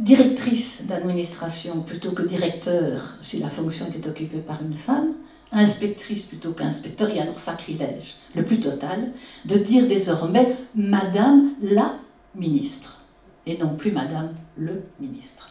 directrice 0.00 0.86
d'administration 0.86 1.82
plutôt 1.82 2.12
que 2.12 2.22
directeur 2.22 3.16
si 3.20 3.38
la 3.38 3.48
fonction 3.48 3.86
était 3.86 4.08
occupée 4.08 4.38
par 4.38 4.62
une 4.62 4.74
femme, 4.74 5.12
inspectrice 5.52 6.24
plutôt 6.24 6.52
qu'inspecteur, 6.52 7.10
et 7.10 7.20
alors 7.20 7.38
sacrilège, 7.38 8.16
le 8.34 8.44
plus 8.44 8.60
total, 8.60 9.12
de 9.44 9.56
dire 9.56 9.86
désormais 9.86 10.56
Madame 10.74 11.50
la 11.60 11.94
ministre, 12.34 13.02
et 13.46 13.58
non 13.58 13.74
plus 13.74 13.92
Madame 13.92 14.30
le 14.56 14.82
ministre. 15.00 15.50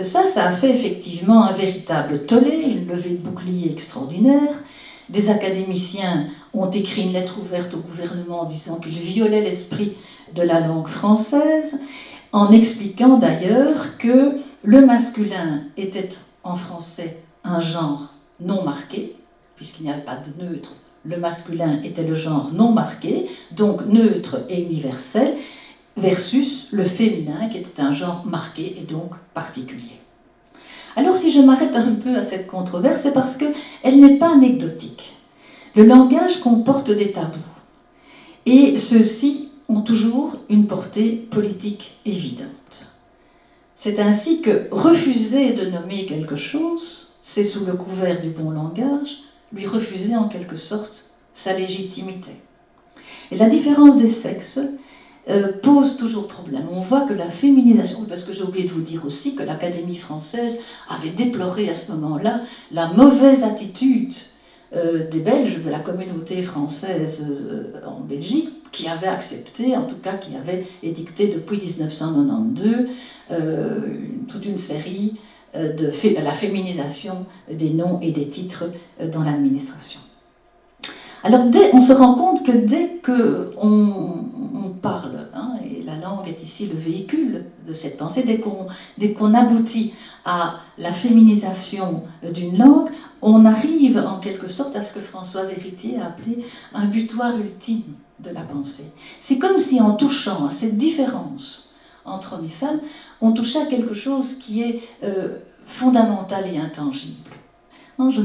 Ça, 0.00 0.26
ça 0.26 0.48
a 0.48 0.52
fait 0.52 0.70
effectivement 0.70 1.44
un 1.44 1.52
véritable 1.52 2.26
tollé, 2.26 2.62
une 2.62 2.88
levée 2.88 3.10
de 3.10 3.28
bouclier 3.28 3.70
extraordinaire. 3.70 4.50
Des 5.08 5.30
académiciens 5.30 6.28
ont 6.54 6.70
écrit 6.70 7.02
une 7.02 7.12
lettre 7.12 7.38
ouverte 7.40 7.74
au 7.74 7.78
gouvernement 7.78 8.44
disant 8.44 8.76
qu'il 8.76 8.92
violait 8.92 9.42
l'esprit 9.42 9.96
de 10.34 10.42
la 10.42 10.60
langue 10.60 10.86
française, 10.86 11.82
en 12.32 12.50
expliquant 12.52 13.18
d'ailleurs 13.18 13.98
que 13.98 14.38
le 14.62 14.86
masculin 14.86 15.62
était 15.76 16.08
en 16.42 16.56
français 16.56 17.22
un 17.44 17.60
genre 17.60 18.14
non 18.40 18.64
marqué, 18.64 19.16
puisqu'il 19.56 19.84
n'y 19.84 19.92
avait 19.92 20.02
pas 20.02 20.16
de 20.16 20.42
neutre, 20.42 20.74
le 21.04 21.18
masculin 21.18 21.80
était 21.84 22.02
le 22.02 22.14
genre 22.14 22.50
non 22.52 22.72
marqué, 22.72 23.28
donc 23.52 23.86
neutre 23.86 24.40
et 24.48 24.62
universel, 24.62 25.34
versus 25.96 26.68
le 26.72 26.84
féminin 26.84 27.48
qui 27.50 27.58
était 27.58 27.82
un 27.82 27.92
genre 27.92 28.24
marqué 28.26 28.76
et 28.78 28.84
donc 28.84 29.10
particulier. 29.32 30.00
Alors 30.96 31.16
si 31.16 31.32
je 31.32 31.40
m'arrête 31.40 31.76
un 31.76 31.94
peu 31.94 32.16
à 32.16 32.22
cette 32.22 32.46
controverse, 32.46 33.00
c'est 33.00 33.14
parce 33.14 33.36
qu'elle 33.36 34.00
n'est 34.00 34.18
pas 34.18 34.32
anecdotique. 34.32 35.13
Le 35.76 35.84
langage 35.84 36.40
comporte 36.40 36.92
des 36.92 37.10
tabous. 37.10 37.40
Et 38.46 38.76
ceux-ci 38.76 39.48
ont 39.68 39.80
toujours 39.80 40.36
une 40.48 40.68
portée 40.68 41.26
politique 41.30 41.98
évidente. 42.06 42.92
C'est 43.74 43.98
ainsi 43.98 44.40
que 44.40 44.68
refuser 44.70 45.52
de 45.52 45.70
nommer 45.70 46.06
quelque 46.06 46.36
chose, 46.36 47.16
c'est 47.22 47.42
sous 47.42 47.64
le 47.66 47.72
couvert 47.72 48.22
du 48.22 48.30
bon 48.30 48.50
langage, 48.50 49.22
lui 49.52 49.66
refuser 49.66 50.14
en 50.14 50.28
quelque 50.28 50.56
sorte 50.56 51.10
sa 51.34 51.58
légitimité. 51.58 52.32
Et 53.32 53.36
la 53.36 53.48
différence 53.48 53.98
des 53.98 54.08
sexes 54.08 54.60
euh, 55.28 55.54
pose 55.60 55.96
toujours 55.96 56.28
problème. 56.28 56.68
On 56.70 56.80
voit 56.80 57.06
que 57.06 57.14
la 57.14 57.28
féminisation, 57.28 58.04
parce 58.08 58.22
que 58.22 58.32
j'ai 58.32 58.42
oublié 58.42 58.68
de 58.68 58.72
vous 58.72 58.82
dire 58.82 59.04
aussi 59.04 59.34
que 59.34 59.42
l'Académie 59.42 59.96
française 59.96 60.60
avait 60.88 61.10
déploré 61.10 61.68
à 61.68 61.74
ce 61.74 61.90
moment-là 61.92 62.42
la 62.70 62.92
mauvaise 62.92 63.42
attitude 63.42 64.14
des 65.10 65.20
Belges, 65.20 65.62
de 65.62 65.70
la 65.70 65.78
communauté 65.78 66.42
française 66.42 67.26
euh, 67.28 67.86
en 67.86 68.00
Belgique, 68.00 68.50
qui 68.72 68.88
avaient 68.88 69.06
accepté, 69.06 69.76
en 69.76 69.84
tout 69.84 69.96
cas 69.96 70.14
qui 70.14 70.36
avaient 70.36 70.66
édicté 70.82 71.28
depuis 71.28 71.58
1992 71.58 72.88
euh, 73.30 73.80
toute 74.28 74.44
une 74.46 74.58
série 74.58 75.16
de 75.54 76.24
la 76.24 76.32
féminisation 76.32 77.26
des 77.48 77.70
noms 77.70 78.00
et 78.00 78.10
des 78.10 78.26
titres 78.26 78.64
dans 79.12 79.22
l'administration. 79.22 80.00
Alors 81.24 81.44
dès, 81.46 81.74
on 81.74 81.80
se 81.80 81.94
rend 81.94 82.14
compte 82.14 82.44
que 82.44 82.52
dès 82.52 83.00
qu'on 83.02 84.28
on 84.54 84.68
parle, 84.82 85.30
hein, 85.34 85.52
et 85.64 85.82
la 85.82 85.96
langue 85.96 86.28
est 86.28 86.42
ici 86.42 86.66
le 86.66 86.78
véhicule 86.78 87.46
de 87.66 87.72
cette 87.72 87.96
pensée, 87.96 88.24
dès 88.24 89.12
qu'on 89.14 89.34
aboutit 89.34 89.94
à 90.26 90.60
la 90.76 90.92
féminisation 90.92 92.02
d'une 92.22 92.58
langue, 92.58 92.90
on 93.22 93.46
arrive 93.46 94.04
en 94.06 94.18
quelque 94.18 94.48
sorte 94.48 94.76
à 94.76 94.82
ce 94.82 94.92
que 94.92 95.00
Françoise 95.00 95.50
Héritier 95.50 95.98
a 95.98 96.08
appelé 96.08 96.44
un 96.74 96.84
butoir 96.84 97.34
ultime 97.38 97.94
de 98.20 98.28
la 98.28 98.42
pensée. 98.42 98.92
C'est 99.18 99.38
comme 99.38 99.58
si 99.58 99.80
en 99.80 99.94
touchant 99.94 100.46
à 100.46 100.50
cette 100.50 100.76
différence 100.76 101.70
entre 102.04 102.34
hommes 102.34 102.44
et 102.44 102.48
femmes, 102.48 102.80
on 103.22 103.32
touche 103.32 103.56
à 103.56 103.64
quelque 103.64 103.94
chose 103.94 104.34
qui 104.34 104.62
est 104.62 104.82
euh, 105.02 105.38
fondamental 105.66 106.44
et 106.52 106.58
intangible. 106.58 107.30
je, 108.10 108.20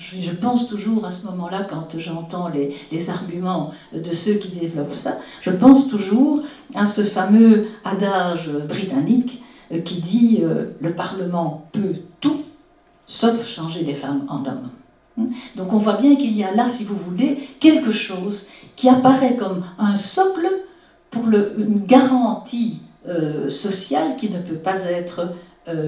je, 0.00 0.30
pense 0.30 0.68
toujours 0.68 1.04
à 1.04 1.10
ce 1.10 1.26
moment-là, 1.26 1.66
quand 1.68 1.98
j'entends 1.98 2.48
les, 2.48 3.10
arguments 3.10 3.72
de 3.92 4.12
ceux 4.14 4.34
qui 4.34 4.48
développent 4.48 4.94
ça, 4.94 5.18
je 5.42 5.50
pense 5.50 5.88
toujours 5.88 6.42
à 6.74 6.86
ce 6.86 7.02
fameux 7.02 7.68
adage 7.84 8.50
britannique 8.68 9.42
euh, 9.72 9.80
qui 9.80 10.00
dit 10.00 10.38
euh, 10.42 10.66
le 10.80 10.92
Parlement 10.92 11.66
peut 11.72 11.94
tout, 12.20 12.42
sauf 13.06 13.46
changer 13.46 13.84
les 13.84 13.94
femmes 13.94 14.26
en 14.28 14.38
hommes. 14.46 14.70
Donc 15.54 15.72
on 15.74 15.78
voit 15.78 15.98
bien 15.98 16.16
qu'il 16.16 16.32
y 16.32 16.42
a 16.42 16.54
là, 16.54 16.66
si 16.66 16.84
vous 16.84 16.96
voulez, 16.96 17.48
quelque 17.60 17.92
chose 17.92 18.46
qui 18.76 18.88
apparaît 18.88 19.36
comme 19.36 19.64
un 19.78 19.96
socle 19.96 20.48
pour 21.10 21.26
une 21.28 21.84
garantie 21.84 22.80
euh, 23.06 23.50
sociale 23.50 24.16
qui 24.16 24.30
ne 24.30 24.38
peut 24.38 24.56
pas 24.56 24.84
être 24.84 25.34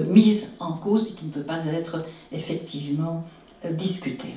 mise 0.06 0.58
en 0.60 0.74
cause 0.74 1.08
et 1.08 1.12
qui 1.12 1.24
ne 1.26 1.30
peut 1.32 1.40
pas 1.40 1.66
être 1.66 2.04
effectivement 2.30 3.24
euh, 3.64 3.72
discutée. 3.72 4.34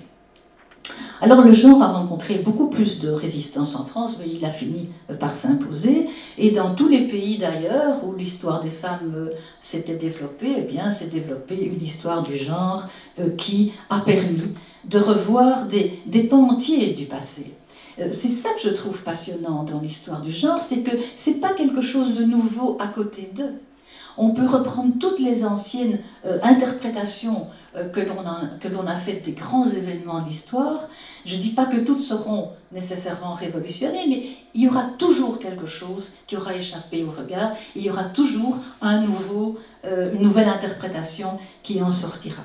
Alors 1.20 1.42
le 1.42 1.52
genre 1.52 1.82
a 1.82 1.88
rencontré 1.88 2.40
beaucoup 2.40 2.68
plus 2.68 3.00
de 3.00 3.10
résistance 3.10 3.76
en 3.76 3.84
France, 3.86 4.20
mais 4.20 4.32
il 4.32 4.46
a 4.46 4.52
fini 4.52 4.90
par 5.20 5.36
s'imposer. 5.36 6.08
Et 6.38 6.52
dans 6.52 6.76
tous 6.76 6.88
les 6.88 7.08
pays 7.08 7.40
d'ailleurs 7.40 8.06
où 8.06 8.14
l'histoire 8.14 8.62
des 8.62 8.70
femmes 8.70 9.32
s'était 9.62 9.96
développée, 9.96 10.54
eh 10.60 10.62
bien 10.62 10.92
s'est 10.92 11.08
développée 11.08 11.60
une 11.64 11.82
histoire 11.82 12.22
du 12.22 12.38
genre 12.38 12.84
qui 13.38 13.74
a 13.90 14.02
permis 14.02 14.54
de 14.88 15.00
revoir 15.00 15.66
des, 15.66 16.24
pans 16.24 16.50
entiers 16.50 16.94
du 16.94 17.06
passé. 17.06 17.54
Euh, 18.00 18.10
c'est 18.12 18.28
ça 18.28 18.50
que 18.50 18.68
je 18.68 18.74
trouve 18.74 19.02
passionnant 19.04 19.64
dans 19.64 19.80
l'histoire 19.80 20.22
du 20.22 20.34
genre, 20.34 20.62
c'est 20.62 20.82
que 20.82 20.92
c'est 21.16 21.40
pas 21.40 21.54
quelque 21.54 21.82
chose 21.82 22.16
de 22.16 22.24
nouveau 22.24 22.78
à 22.80 22.88
côté 22.88 23.32
d'eux. 23.34 23.54
On 24.18 24.30
peut 24.30 24.46
reprendre 24.46 24.94
toutes 25.00 25.20
les 25.20 25.46
anciennes 25.46 26.00
euh, 26.26 26.40
interprétations 26.42 27.48
euh, 27.48 27.65
que 27.94 28.00
l'on 28.00 28.20
a, 28.20 28.42
que 28.60 28.68
l'on 28.68 28.88
a 28.88 28.96
faites 28.96 29.24
des 29.24 29.34
grands 29.34 29.68
événements 29.68 30.22
d'histoire. 30.22 30.88
Je 31.26 31.36
ne 31.36 31.42
dis 31.42 31.52
pas 31.52 31.66
que 31.66 31.78
toutes 31.78 32.00
seront 32.00 32.52
nécessairement 32.72 33.34
révolutionnées, 33.34 34.06
mais 34.08 34.24
il 34.54 34.62
y 34.62 34.68
aura 34.68 34.84
toujours 34.98 35.40
quelque 35.40 35.68
chose 35.68 36.14
qui 36.28 36.38
aura 36.38 36.56
échappé 36.56 37.04
au 37.04 37.12
regard, 37.12 37.52
il 37.76 37.82
y 37.82 37.90
aura 37.90 38.04
toujours 38.06 38.58
un 38.82 39.02
nouveau, 39.02 39.58
une 39.84 40.22
nouvelle 40.22 40.48
interprétation 40.48 41.40
qui 41.64 41.82
en 41.82 41.92
sortira. 41.92 42.44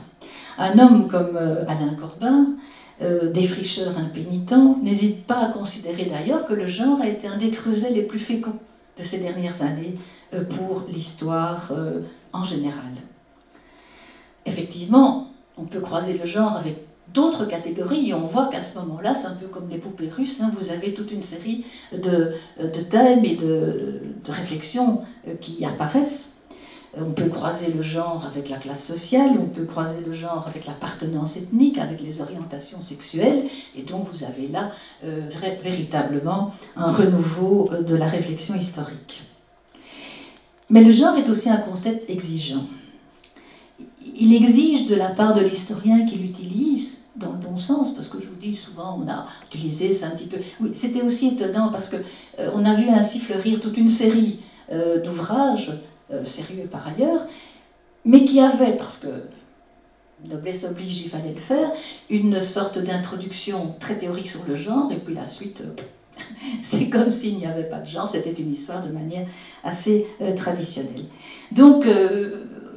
Un 0.58 0.78
homme 0.78 1.08
comme 1.08 1.36
Alain 1.36 1.94
Corbin, 1.98 2.46
euh, 3.02 3.32
des 3.32 3.46
fricheurs 3.46 3.96
impénitents, 3.98 4.78
n'hésite 4.82 5.26
pas 5.26 5.46
à 5.46 5.48
considérer 5.48 6.04
d'ailleurs 6.04 6.44
que 6.44 6.52
le 6.52 6.66
genre 6.66 7.00
a 7.00 7.08
été 7.08 7.26
un 7.28 7.38
des 7.38 7.48
creusets 7.48 7.92
les 7.92 8.02
plus 8.02 8.18
féconds 8.18 8.58
de 8.98 9.02
ces 9.02 9.20
dernières 9.20 9.62
années 9.62 9.94
euh, 10.34 10.44
pour 10.44 10.84
l'histoire 10.86 11.70
euh, 11.70 12.00
en 12.34 12.44
général. 12.44 12.92
Effectivement, 14.46 15.32
on 15.56 15.64
peut 15.64 15.80
croiser 15.80 16.18
le 16.18 16.26
genre 16.26 16.56
avec 16.56 16.78
d'autres 17.12 17.44
catégories 17.46 18.10
et 18.10 18.14
on 18.14 18.26
voit 18.26 18.48
qu'à 18.48 18.60
ce 18.60 18.78
moment-là, 18.78 19.14
c'est 19.14 19.26
un 19.26 19.34
peu 19.34 19.46
comme 19.46 19.68
des 19.68 19.78
poupées 19.78 20.08
russes, 20.08 20.40
hein. 20.40 20.52
vous 20.58 20.70
avez 20.70 20.94
toute 20.94 21.10
une 21.10 21.22
série 21.22 21.64
de, 21.92 22.34
thèmes 22.88 23.24
et 23.24 23.36
de 23.36 24.00
réflexions 24.28 25.04
qui 25.40 25.64
apparaissent. 25.64 26.40
Euh, 26.98 27.02
on 27.06 27.12
peut 27.12 27.28
croiser 27.28 27.72
le 27.72 27.82
genre 27.82 28.24
avec 28.26 28.48
la 28.48 28.56
classe 28.56 28.84
sociale, 28.84 29.30
on 29.40 29.46
peut 29.46 29.64
croiser 29.64 30.00
le 30.04 30.12
genre 30.12 30.44
avec 30.48 30.66
l'appartenance 30.66 31.36
ethnique, 31.36 31.78
avec 31.78 32.00
les 32.02 32.20
orientations 32.20 32.80
sexuelles, 32.80 33.44
et 33.76 33.82
donc 33.82 34.08
vous 34.10 34.24
avez 34.24 34.48
là 34.48 34.72
euh, 35.04 35.28
véritablement 35.62 36.52
un 36.76 36.90
renouveau 36.90 37.70
euh, 37.72 37.82
de 37.82 37.94
la 37.94 38.06
réflexion 38.06 38.56
historique. 38.56 39.22
Mais 40.68 40.82
le 40.82 40.92
genre 40.92 41.16
est 41.16 41.28
aussi 41.28 41.48
un 41.48 41.58
concept 41.58 42.10
exigeant. 42.10 42.64
Il 44.20 44.34
exige 44.34 44.86
de 44.86 44.94
la 44.94 45.08
part 45.08 45.34
de 45.34 45.40
l'historien 45.40 46.06
qui 46.06 46.16
l'utilise, 46.16 47.06
dans 47.16 47.32
le 47.32 47.38
bon 47.38 47.58
sens, 47.58 47.92
parce 47.94 48.08
que 48.08 48.20
je 48.20 48.26
vous 48.26 48.36
dis 48.38 48.54
souvent, 48.54 49.00
on 49.02 49.08
a 49.10 49.26
utilisé 49.48 49.92
ça 49.92 50.06
un 50.06 50.10
petit 50.10 50.28
peu. 50.28 50.36
Oui, 50.60 50.70
c'était 50.74 51.02
aussi 51.02 51.34
étonnant 51.34 51.70
parce 51.72 51.88
que 51.88 51.96
on 52.54 52.64
a 52.64 52.74
vu 52.74 52.88
ainsi 52.88 53.18
fleurir 53.18 53.60
toute 53.60 53.76
une 53.76 53.88
série 53.88 54.40
d'ouvrages 55.04 55.72
euh, 56.12 56.24
sérieux 56.24 56.66
par 56.68 56.88
ailleurs, 56.88 57.20
mais 58.04 58.24
qui 58.24 58.40
avait, 58.40 58.76
parce 58.76 58.98
que 58.98 59.06
noblesse 60.24 60.64
oblige, 60.64 61.02
il 61.02 61.08
fallait 61.08 61.32
le 61.32 61.38
faire, 61.38 61.70
une 62.08 62.40
sorte 62.40 62.78
d'introduction 62.78 63.76
très 63.78 63.96
théorique 63.96 64.28
sur 64.28 64.40
le 64.48 64.56
genre, 64.56 64.90
et 64.90 64.96
puis 64.96 65.14
la 65.14 65.24
suite, 65.24 65.60
euh, 65.60 66.20
c'est 66.62 66.90
comme 66.90 67.12
s'il 67.12 67.36
n'y 67.36 67.46
avait 67.46 67.68
pas 67.68 67.78
de 67.78 67.86
genre, 67.86 68.08
c'était 68.08 68.32
une 68.32 68.52
histoire 68.52 68.84
de 68.84 68.90
manière 68.90 69.24
assez 69.62 70.04
euh, 70.20 70.34
traditionnelle. 70.34 71.04
Donc, 71.52 71.86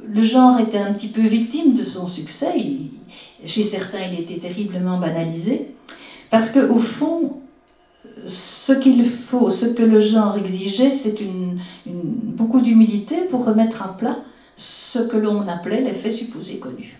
le 0.08 0.22
genre 0.22 0.60
était 0.60 0.78
un 0.78 0.92
petit 0.92 1.08
peu 1.08 1.22
victime 1.22 1.74
de 1.74 1.84
son 1.84 2.06
succès, 2.06 2.52
chez 3.44 3.62
certains, 3.62 4.06
il 4.10 4.20
était 4.20 4.38
terriblement 4.38 4.98
banalisé, 4.98 5.74
parce 6.30 6.50
qu'au 6.50 6.78
fond, 6.78 7.40
ce 8.26 8.72
qu'il 8.72 9.04
faut, 9.08 9.50
ce 9.50 9.66
que 9.66 9.82
le 9.82 10.00
genre 10.00 10.36
exigeait, 10.36 10.90
c'est 10.90 11.16
beaucoup 11.86 12.60
d'humilité 12.60 13.16
pour 13.30 13.44
remettre 13.44 13.82
à 13.82 13.96
plat 13.96 14.18
ce 14.56 15.00
que 15.00 15.16
l'on 15.16 15.48
appelait 15.48 15.80
l'effet 15.80 16.10
supposé 16.10 16.58
connu. 16.58 16.96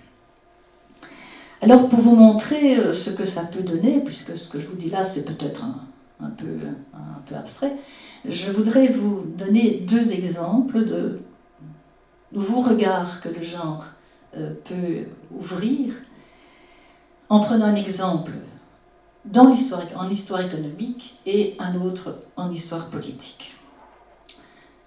Alors 1.63 1.89
pour 1.89 2.01
vous 2.01 2.17
montrer 2.17 2.79
euh, 2.79 2.93
ce 2.93 3.11
que 3.11 3.25
ça 3.25 3.43
peut 3.43 3.63
donner, 3.63 4.01
puisque 4.05 4.37
ce 4.37 4.51
que 4.51 4.59
je 4.59 4.67
vous 4.67 4.77
dis 4.77 4.91
là 4.91 5.03
c'est 5.03 5.25
peut-être 5.25 5.65
un, 6.21 6.31
peu, 6.31 6.45
un 6.93 7.21
peu 7.27 7.35
abstrait, 7.37 7.73
je 8.29 8.51
voudrais 8.51 8.89
vous 8.89 9.25
donner 9.39 9.85
deux 9.89 10.13
exemples 10.13 10.85
de 10.85 11.21
nouveaux 12.35 12.61
regards 12.61 13.21
que 13.21 13.29
le 13.29 13.43
genre 13.43 13.87
euh, 14.37 14.53
peut 14.65 15.07
ouvrir 15.31 15.95
en 17.29 17.41
prenant 17.41 17.67
un 17.67 17.77
exemple 17.77 18.33
dans 19.25 19.55
en 19.97 20.11
histoire 20.11 20.41
économique 20.43 21.19
et 21.25 21.57
un 21.59 21.81
autre 21.81 22.19
en 22.37 22.51
histoire 22.53 22.89
politique. 22.91 23.55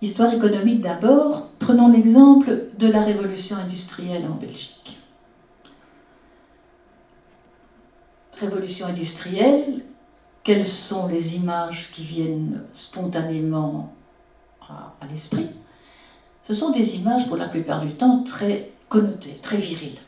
Histoire 0.02 0.34
économique 0.34 0.82
d'abord, 0.82 1.50
prenons 1.58 1.88
l'exemple 1.88 2.66
de 2.78 2.88
la 2.88 3.02
révolution 3.02 3.56
industrielle 3.56 4.28
en 4.28 4.36
Belgique. 4.36 5.00
Révolution 8.39 8.86
industrielle, 8.86 9.84
quelles 10.43 10.68
sont 10.68 11.08
les 11.08 11.38
images 11.38 11.89
qui 11.91 12.04
viennent 12.04 12.62
spontanément 12.74 13.91
à 14.70 15.08
l'esprit? 15.10 15.50
Ce 16.48 16.54
sont 16.54 16.72
des 16.72 16.95
images 16.95 17.28
pour 17.28 17.36
la 17.36 17.50
plupart 17.50 17.84
du 17.84 17.91
temps 17.91 18.24
très 18.24 18.72
connotées, 18.88 19.38
très 19.41 19.58
viriles. 19.58 20.00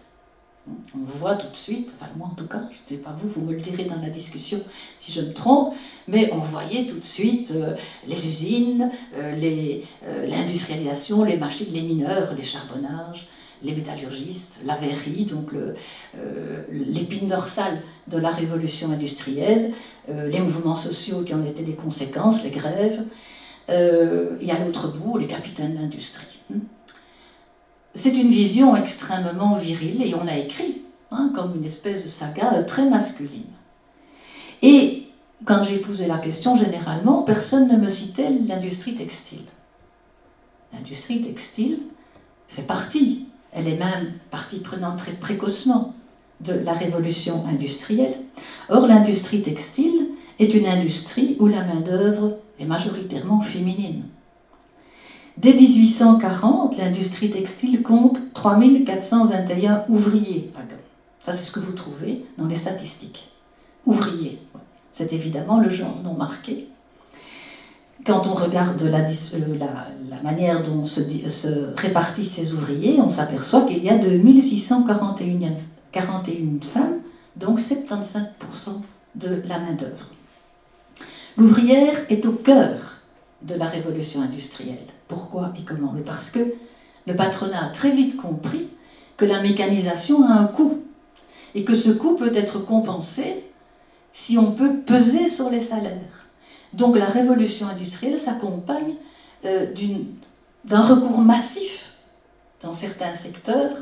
On 0.95 1.03
voit 1.03 1.35
tout 1.35 1.49
de 1.51 1.57
suite, 1.57 1.91
enfin 1.95 2.09
moi 2.15 2.29
en 2.31 2.35
tout 2.35 2.47
cas, 2.47 2.61
je 2.71 2.77
ne 2.77 2.97
sais 2.97 3.03
pas 3.03 3.13
vous, 3.17 3.27
vous 3.27 3.41
me 3.41 3.53
le 3.53 3.59
direz 3.59 3.85
dans 3.85 3.99
la 3.99 4.09
discussion 4.09 4.59
si 4.97 5.11
je 5.11 5.21
me 5.21 5.33
trompe, 5.33 5.73
mais 6.07 6.31
on 6.31 6.37
voyait 6.37 6.85
tout 6.85 6.97
de 6.97 7.03
suite 7.03 7.51
euh, 7.51 7.75
les 8.07 8.27
usines, 8.27 8.89
euh, 9.17 9.35
euh, 10.05 10.27
l'industrialisation, 10.27 11.25
les 11.25 11.35
machines, 11.35 11.73
les 11.73 11.81
mineurs, 11.81 12.33
les 12.37 12.43
charbonnages, 12.43 13.27
les 13.61 13.73
métallurgistes, 13.73 14.61
la 14.65 14.75
verrerie, 14.75 15.25
donc 15.25 15.49
l'épine 16.71 17.27
dorsale 17.27 17.81
de 18.07 18.17
la 18.17 18.29
révolution 18.29 18.89
industrielle, 18.89 19.73
les 20.07 20.39
mouvements 20.39 20.77
sociaux 20.77 21.23
qui 21.23 21.33
en 21.33 21.43
étaient 21.43 21.65
les 21.65 21.75
conséquences, 21.75 22.45
les 22.45 22.51
grèves, 22.51 23.03
et 23.69 24.51
à 24.51 24.65
l'autre 24.65 24.93
bout, 24.93 25.17
les 25.17 25.27
capitaines 25.27 25.75
d'industrie. 25.75 26.39
Hmm 26.49 26.59
c'est 27.93 28.15
une 28.15 28.31
vision 28.31 28.75
extrêmement 28.75 29.55
virile 29.55 30.01
et 30.03 30.15
on 30.15 30.23
l'a 30.23 30.37
écrit 30.37 30.81
hein, 31.11 31.31
comme 31.35 31.55
une 31.55 31.65
espèce 31.65 32.03
de 32.03 32.09
saga 32.09 32.53
euh, 32.53 32.63
très 32.63 32.89
masculine. 32.89 33.43
Et 34.61 35.07
quand 35.45 35.63
j'ai 35.63 35.77
posé 35.77 36.05
la 36.05 36.17
question, 36.17 36.55
généralement, 36.55 37.23
personne 37.23 37.67
ne 37.69 37.77
me 37.77 37.89
citait 37.89 38.29
l'industrie 38.47 38.95
textile. 38.95 39.45
L'industrie 40.73 41.21
textile 41.21 41.79
fait 42.47 42.61
partie, 42.61 43.27
elle 43.51 43.67
est 43.67 43.77
même 43.77 44.13
partie 44.29 44.59
prenante 44.59 44.99
très 44.99 45.13
précocement 45.13 45.93
de 46.41 46.53
la 46.53 46.73
révolution 46.73 47.45
industrielle. 47.47 48.15
Or, 48.69 48.87
l'industrie 48.87 49.41
textile 49.41 50.09
est 50.39 50.53
une 50.53 50.67
industrie 50.67 51.35
où 51.39 51.47
la 51.47 51.63
main-d'œuvre 51.63 52.37
est 52.59 52.65
majoritairement 52.65 53.41
féminine. 53.41 54.03
Dès 55.37 55.53
1840, 55.53 56.77
l'industrie 56.77 57.29
textile 57.29 57.81
compte 57.81 58.19
3421 58.33 59.85
ouvriers. 59.87 60.51
Ça, 61.21 61.31
c'est 61.31 61.45
ce 61.45 61.51
que 61.51 61.61
vous 61.61 61.71
trouvez 61.71 62.25
dans 62.37 62.47
les 62.47 62.55
statistiques. 62.55 63.29
Ouvriers. 63.85 64.41
C'est 64.91 65.13
évidemment 65.13 65.61
le 65.61 65.69
genre 65.69 65.95
non 66.03 66.13
marqué. 66.13 66.67
Quand 68.05 68.27
on 68.27 68.33
regarde 68.33 68.81
la, 68.81 68.99
euh, 68.99 70.23
manière 70.23 70.63
dont 70.63 70.85
se, 70.85 71.01
répartissent 71.77 72.33
ces 72.33 72.53
ouvriers, 72.53 72.99
on 72.99 73.09
s'aperçoit 73.09 73.61
qu'il 73.61 73.83
y 73.83 73.89
a 73.89 73.97
2641 73.97 75.53
41 75.91 76.61
femmes, 76.61 76.99
donc 77.35 77.59
75% 77.59 78.81
de 79.15 79.41
la 79.47 79.59
main-d'œuvre. 79.59 80.07
L'ouvrière 81.39 81.95
est 82.09 82.25
au 82.25 82.33
cœur 82.33 82.75
de 83.43 83.55
la 83.55 83.65
révolution 83.65 84.21
industrielle 84.21 84.75
Pourquoi 85.07 85.53
et 85.57 85.63
comment? 85.63 85.95
Parce 86.05 86.31
que 86.31 86.39
le 87.07 87.15
patronat 87.15 87.67
a 87.67 87.69
très 87.69 87.91
vite 87.91 88.17
compris 88.17 88.67
que 89.15 89.23
la 89.23 89.41
mécanisation 89.41 90.27
a 90.27 90.33
un 90.33 90.47
coût 90.47 90.83
et 91.55 91.63
que 91.63 91.75
ce 91.75 91.91
coût 91.91 92.17
peut 92.17 92.35
être 92.35 92.59
compensé 92.59 93.45
si 94.11 94.37
on 94.37 94.51
peut 94.51 94.79
peser 94.85 95.29
sur 95.29 95.49
les 95.49 95.61
salaires. 95.61 96.27
Donc 96.73 96.97
la 96.97 97.05
révolution 97.05 97.67
industrielle 97.67 98.17
s'accompagne 98.17 98.95
euh, 99.45 99.73
d'un 100.65 100.81
recours 100.81 101.19
massif 101.19 101.93
dans 102.61 102.73
certains 102.73 103.13
secteurs 103.13 103.77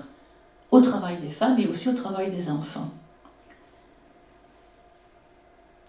au 0.70 0.80
travail 0.80 1.18
des 1.18 1.32
femmes 1.32 1.58
et 1.58 1.66
aussi 1.66 1.90
au 1.90 1.94
travail 1.94 2.30
des 2.30 2.52
enfants. 2.52 2.92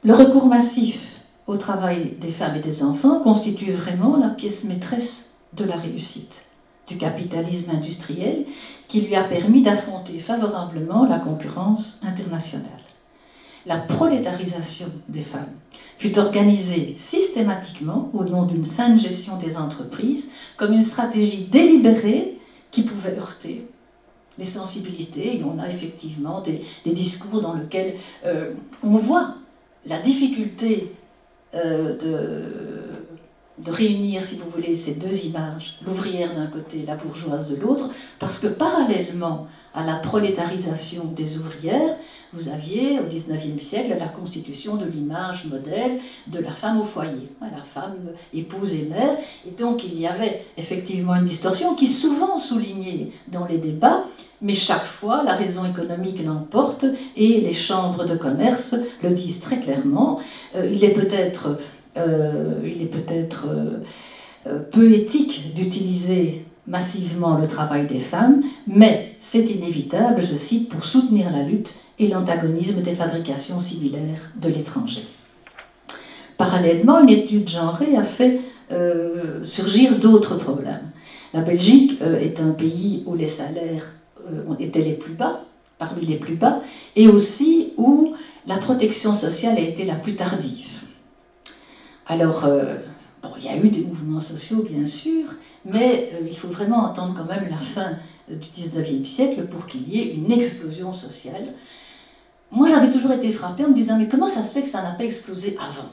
Le 0.02 0.14
recours 0.14 0.46
massif 0.46 1.17
au 1.48 1.56
travail 1.56 2.14
des 2.20 2.30
femmes 2.30 2.56
et 2.56 2.60
des 2.60 2.84
enfants 2.84 3.20
constitue 3.20 3.72
vraiment 3.72 4.16
la 4.16 4.28
pièce 4.28 4.64
maîtresse 4.64 5.38
de 5.54 5.64
la 5.64 5.76
réussite 5.76 6.44
du 6.86 6.98
capitalisme 6.98 7.70
industriel 7.70 8.44
qui 8.86 9.00
lui 9.00 9.16
a 9.16 9.24
permis 9.24 9.62
d'affronter 9.62 10.18
favorablement 10.18 11.06
la 11.06 11.18
concurrence 11.18 12.00
internationale. 12.06 12.66
La 13.66 13.78
prolétarisation 13.78 14.86
des 15.08 15.20
femmes 15.20 15.52
fut 15.98 16.18
organisée 16.18 16.94
systématiquement 16.98 18.10
au 18.12 18.24
nom 18.24 18.44
d'une 18.44 18.64
saine 18.64 18.98
gestion 18.98 19.38
des 19.38 19.56
entreprises 19.56 20.30
comme 20.56 20.74
une 20.74 20.82
stratégie 20.82 21.48
délibérée 21.50 22.38
qui 22.70 22.82
pouvait 22.82 23.18
heurter 23.18 23.66
les 24.38 24.44
sensibilités. 24.44 25.38
Et 25.38 25.44
on 25.44 25.58
a 25.58 25.68
effectivement 25.68 26.42
des, 26.42 26.62
discours 26.84 27.40
dans 27.40 27.54
lesquels 27.54 27.96
euh, 28.24 28.52
on 28.82 28.94
voit 28.96 29.34
la 29.86 29.98
difficulté 29.98 30.94
de 31.52 32.77
de 33.64 33.72
réunir, 33.72 34.22
si 34.22 34.38
vous 34.38 34.50
voulez, 34.50 34.74
ces 34.74 34.94
deux 34.94 35.26
images, 35.26 35.78
l'ouvrière 35.84 36.34
d'un 36.34 36.46
côté, 36.46 36.84
la 36.86 36.96
bourgeoise 36.96 37.50
de 37.56 37.60
l'autre, 37.60 37.90
parce 38.18 38.38
que 38.38 38.46
parallèlement 38.46 39.46
à 39.74 39.84
la 39.84 39.96
prolétarisation 39.96 41.04
des 41.06 41.38
ouvrières, 41.38 41.96
vous 42.32 42.48
aviez 42.48 43.00
au 43.00 43.04
XIXe 43.04 43.64
siècle 43.64 43.96
la 43.98 44.06
constitution 44.06 44.76
de 44.76 44.84
l'image 44.84 45.46
modèle 45.46 45.98
de 46.26 46.38
la 46.38 46.50
femme 46.50 46.78
au 46.78 46.84
foyer, 46.84 47.24
la 47.40 47.62
femme 47.62 47.96
épouse 48.34 48.74
et 48.74 48.86
mère, 48.86 49.16
et 49.46 49.50
donc 49.50 49.84
il 49.84 49.98
y 49.98 50.06
avait 50.06 50.44
effectivement 50.58 51.14
une 51.14 51.24
distorsion 51.24 51.74
qui 51.74 51.86
est 51.86 51.88
souvent 51.88 52.38
soulignée 52.38 53.12
dans 53.28 53.46
les 53.46 53.58
débats, 53.58 54.04
mais 54.42 54.54
chaque 54.54 54.84
fois 54.84 55.22
la 55.24 55.34
raison 55.34 55.64
économique 55.64 56.22
l'emporte 56.24 56.84
et 57.16 57.40
les 57.40 57.54
chambres 57.54 58.04
de 58.04 58.14
commerce 58.14 58.76
le 59.02 59.10
disent 59.10 59.40
très 59.40 59.58
clairement. 59.58 60.20
Euh, 60.54 60.70
il 60.70 60.84
est 60.84 60.92
peut-être 60.92 61.58
il 62.64 62.82
est 62.82 62.86
peut-être 62.86 63.46
euh, 63.48 63.78
euh, 64.46 64.58
peu 64.70 64.92
éthique 64.92 65.54
d'utiliser 65.54 66.44
massivement 66.66 67.38
le 67.38 67.46
travail 67.46 67.86
des 67.86 67.98
femmes, 67.98 68.42
mais 68.66 69.14
c'est 69.18 69.50
inévitable, 69.50 70.20
je 70.20 70.36
cite, 70.36 70.68
pour 70.68 70.84
soutenir 70.84 71.30
la 71.30 71.42
lutte 71.42 71.74
et 71.98 72.08
l'antagonisme 72.08 72.82
des 72.82 72.94
fabrications 72.94 73.58
similaires 73.58 74.32
de 74.36 74.48
l'étranger. 74.48 75.02
Parallèlement, 76.36 77.00
une 77.00 77.08
étude 77.08 77.48
genrée 77.48 77.96
a 77.96 78.04
fait 78.04 78.40
surgir 79.44 79.98
d'autres 79.98 80.36
problèmes. 80.36 80.90
La 81.32 81.40
Belgique 81.40 81.98
est 82.02 82.38
un 82.38 82.50
pays 82.50 83.02
où 83.06 83.14
les 83.14 83.26
salaires 83.26 83.94
étaient 84.60 84.82
les 84.82 84.92
plus 84.92 85.14
bas, 85.14 85.42
parmi 85.78 86.04
les 86.04 86.16
plus 86.16 86.34
bas, 86.34 86.60
et 86.96 87.08
aussi 87.08 87.72
où 87.78 88.12
la 88.46 88.58
protection 88.58 89.14
sociale 89.14 89.56
a 89.56 89.60
été 89.60 89.86
la 89.86 89.94
plus 89.94 90.16
tardive. 90.16 90.77
Alors, 92.10 92.46
euh, 92.46 92.76
il 93.36 93.44
y 93.44 93.48
a 93.48 93.56
eu 93.56 93.68
des 93.68 93.82
mouvements 93.82 94.18
sociaux, 94.18 94.66
bien 94.68 94.86
sûr, 94.86 95.24
mais 95.66 96.10
euh, 96.14 96.26
il 96.26 96.36
faut 96.36 96.48
vraiment 96.48 96.86
attendre 96.86 97.14
quand 97.14 97.26
même 97.26 97.46
la 97.50 97.58
fin 97.58 97.98
du 98.30 98.48
19e 98.48 99.04
siècle 99.04 99.46
pour 99.46 99.66
qu'il 99.66 99.86
y 99.94 100.00
ait 100.00 100.14
une 100.14 100.32
explosion 100.32 100.94
sociale. 100.94 101.52
Moi, 102.50 102.70
j'avais 102.70 102.90
toujours 102.90 103.12
été 103.12 103.30
frappée 103.30 103.66
en 103.66 103.68
me 103.68 103.74
disant, 103.74 103.98
mais 103.98 104.08
comment 104.08 104.26
ça 104.26 104.42
se 104.42 104.54
fait 104.54 104.62
que 104.62 104.68
ça 104.68 104.82
n'a 104.82 104.92
pas 104.92 105.04
explosé 105.04 105.58
avant? 105.58 105.90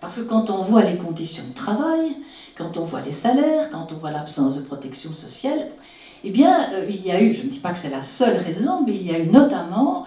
Parce 0.00 0.16
que 0.16 0.22
quand 0.22 0.48
on 0.48 0.62
voit 0.62 0.82
les 0.82 0.96
conditions 0.96 1.44
de 1.46 1.54
travail, 1.54 2.16
quand 2.56 2.78
on 2.78 2.84
voit 2.84 3.02
les 3.02 3.12
salaires, 3.12 3.70
quand 3.70 3.88
on 3.92 3.96
voit 3.96 4.12
l'absence 4.12 4.56
de 4.56 4.62
protection 4.62 5.12
sociale, 5.12 5.68
eh 6.24 6.30
bien, 6.30 6.72
euh, 6.72 6.86
il 6.88 7.04
y 7.04 7.10
a 7.10 7.20
eu, 7.20 7.34
je 7.34 7.42
ne 7.42 7.50
dis 7.50 7.58
pas 7.58 7.72
que 7.72 7.78
c'est 7.78 7.90
la 7.90 8.02
seule 8.02 8.38
raison, 8.38 8.82
mais 8.86 8.94
il 8.94 9.06
y 9.06 9.14
a 9.14 9.18
eu 9.18 9.28
notamment 9.28 10.06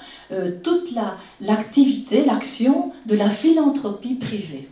toute 0.63 0.93
l'activité, 1.39 2.25
l'action 2.25 2.91
de 3.05 3.15
la 3.15 3.29
philanthropie 3.29 4.15
privée. 4.15 4.67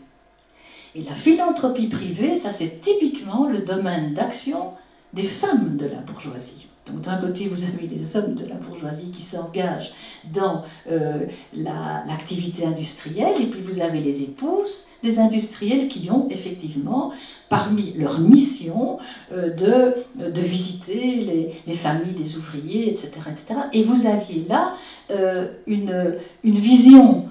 Et 0.95 1.03
la 1.03 1.13
philanthropie 1.13 1.87
privée, 1.87 2.35
ça 2.35 2.51
c'est 2.51 2.79
typiquement 2.81 3.47
le 3.47 3.59
domaine 3.59 4.13
d'action 4.13 4.71
des 5.13 5.23
femmes 5.23 5.75
de 5.75 5.87
la 5.87 5.97
bourgeoisie. 5.97 6.67
Donc 6.87 7.01
d'un 7.01 7.17
côté, 7.17 7.47
vous 7.47 7.65
avez 7.65 7.87
les 7.87 8.15
hommes 8.15 8.35
de 8.35 8.45
la 8.45 8.55
bourgeoisie 8.55 9.11
qui 9.11 9.23
s'engagent 9.23 9.91
dans 10.31 10.63
euh, 10.89 11.25
l'activité 11.53 12.65
industrielle, 12.65 13.41
et 13.41 13.47
puis 13.47 13.61
vous 13.61 13.81
avez 13.81 13.99
les 13.99 14.23
épouses 14.23 14.85
des 15.01 15.19
industriels 15.19 15.87
qui 15.87 16.09
ont 16.11 16.27
effectivement, 16.29 17.11
parmi 17.49 17.93
leurs 17.93 18.19
missions, 18.19 18.99
euh, 19.31 19.49
de, 19.53 20.29
de, 20.29 20.41
visiter 20.41 21.15
les, 21.15 21.53
les, 21.65 21.73
familles 21.73 22.13
des 22.13 22.37
ouvriers, 22.37 22.89
etc. 22.89 23.11
etc. 23.31 23.55
Et 23.73 23.83
vous 23.83 24.05
aviez 24.05 24.45
là 24.47 24.75
euh, 25.09 25.51
une, 25.67 26.15
une 26.43 26.59
vision 26.59 27.27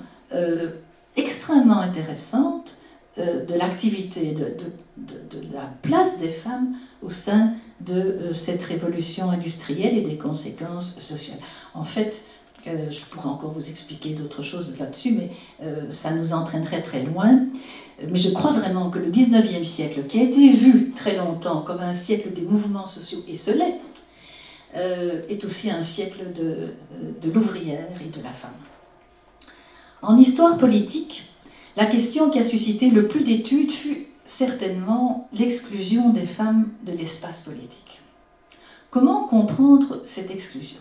extrêmement 1.16 1.78
intéressante 1.78 2.78
de 3.16 3.54
l'activité, 3.54 4.32
de, 4.32 4.46
la 5.52 5.70
place 5.82 6.20
des 6.20 6.28
femmes 6.28 6.74
au 7.02 7.10
sein 7.10 7.52
de 7.80 7.94
euh, 7.94 8.32
cette 8.32 8.62
révolution 8.64 9.30
industrielle 9.30 9.96
et 9.96 10.02
des 10.02 10.16
conséquences 10.16 10.98
sociales. 10.98 11.38
En 11.74 11.84
fait, 11.84 12.24
euh, 12.66 12.90
je 12.90 13.00
pourrais 13.04 13.28
encore 13.28 13.52
vous 13.52 13.68
expliquer 13.68 14.10
d'autres 14.10 14.42
choses 14.42 14.74
là-dessus, 14.78 15.12
mais 15.12 15.30
ça 15.90 16.12
nous 16.12 16.32
entraînerait 16.32 16.82
très 16.82 17.02
loin. 17.02 17.40
Mais 18.08 18.18
je 18.18 18.30
crois 18.30 18.52
vraiment 18.52 18.90
que 18.90 18.98
le 18.98 19.10
19e 19.10 19.64
siècle, 19.64 20.02
qui 20.08 20.18
a 20.18 20.22
été 20.24 20.50
vu 20.50 20.90
très 20.90 21.16
longtemps 21.16 21.60
comme 21.60 21.80
un 21.80 21.92
siècle 21.92 22.32
des 22.32 22.42
mouvements 22.42 22.86
sociaux, 22.86 23.20
et 23.28 23.36
ce 23.36 23.52
est 24.74 25.44
aussi 25.44 25.70
un 25.70 25.84
siècle 25.84 26.24
de 26.34 27.30
l'ouvrière 27.32 27.86
et 28.04 28.08
de 28.08 28.22
la 28.24 28.30
femme. 28.30 28.50
En 30.02 30.18
histoire 30.18 30.58
politique, 30.58 31.24
la 31.76 31.86
question 31.86 32.30
qui 32.30 32.38
a 32.38 32.44
suscité 32.44 32.90
le 32.90 33.08
plus 33.08 33.24
d'études 33.24 33.72
fut 33.72 34.06
certainement 34.26 35.28
l'exclusion 35.32 36.10
des 36.10 36.24
femmes 36.24 36.68
de 36.86 36.92
l'espace 36.92 37.42
politique. 37.42 38.00
Comment 38.90 39.24
comprendre 39.24 40.02
cette 40.06 40.30
exclusion? 40.30 40.78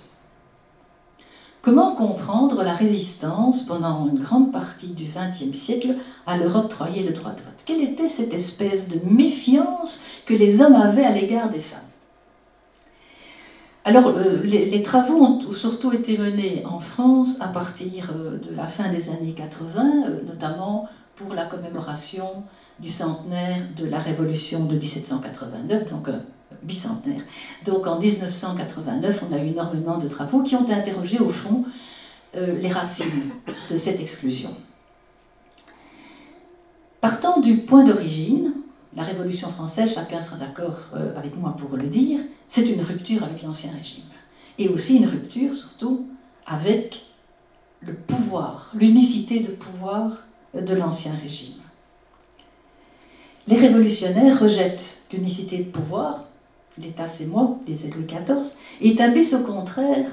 Comment 1.63 1.95
comprendre 1.95 2.61
la 2.61 2.73
résistance 2.73 3.65
pendant 3.65 4.07
une 4.07 4.19
grande 4.19 4.51
partie 4.51 4.93
du 4.93 5.05
XXe 5.05 5.57
siècle 5.57 5.95
à 6.27 6.37
leur 6.37 6.55
octroyer 6.57 7.03
le 7.03 7.13
droit 7.13 7.31
de 7.31 7.37
vote 7.37 7.63
Quelle 7.65 7.81
était 7.81 8.09
cette 8.09 8.33
espèce 8.33 8.89
de 8.89 8.99
méfiance 9.09 10.03
que 10.25 10.33
les 10.33 10.61
hommes 10.61 10.75
avaient 10.75 11.05
à 11.05 11.13
l'égard 11.13 11.49
des 11.49 11.61
femmes? 11.61 11.79
Alors, 13.85 14.07
euh, 14.07 14.41
les, 14.43 14.81
travaux 14.81 15.21
ont 15.21 15.51
surtout 15.51 15.91
été 15.91 16.17
menés 16.17 16.63
en 16.65 16.79
France 16.79 17.41
à 17.41 17.49
partir 17.49 18.11
euh, 18.15 18.37
de 18.37 18.55
la 18.55 18.67
fin 18.67 18.89
des 18.89 19.09
années 19.09 19.33
80, 19.33 20.05
euh, 20.07 20.21
notamment 20.25 20.87
pour 21.15 21.33
la 21.33 21.45
commémoration 21.45 22.45
du 22.79 22.89
centenaire 22.89 23.57
de 23.75 23.85
la 23.85 23.99
Révolution 23.99 24.65
de 24.65 24.75
1789, 24.75 25.91
donc 25.91 26.09
bicentenaire. 26.63 27.21
Donc 27.65 27.85
en 27.85 27.99
1989, 27.99 29.25
on 29.29 29.35
a 29.35 29.39
eu 29.39 29.47
énormément 29.49 29.97
de 29.97 30.07
travaux 30.07 30.43
qui 30.43 30.55
ont 30.55 30.67
interrogé 30.69 31.19
au 31.19 31.29
fond 31.29 31.65
les 32.35 32.69
racines 32.69 33.29
de 33.69 33.75
cette 33.75 34.01
exclusion. 34.01 34.49
Partant 36.99 37.41
du 37.41 37.57
point 37.57 37.83
d'origine, 37.83 38.53
la 38.95 39.03
Révolution 39.03 39.49
française, 39.49 39.93
chacun 39.93 40.21
sera 40.21 40.37
d'accord 40.37 40.77
euh, 40.95 41.17
avec 41.17 41.35
moi 41.37 41.55
pour 41.57 41.75
le 41.77 41.87
dire, 41.87 42.19
c'est 42.47 42.69
une 42.69 42.81
rupture 42.81 43.23
avec 43.23 43.41
l'Ancien 43.41 43.71
Régime. 43.71 44.03
Et 44.59 44.69
aussi 44.69 44.97
une 44.97 45.07
rupture, 45.07 45.53
surtout, 45.55 46.07
avec 46.45 47.05
le 47.81 47.93
pouvoir, 47.93 48.71
l'unicité 48.75 49.39
de 49.39 49.51
pouvoir 49.51 50.25
de 50.53 50.73
l'Ancien 50.75 51.13
Régime. 51.21 51.63
Les 53.47 53.57
révolutionnaires 53.57 54.39
rejettent 54.39 54.99
l'unicité 55.11 55.57
de 55.57 55.69
pouvoir, 55.69 56.25
l'État 56.77 57.07
c'est 57.07 57.25
moi, 57.25 57.59
les 57.67 57.75
Louis 57.89 58.05
XIV, 58.05 58.57
et 58.81 58.91
établissent 58.91 59.33
au 59.33 59.43
contraire 59.43 60.07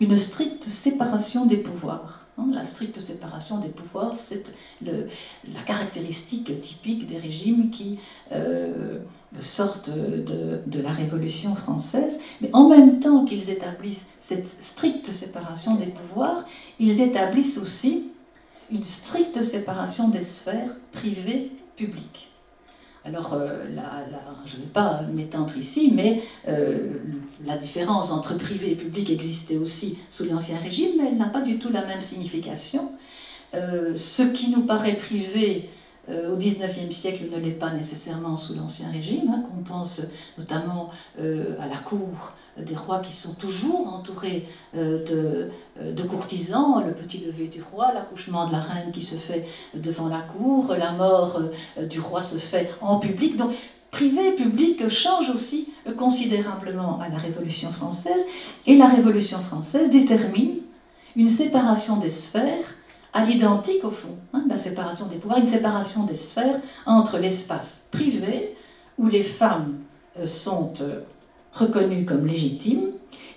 une 0.00 0.16
stricte 0.16 0.64
séparation 0.64 1.46
des 1.46 1.58
pouvoirs. 1.58 2.26
Hein, 2.38 2.48
la 2.52 2.64
stricte 2.64 2.98
séparation 3.00 3.58
des 3.58 3.68
pouvoirs, 3.68 4.16
c'est 4.16 4.44
la 4.82 5.62
caractéristique 5.66 6.60
typique 6.60 7.06
des 7.06 7.18
régimes 7.18 7.70
qui 7.70 8.00
euh, 8.32 8.98
sortent 9.38 9.90
de, 9.90 10.80
la 10.82 10.92
Révolution 10.92 11.54
française. 11.54 12.20
Mais 12.40 12.50
en 12.52 12.68
même 12.68 13.00
temps 13.00 13.24
qu'ils 13.24 13.50
établissent 13.50 14.10
cette 14.20 14.62
stricte 14.62 15.12
séparation 15.12 15.76
des 15.76 15.86
pouvoirs, 15.86 16.44
ils 16.80 17.00
établissent 17.00 17.58
aussi 17.58 18.08
une 18.70 18.82
stricte 18.82 19.42
séparation 19.42 20.08
des 20.08 20.22
sphères 20.22 20.74
Alors, 23.04 23.36
je 24.44 24.56
ne 24.56 24.62
vais 24.62 24.68
pas 24.72 25.02
m'étendre 25.12 25.56
ici, 25.56 25.92
mais 25.94 26.22
la 26.46 27.56
différence 27.56 28.12
entre 28.12 28.36
privé 28.36 28.72
et 28.72 28.74
public 28.74 29.10
existait 29.10 29.56
aussi 29.56 29.98
sous 30.10 30.24
l'Ancien 30.24 30.58
Régime, 30.58 30.92
mais 30.98 31.08
elle 31.08 31.16
n'a 31.16 31.26
pas 31.26 31.42
du 31.42 31.58
tout 31.58 31.70
la 31.70 31.84
même 31.84 32.02
signification. 32.02 32.90
ce 33.52 34.22
qui 34.32 34.50
nous 34.50 34.62
paraît 34.62 34.96
privé 34.96 35.68
au 36.08 36.36
XIXe 36.36 36.94
siècle 36.94 37.24
ne 37.30 37.38
l'est 37.38 37.50
pas 37.50 37.72
nécessairement 37.72 38.36
sous 38.36 38.54
l'Ancien 38.54 38.88
Régime, 38.90 39.30
hein, 39.30 39.42
qu'on 39.48 39.62
pense 39.62 40.02
notamment 40.38 40.90
à 41.18 41.66
la 41.66 41.76
cour 41.84 42.34
des 42.58 42.74
rois 42.74 43.00
qui 43.00 43.12
sont 43.12 43.34
toujours 43.34 43.94
entourés 43.94 44.46
euh, 44.76 45.48
euh, 45.80 45.92
de, 45.92 46.02
courtisans, 46.02 46.82
le 46.86 46.92
petit 46.92 47.18
lever 47.18 47.46
du 47.46 47.62
roi, 47.62 47.92
l'accouchement 47.94 48.46
de 48.46 48.52
la 48.52 48.60
reine 48.60 48.92
qui 48.92 49.02
se 49.02 49.16
fait 49.16 49.46
devant 49.74 50.08
la 50.08 50.20
cour, 50.20 50.74
la 50.78 50.92
mort 50.92 51.40
euh, 51.78 51.86
du 51.86 51.98
roi 52.00 52.22
se 52.22 52.38
fait 52.38 52.70
en 52.80 52.98
public. 52.98 53.36
Donc 53.36 53.52
privé 53.90 54.32
public 54.32 54.88
change 54.88 55.30
aussi 55.30 55.72
considérablement 55.98 57.00
à 57.00 57.08
la 57.08 57.16
Révolution 57.16 57.70
française, 57.72 58.28
et 58.66 58.76
la 58.76 58.86
Révolution 58.86 59.38
française 59.38 59.90
détermine 59.90 60.56
une 61.16 61.28
séparation 61.28 61.96
des 61.96 62.08
sphères 62.08 62.76
à 63.14 63.24
l'identique 63.24 63.84
au 63.84 63.90
fond, 63.90 64.16
hein, 64.32 64.44
la 64.48 64.56
séparation 64.56 65.06
des 65.06 65.16
pouvoirs, 65.16 65.38
une 65.38 65.44
séparation 65.44 66.04
des 66.04 66.14
sphères 66.14 66.60
entre 66.86 67.18
l'espace 67.18 67.88
privé, 67.90 68.56
où 68.96 69.08
les 69.08 69.22
femmes 69.22 69.74
sont 70.24 70.72
reconnues 71.52 72.04
comme 72.04 72.26
légitimes 72.26 72.88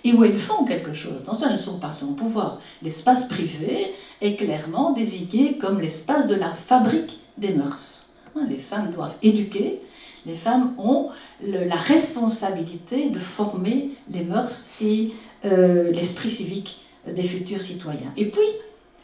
et 0.04 0.12
où 0.12 0.24
elles 0.24 0.38
font 0.38 0.64
quelque 0.64 0.94
chose. 0.94 1.14
Attention, 1.20 1.48
elles 1.48 1.54
ne 1.54 1.58
sont 1.58 1.78
pas 1.78 1.92
sans 1.92 2.14
pouvoir. 2.14 2.60
L'espace 2.82 3.28
privé 3.28 3.92
est 4.20 4.36
clairement 4.36 4.92
désigné 4.92 5.58
comme 5.58 5.80
l'espace 5.80 6.28
de 6.28 6.34
la 6.34 6.52
fabrique 6.52 7.20
des 7.38 7.54
mœurs. 7.54 8.10
Hein, 8.36 8.46
les 8.48 8.58
femmes 8.58 8.90
doivent 8.90 9.16
éduquer, 9.22 9.82
les 10.26 10.34
femmes 10.34 10.74
ont 10.78 11.08
la 11.42 11.76
responsabilité 11.76 13.10
de 13.10 13.18
former 13.18 13.90
les 14.10 14.24
mœurs 14.24 14.70
et 14.80 15.12
euh, 15.44 15.92
l'esprit 15.92 16.30
civique 16.30 16.80
des 17.06 17.22
futurs 17.22 17.62
citoyens. 17.62 18.12
Et 18.16 18.30
puis, 18.30 18.48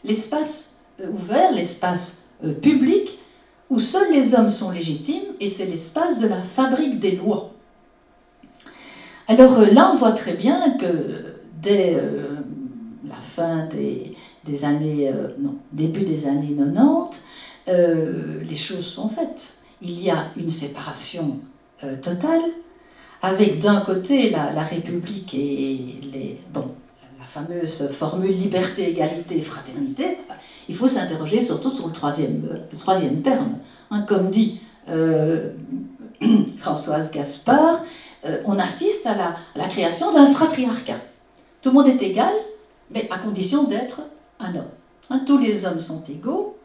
l'espace 0.03 0.85
euh, 0.99 1.09
ouvert, 1.11 1.51
l'espace 1.53 2.35
euh, 2.43 2.53
public, 2.53 3.17
où 3.69 3.79
seuls 3.79 4.11
les 4.11 4.35
hommes 4.35 4.49
sont 4.49 4.71
légitimes, 4.71 5.23
et 5.39 5.47
c'est 5.47 5.65
l'espace 5.65 6.19
de 6.19 6.27
la 6.27 6.41
fabrique 6.41 6.99
des 6.99 7.15
lois. 7.15 7.52
Alors 9.27 9.59
euh, 9.59 9.67
là, 9.71 9.91
on 9.93 9.97
voit 9.97 10.11
très 10.11 10.33
bien 10.33 10.77
que 10.77 11.37
dès 11.61 11.95
euh, 11.95 12.27
la 13.07 13.15
fin 13.15 13.67
des, 13.67 14.65
années, 14.65 15.09
euh, 15.09 15.29
non, 15.39 15.55
début 15.71 16.03
des 16.03 16.27
années 16.27 16.55
90, 16.55 17.23
les 18.47 18.55
choses 18.55 18.85
sont 18.85 19.07
faites. 19.07 19.59
Il 19.81 20.01
y 20.01 20.09
a 20.09 20.27
une 20.37 20.49
séparation 20.49 21.39
totale, 22.01 22.41
avec 23.21 23.59
d'un 23.59 23.81
côté 23.81 24.29
la, 24.29 24.63
République 24.63 25.33
et 25.33 25.99
les, 26.13 26.39
bon, 26.53 26.67
la 27.19 27.25
fameuse 27.25 27.89
formule 27.91 28.31
liberté, 28.31 28.89
égalité, 28.91 29.41
fraternité. 29.41 30.17
Il 30.69 30.75
faut 30.75 30.87
s'interroger 30.87 31.41
surtout 31.41 31.71
sur 31.71 31.87
le 31.87 31.93
troisième, 31.93 32.47
le 32.71 32.77
troisième 32.77 33.21
terme. 33.21 33.57
Hein, 33.91 34.05
comme 34.07 34.29
dit 34.29 34.59
Françoise 36.57 37.11
Gaspard, 37.11 37.83
euh, 38.25 38.41
on 38.45 38.57
assiste 38.59 39.05
à 39.05 39.35
la, 39.55 39.67
création 39.67 40.13
d'un 40.13 40.27
fratriarcat. 40.27 40.99
Tout 41.61 41.69
le 41.69 41.75
monde 41.75 41.87
est 41.87 42.01
égal, 42.01 42.33
mais 42.91 43.07
à 43.11 43.17
condition 43.17 43.63
d'être 43.63 44.01
un 44.39 44.55
homme. 44.55 44.69
Hein, 45.09 45.21
tous 45.25 45.37
les 45.37 45.65
hommes 45.65 45.79
sont 45.79 46.03
égaux, 46.09 46.57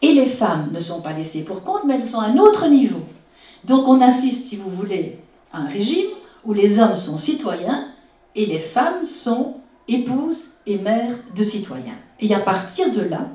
et 0.00 0.12
les 0.12 0.26
femmes 0.26 0.70
ne 0.72 0.80
sont 0.80 1.00
pas 1.00 1.12
laissées 1.12 1.44
pour 1.44 1.62
compte, 1.62 1.84
mais 1.84 1.94
elles 1.94 2.06
sont 2.06 2.18
à 2.18 2.26
un 2.26 2.36
autre 2.38 2.66
niveau. 2.68 3.00
Donc 3.64 3.86
on 3.86 4.00
assiste, 4.00 4.46
si 4.46 4.56
vous 4.56 4.70
voulez, 4.70 5.18
à 5.52 5.58
un 5.58 5.66
régime 5.66 6.10
où 6.44 6.52
les 6.52 6.80
hommes 6.80 6.96
sont 6.96 7.18
citoyens 7.18 7.86
et 8.34 8.46
les 8.46 8.58
femmes 8.58 9.04
sont 9.04 9.58
épouses 9.86 10.54
et 10.66 10.78
mères 10.78 11.14
de 11.34 11.42
citoyens. 11.44 11.98
Et 12.20 12.34
à 12.34 12.40
partir 12.40 12.92
de 12.92 13.02
là, 13.02 13.28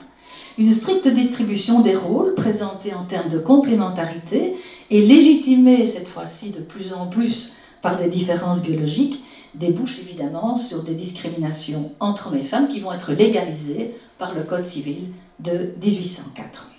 une 0.57 0.73
stricte 0.73 1.07
distribution 1.07 1.81
des 1.81 1.95
rôles 1.95 2.33
présentés 2.33 2.93
en 2.93 3.05
termes 3.05 3.29
de 3.29 3.39
complémentarité 3.39 4.55
et 4.89 5.01
légitimée 5.01 5.85
cette 5.85 6.07
fois-ci 6.07 6.51
de 6.51 6.61
plus 6.61 6.93
en 6.93 7.07
plus 7.07 7.53
par 7.81 7.97
des 7.97 8.09
différences 8.09 8.63
biologiques 8.63 9.23
débouche 9.53 9.99
évidemment 9.99 10.57
sur 10.57 10.83
des 10.83 10.95
discriminations 10.95 11.91
entre 11.99 12.27
hommes 12.27 12.37
et 12.37 12.43
femmes 12.43 12.67
qui 12.67 12.79
vont 12.79 12.93
être 12.93 13.13
légalisées 13.13 13.95
par 14.17 14.33
le 14.33 14.43
Code 14.43 14.65
civil 14.65 15.09
de 15.39 15.73
1804. 15.81 16.71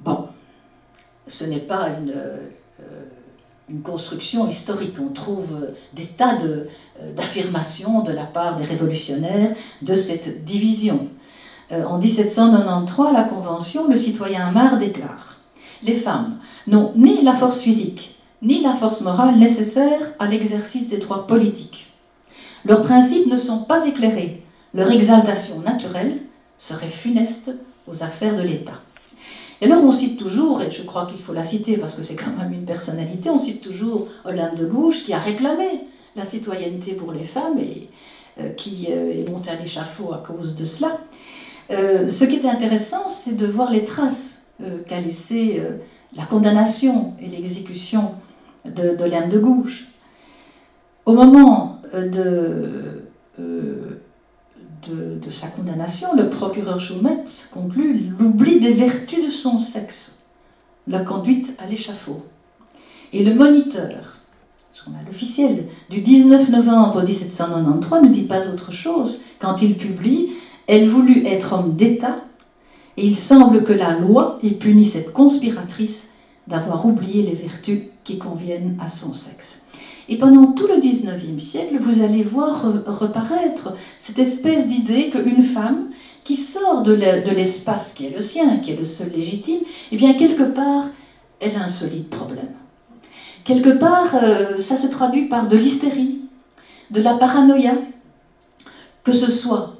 Bon, 0.00 0.28
ce 1.26 1.44
n'est 1.44 1.60
pas 1.60 1.88
une, 1.88 2.12
euh, 2.14 2.48
une, 3.70 3.80
construction 3.80 4.48
historique. 4.48 4.96
On 5.00 5.12
trouve 5.12 5.56
des 5.94 6.04
tas 6.04 6.38
euh, 6.42 6.66
d'affirmations 7.14 8.02
de 8.02 8.12
la 8.12 8.24
part 8.24 8.56
des 8.56 8.64
révolutionnaires 8.64 9.54
de 9.80 9.94
cette 9.94 10.44
division. 10.44 11.08
Euh, 11.72 11.84
en 11.84 11.98
1793, 11.98 13.12
la 13.12 13.24
Convention, 13.24 13.88
le 13.88 13.96
citoyen 13.96 14.46
Amar 14.46 14.78
déclare 14.78 15.38
Les 15.82 15.94
femmes 15.94 16.36
n'ont 16.66 16.92
ni 16.96 17.22
la 17.22 17.34
force 17.34 17.62
physique, 17.62 18.16
ni 18.42 18.60
la 18.62 18.74
force 18.74 19.00
morale 19.00 19.38
nécessaire 19.38 20.00
à 20.18 20.26
l'exercice 20.26 20.90
des 20.90 20.98
droits 20.98 21.26
politiques. 21.26 21.92
Leurs 22.64 22.82
principes 22.82 23.30
ne 23.30 23.36
sont 23.36 23.64
pas 23.64 23.86
éclairés. 23.86 24.42
Leur 24.74 24.90
exaltation 24.90 25.60
naturelle 25.60 26.18
serait 26.58 26.88
funeste 26.88 27.52
aux 27.86 28.02
affaires 28.02 28.36
de 28.36 28.42
l'État. 28.42 28.80
Et 29.60 29.66
alors 29.66 29.84
on 29.84 29.92
cite 29.92 30.18
toujours, 30.18 30.60
et 30.60 30.70
je 30.70 30.82
crois 30.82 31.06
qu'il 31.06 31.18
faut 31.18 31.32
la 31.32 31.44
citer 31.44 31.76
parce 31.76 31.94
que 31.94 32.02
c'est 32.02 32.16
quand 32.16 32.36
même 32.36 32.52
une 32.52 32.64
personnalité, 32.64 33.30
on 33.30 33.38
cite 33.38 33.62
toujours 33.62 34.08
Olympe 34.24 34.56
de 34.56 34.66
Gouges 34.66 35.04
qui 35.04 35.12
a 35.12 35.18
réclamé 35.18 35.84
la 36.16 36.24
citoyenneté 36.24 36.92
pour 36.94 37.12
les 37.12 37.22
femmes 37.22 37.58
et 37.58 37.88
euh, 38.40 38.50
qui 38.50 38.88
euh, 38.90 39.12
est 39.12 39.30
montée 39.30 39.50
à 39.50 39.56
l'échafaud 39.56 40.12
à 40.12 40.18
cause 40.18 40.54
de 40.56 40.64
cela. 40.64 40.98
Euh, 41.70 42.08
ce 42.08 42.24
qui 42.24 42.36
est 42.36 42.46
intéressant, 42.46 43.08
c'est 43.08 43.36
de 43.36 43.46
voir 43.46 43.70
les 43.70 43.84
traces 43.84 44.52
euh, 44.62 44.82
qu'a 44.82 45.00
laissées 45.00 45.56
euh, 45.58 45.78
la 46.14 46.24
condamnation 46.24 47.14
et 47.20 47.28
l'exécution 47.28 48.12
de, 48.64 48.96
de 48.96 49.30
de 49.30 49.38
Gouges. 49.38 49.88
Au 51.06 51.12
moment 51.12 51.80
de, 51.92 53.02
de, 53.38 55.30
sa 55.30 55.48
condamnation, 55.48 56.14
le 56.16 56.30
procureur 56.30 56.80
Choumet 56.80 57.24
conclut 57.52 58.10
l'oubli 58.18 58.60
des 58.60 58.72
vertus 58.72 59.24
de 59.24 59.30
son 59.30 59.58
sexe, 59.58 60.20
la 60.86 61.00
conduite 61.00 61.54
à 61.58 61.66
l'échafaud. 61.66 62.24
Et 63.12 63.22
le 63.22 63.34
moniteur, 63.34 64.18
l'officiel, 65.06 65.66
du 65.90 66.00
19 66.00 66.50
novembre 66.50 67.02
1793 67.02 68.02
ne 68.02 68.08
dit 68.08 68.22
pas 68.22 68.48
autre 68.48 68.72
chose 68.72 69.22
quand 69.38 69.62
il 69.62 69.76
publie 69.76 70.30
elle 70.66 70.88
voulut 70.88 71.26
être 71.26 71.54
homme 71.54 71.74
d'État, 71.74 72.24
et 72.96 73.06
il 73.06 73.16
semble 73.16 73.64
que 73.64 73.72
la 73.72 73.98
loi 73.98 74.38
ait 74.42 74.50
puni 74.50 74.84
cette 74.84 75.12
conspiratrice 75.12 76.14
d'avoir 76.46 76.86
oublié 76.86 77.22
les 77.22 77.34
vertus 77.34 77.82
qui 78.04 78.18
conviennent 78.18 78.76
à 78.80 78.88
son 78.88 79.12
sexe. 79.12 79.62
Et 80.08 80.18
pendant 80.18 80.52
tout 80.52 80.66
le 80.66 80.78
XIXe 80.80 81.42
siècle, 81.42 81.78
vous 81.80 82.02
allez 82.02 82.22
voir 82.22 82.64
reparaître 82.86 83.74
cette 83.98 84.18
espèce 84.18 84.68
d'idée 84.68 85.10
qu'une 85.10 85.42
femme 85.42 85.88
qui 86.24 86.36
sort 86.36 86.82
de 86.82 86.92
l'espace 86.92 87.94
qui 87.94 88.06
est 88.06 88.14
le 88.14 88.22
sien, 88.22 88.58
qui 88.58 88.72
est 88.72 88.76
le 88.76 88.84
seul 88.84 89.10
légitime, 89.10 89.60
eh 89.92 89.96
bien 89.96 90.14
quelque 90.14 90.42
part, 90.42 90.84
elle 91.40 91.56
a 91.56 91.64
un 91.64 91.68
solide 91.68 92.08
problème. 92.08 92.52
Quelque 93.44 93.70
part, 93.70 94.14
euh, 94.22 94.60
ça 94.60 94.76
se 94.76 94.86
traduit 94.86 95.26
par 95.26 95.48
de 95.48 95.56
l'hystérie, 95.56 96.20
de 96.90 97.02
la 97.02 97.14
paranoïa, 97.14 97.74
que 99.02 99.12
ce 99.12 99.30
soit 99.30 99.73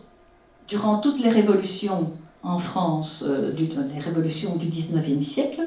durant 0.68 0.98
toutes 0.98 1.20
les 1.20 1.30
révolutions 1.30 2.12
en 2.42 2.58
France, 2.58 3.24
euh, 3.26 3.52
les 3.56 4.00
révolutions 4.00 4.56
du 4.56 4.68
XIXe 4.68 5.26
siècle, 5.26 5.62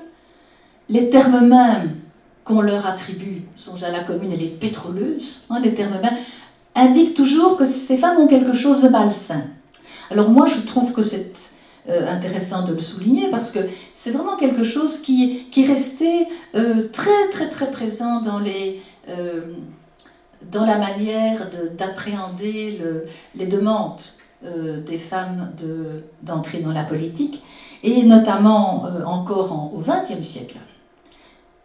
les 0.90 1.10
termes 1.10 1.48
mêmes 1.48 1.96
qu'on 2.44 2.62
leur 2.62 2.86
attribue, 2.86 3.44
sont 3.56 3.84
à 3.84 3.90
la 3.90 4.04
commune, 4.04 4.32
elle 4.32 4.44
est 4.44 4.60
pétroleuse, 4.60 5.42
hein, 5.50 5.60
les 5.62 5.74
termes 5.74 6.00
mêmes, 6.02 6.18
indiquent 6.76 7.16
toujours 7.16 7.58
que 7.58 7.66
ces 7.66 7.98
femmes 7.98 8.20
ont 8.20 8.28
quelque 8.28 8.54
chose 8.54 8.84
de 8.84 8.90
malsain. 8.90 9.44
Alors 10.12 10.30
moi, 10.30 10.46
je 10.46 10.66
trouve 10.66 10.94
que 10.94 11.02
c'est 11.02 11.34
euh, 11.90 12.08
intéressant 12.10 12.66
de 12.66 12.74
le 12.74 12.80
souligner 12.80 13.30
parce 13.30 13.52
que 13.52 13.60
c'est 13.94 14.12
vraiment 14.12 14.38
quelque 14.38 14.64
chose 14.64 15.02
qui, 15.02 15.48
qui 15.52 15.64
est 15.64 15.68
resté 15.68 16.28
euh, 16.56 16.88
très 16.94 17.30
très 17.32 17.50
très 17.50 17.72
présent 17.72 18.22
dans, 18.22 18.40
les, 18.40 18.82
dans 20.52 20.66
la 20.66 20.78
manière 20.78 21.50
d'appréhender 21.78 22.80
les 23.36 23.48
demandes 23.48 24.02
euh, 24.46 24.84
des 24.84 24.98
femmes 24.98 25.52
d'entrer 26.22 26.60
dans 26.60 26.72
la 26.72 26.84
politique, 26.84 27.42
et 27.84 28.04
notamment 28.04 28.86
euh, 28.86 29.04
encore 29.04 29.74
au 29.74 29.80
XXe 29.80 30.22
siècle. 30.22 30.58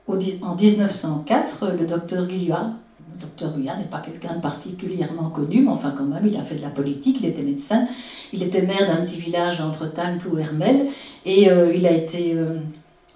en 0.08 0.54
1904, 0.54 1.72
le 1.78 1.86
docteur 1.86 2.26
Guyat, 2.26 2.72
le 3.12 3.20
docteur 3.20 3.52
Guyat 3.52 3.76
n'est 3.76 3.84
pas 3.84 4.00
quelqu'un 4.00 4.36
de 4.36 4.40
particulièrement 4.40 5.28
connu, 5.28 5.60
mais 5.60 5.70
enfin 5.70 5.92
quand 5.94 6.04
même, 6.04 6.26
il 6.26 6.34
a 6.34 6.40
fait 6.40 6.54
de 6.54 6.62
la 6.62 6.70
politique, 6.70 7.18
il 7.20 7.26
était 7.26 7.42
médecin, 7.42 7.86
il 8.32 8.42
était 8.42 8.62
maire 8.62 8.86
d'un 8.86 9.04
petit 9.04 9.20
village 9.20 9.60
en 9.60 9.68
Bretagne, 9.68 10.18
Plouhermel, 10.18 10.88
et 11.26 11.50
euh, 11.50 11.74
il 11.74 11.86
a 11.86 11.92
été 11.92 12.38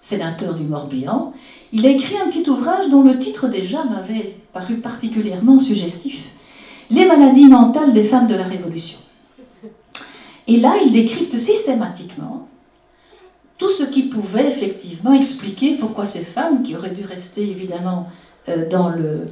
sénateur 0.02 0.54
du 0.54 0.64
Morbihan, 0.64 1.32
il 1.72 1.86
a 1.86 1.88
écrit 1.88 2.18
un 2.18 2.28
petit 2.28 2.46
ouvrage 2.50 2.90
dont 2.90 3.02
le 3.02 3.18
titre 3.18 3.48
déjà 3.48 3.84
m'avait 3.84 4.36
paru 4.52 4.76
particulièrement 4.76 5.58
suggestif, 5.58 6.32
Les 6.90 7.06
maladies 7.06 7.48
mentales 7.48 7.94
des 7.94 8.04
femmes 8.04 8.26
de 8.26 8.34
la 8.34 8.44
Révolution. 8.44 8.98
Et 10.46 10.58
là, 10.58 10.76
il 10.84 10.92
décrypte 10.92 11.36
systématiquement 11.36 12.46
tout 13.58 13.70
ce 13.70 13.84
qui 13.84 14.04
pouvait 14.04 14.48
effectivement 14.48 15.12
expliquer 15.12 15.76
pourquoi 15.76 16.04
ces 16.04 16.24
femmes, 16.24 16.62
qui 16.62 16.76
auraient 16.76 16.90
dû 16.90 17.04
rester 17.04 17.42
évidemment 17.50 18.08
euh, 18.48 18.68
dans 18.68 18.90
le, 18.90 19.28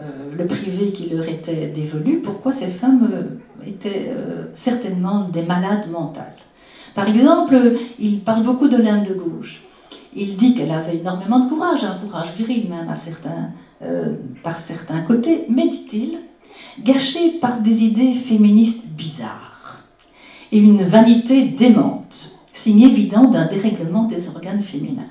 le 0.36 0.46
privé 0.46 0.92
qui 0.92 1.10
leur 1.10 1.28
était 1.28 1.68
dévolu, 1.68 2.20
pourquoi 2.20 2.52
ces 2.52 2.66
femmes 2.66 3.08
euh, 3.12 3.66
étaient 3.66 4.14
certainement 4.54 5.28
des 5.28 5.42
malades 5.42 5.90
mentales. 5.90 6.36
Par 6.94 7.08
exemple, 7.08 7.56
il 7.98 8.20
parle 8.20 8.44
beaucoup 8.44 8.68
de 8.68 8.76
l'Inde 8.76 9.06
de 9.08 9.14
gauche. 9.14 9.62
Il 10.14 10.36
dit 10.36 10.54
qu'elle 10.54 10.70
avait 10.70 10.98
énormément 10.98 11.40
de 11.40 11.48
courage, 11.48 11.84
un 11.84 11.98
courage 11.98 12.32
viril 12.36 12.70
même 12.70 12.88
à 12.88 12.94
certains, 12.94 13.50
par 14.44 14.58
certains 14.58 15.00
côtés, 15.00 15.44
mais 15.48 15.68
dit-il, 15.68 16.18
gâché 16.82 17.32
par 17.40 17.60
des 17.60 17.82
idées 17.82 18.12
féministes 18.12 18.90
bizarres 18.90 19.47
et 20.52 20.58
une 20.58 20.82
vanité 20.82 21.44
démente 21.44 22.38
signe 22.52 22.82
évident 22.82 23.24
d'un 23.24 23.46
dérèglement 23.46 24.04
des 24.04 24.28
organes 24.28 24.62
féminins. 24.62 25.10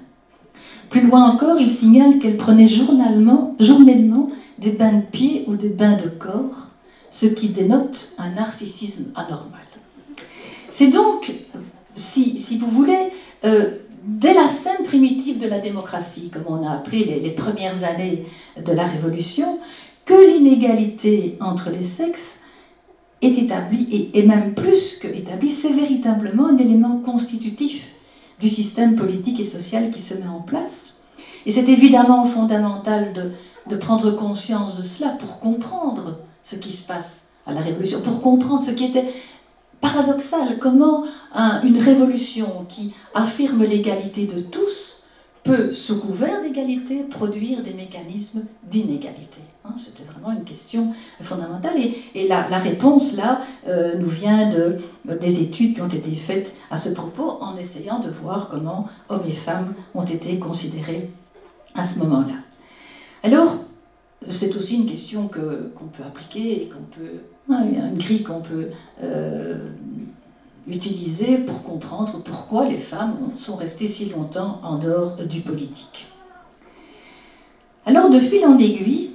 Plus 0.89 1.01
loin 1.01 1.29
encore, 1.29 1.59
il 1.59 1.69
signale 1.69 2.19
qu'elle 2.19 2.37
prenait 2.37 2.67
journalement, 2.67 3.55
journellement 3.59 4.29
des 4.57 4.71
bains 4.71 4.93
de 4.93 5.01
pied 5.01 5.45
ou 5.47 5.55
des 5.55 5.69
bains 5.69 5.97
de 5.97 6.09
corps, 6.09 6.69
ce 7.09 7.25
qui 7.25 7.49
dénote 7.49 8.13
un 8.17 8.31
narcissisme 8.31 9.11
anormal. 9.15 9.61
C'est 10.69 10.89
donc, 10.89 11.31
si, 11.95 12.57
vous 12.59 12.69
voulez, 12.69 13.11
euh, 13.45 13.77
dès 14.03 14.33
la 14.33 14.47
scène 14.47 14.85
primitive 14.85 15.39
de 15.39 15.47
la 15.47 15.59
démocratie, 15.59 16.29
comme 16.31 16.45
on 16.47 16.65
a 16.65 16.71
appelé 16.71 17.19
les 17.21 17.31
premières 17.31 17.83
années 17.83 18.25
de 18.63 18.71
la 18.71 18.85
Révolution, 18.85 19.59
que 20.05 20.13
l'inégalité 20.13 21.37
entre 21.41 21.69
les 21.69 21.83
sexes 21.83 22.43
est 23.21 23.37
établi, 23.37 24.11
et, 24.13 24.23
même 24.23 24.53
plus 24.53 24.97
que 24.99 25.07
établi, 25.07 25.49
c'est 25.49 25.73
véritablement 25.73 26.47
un 26.47 26.57
élément 26.57 26.99
constitutif 26.99 27.93
du 28.39 28.49
système 28.49 28.95
politique 28.95 29.39
et 29.39 29.43
social 29.43 29.91
qui 29.91 30.01
se 30.01 30.15
met 30.15 30.27
en 30.27 30.41
place. 30.41 31.01
Et 31.45 31.51
c'est 31.51 31.69
évidemment 31.69 32.25
fondamental 32.25 33.13
de, 33.13 33.31
de 33.69 33.75
prendre 33.75 34.11
conscience 34.11 34.77
de 34.77 34.83
cela 34.83 35.11
pour 35.11 35.39
comprendre 35.39 36.19
ce 36.43 36.55
qui 36.55 36.71
se 36.71 36.85
passe 36.85 37.33
à 37.45 37.53
la 37.53 37.61
Révolution, 37.61 38.01
pour 38.01 38.21
comprendre 38.21 38.61
ce 38.61 38.71
qui 38.71 38.85
était 38.85 39.05
paradoxal, 39.81 40.57
comment 40.59 41.05
une 41.63 41.77
révolution 41.79 42.65
qui 42.69 42.93
affirme 43.13 43.63
l'égalité 43.63 44.25
de 44.27 44.41
tous 44.41 45.07
peut, 45.43 45.71
sous 45.71 45.99
couvert 45.99 46.41
d'égalité, 46.41 47.03
produire 47.09 47.63
des 47.63 47.73
mécanismes 47.73 48.43
d'inégalité. 48.63 49.41
Hein, 49.67 49.73
c'était 49.75 50.03
vraiment 50.03 50.31
une 50.31 50.45
question 50.45 50.93
fondamentale. 51.21 51.73
Et, 52.15 52.27
la, 52.27 52.43
réponse, 52.57 53.15
là, 53.15 53.41
euh, 53.67 53.97
nous 53.97 54.07
vient 54.07 54.49
de, 54.49 54.77
des 55.17 55.41
études 55.41 55.75
qui 55.75 55.81
ont 55.81 55.87
été 55.87 56.15
faites 56.15 56.55
à 56.71 56.77
ce 56.77 56.93
propos 56.93 57.37
en 57.41 57.57
essayant 57.57 57.99
de 57.99 58.09
voir 58.09 58.47
comment 58.49 58.87
hommes 59.09 59.25
et 59.27 59.31
femmes 59.31 59.73
ont 59.93 60.05
été 60.05 60.39
considérés 60.39 61.09
à 61.75 61.83
ce 61.83 61.99
moment-là. 61.99 62.35
Alors, 63.23 63.55
c'est 64.29 64.55
aussi 64.55 64.77
une 64.77 64.89
question 64.89 65.27
qu'on 65.27 65.85
peut 65.85 66.03
appliquer 66.05 66.63
et 66.63 66.69
qu'on 66.69 66.83
peut. 66.83 67.21
Hein, 67.49 67.63
une 67.63 67.97
grille 67.97 68.23
qu'on 68.23 68.41
peut 68.41 68.69
euh, 69.01 69.69
utiliser 70.67 71.37
pour 71.37 71.63
comprendre 71.63 72.21
pourquoi 72.23 72.67
les 72.67 72.77
femmes 72.77 73.15
sont 73.37 73.55
restées 73.55 73.87
si 73.87 74.09
longtemps 74.09 74.59
en 74.63 74.77
dehors 74.77 75.15
du 75.17 75.39
politique. 75.39 76.07
Alors, 77.85 78.09
de 78.09 78.19
fil 78.19 78.45
en 78.45 78.57
aiguille, 78.59 79.11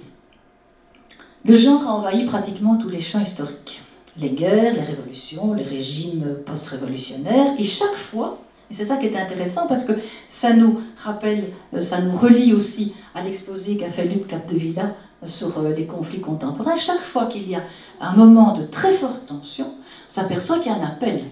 le 1.45 1.55
genre 1.55 1.87
a 1.87 1.95
envahi 1.95 2.25
pratiquement 2.25 2.77
tous 2.77 2.89
les 2.89 3.01
champs 3.01 3.21
historiques. 3.21 3.81
Les 4.19 4.31
guerres, 4.31 4.75
les 4.75 4.83
révolutions, 4.83 5.55
les 5.55 5.65
régimes 5.65 6.37
post-révolutionnaires, 6.45 7.55
et 7.59 7.65
chaque 7.65 7.95
fois, 7.95 8.39
et 8.71 8.75
c'est 8.75 8.85
ça 8.85 8.97
qui 8.97 9.07
est 9.07 9.17
intéressant 9.17 9.67
parce 9.67 9.85
que 9.85 9.93
ça 10.29 10.53
nous 10.53 10.81
rappelle, 10.97 11.53
euh, 11.75 11.81
ça 11.81 12.01
nous 12.01 12.17
relie 12.17 12.53
aussi 12.53 12.95
à 13.15 13.23
l'exposé 13.23 13.77
qu'a 13.77 13.91
fait 13.91 14.05
Luc 14.05 14.29
Capdevilla 14.29 14.95
euh, 15.23 15.27
sur 15.27 15.59
euh, 15.59 15.75
les 15.75 15.87
conflits 15.87 16.21
contemporains, 16.21 16.77
chaque 16.77 17.01
fois 17.01 17.27
qu'il 17.27 17.49
y 17.49 17.55
a 17.55 17.63
un 18.01 18.15
moment 18.15 18.53
de 18.53 18.65
très 18.65 18.93
forte 18.93 19.27
tension, 19.27 19.67
on 19.67 20.11
s'aperçoit 20.11 20.59
qu'il 20.59 20.73
y 20.73 20.75
a 20.75 20.79
un 20.79 20.87
appel 20.87 21.25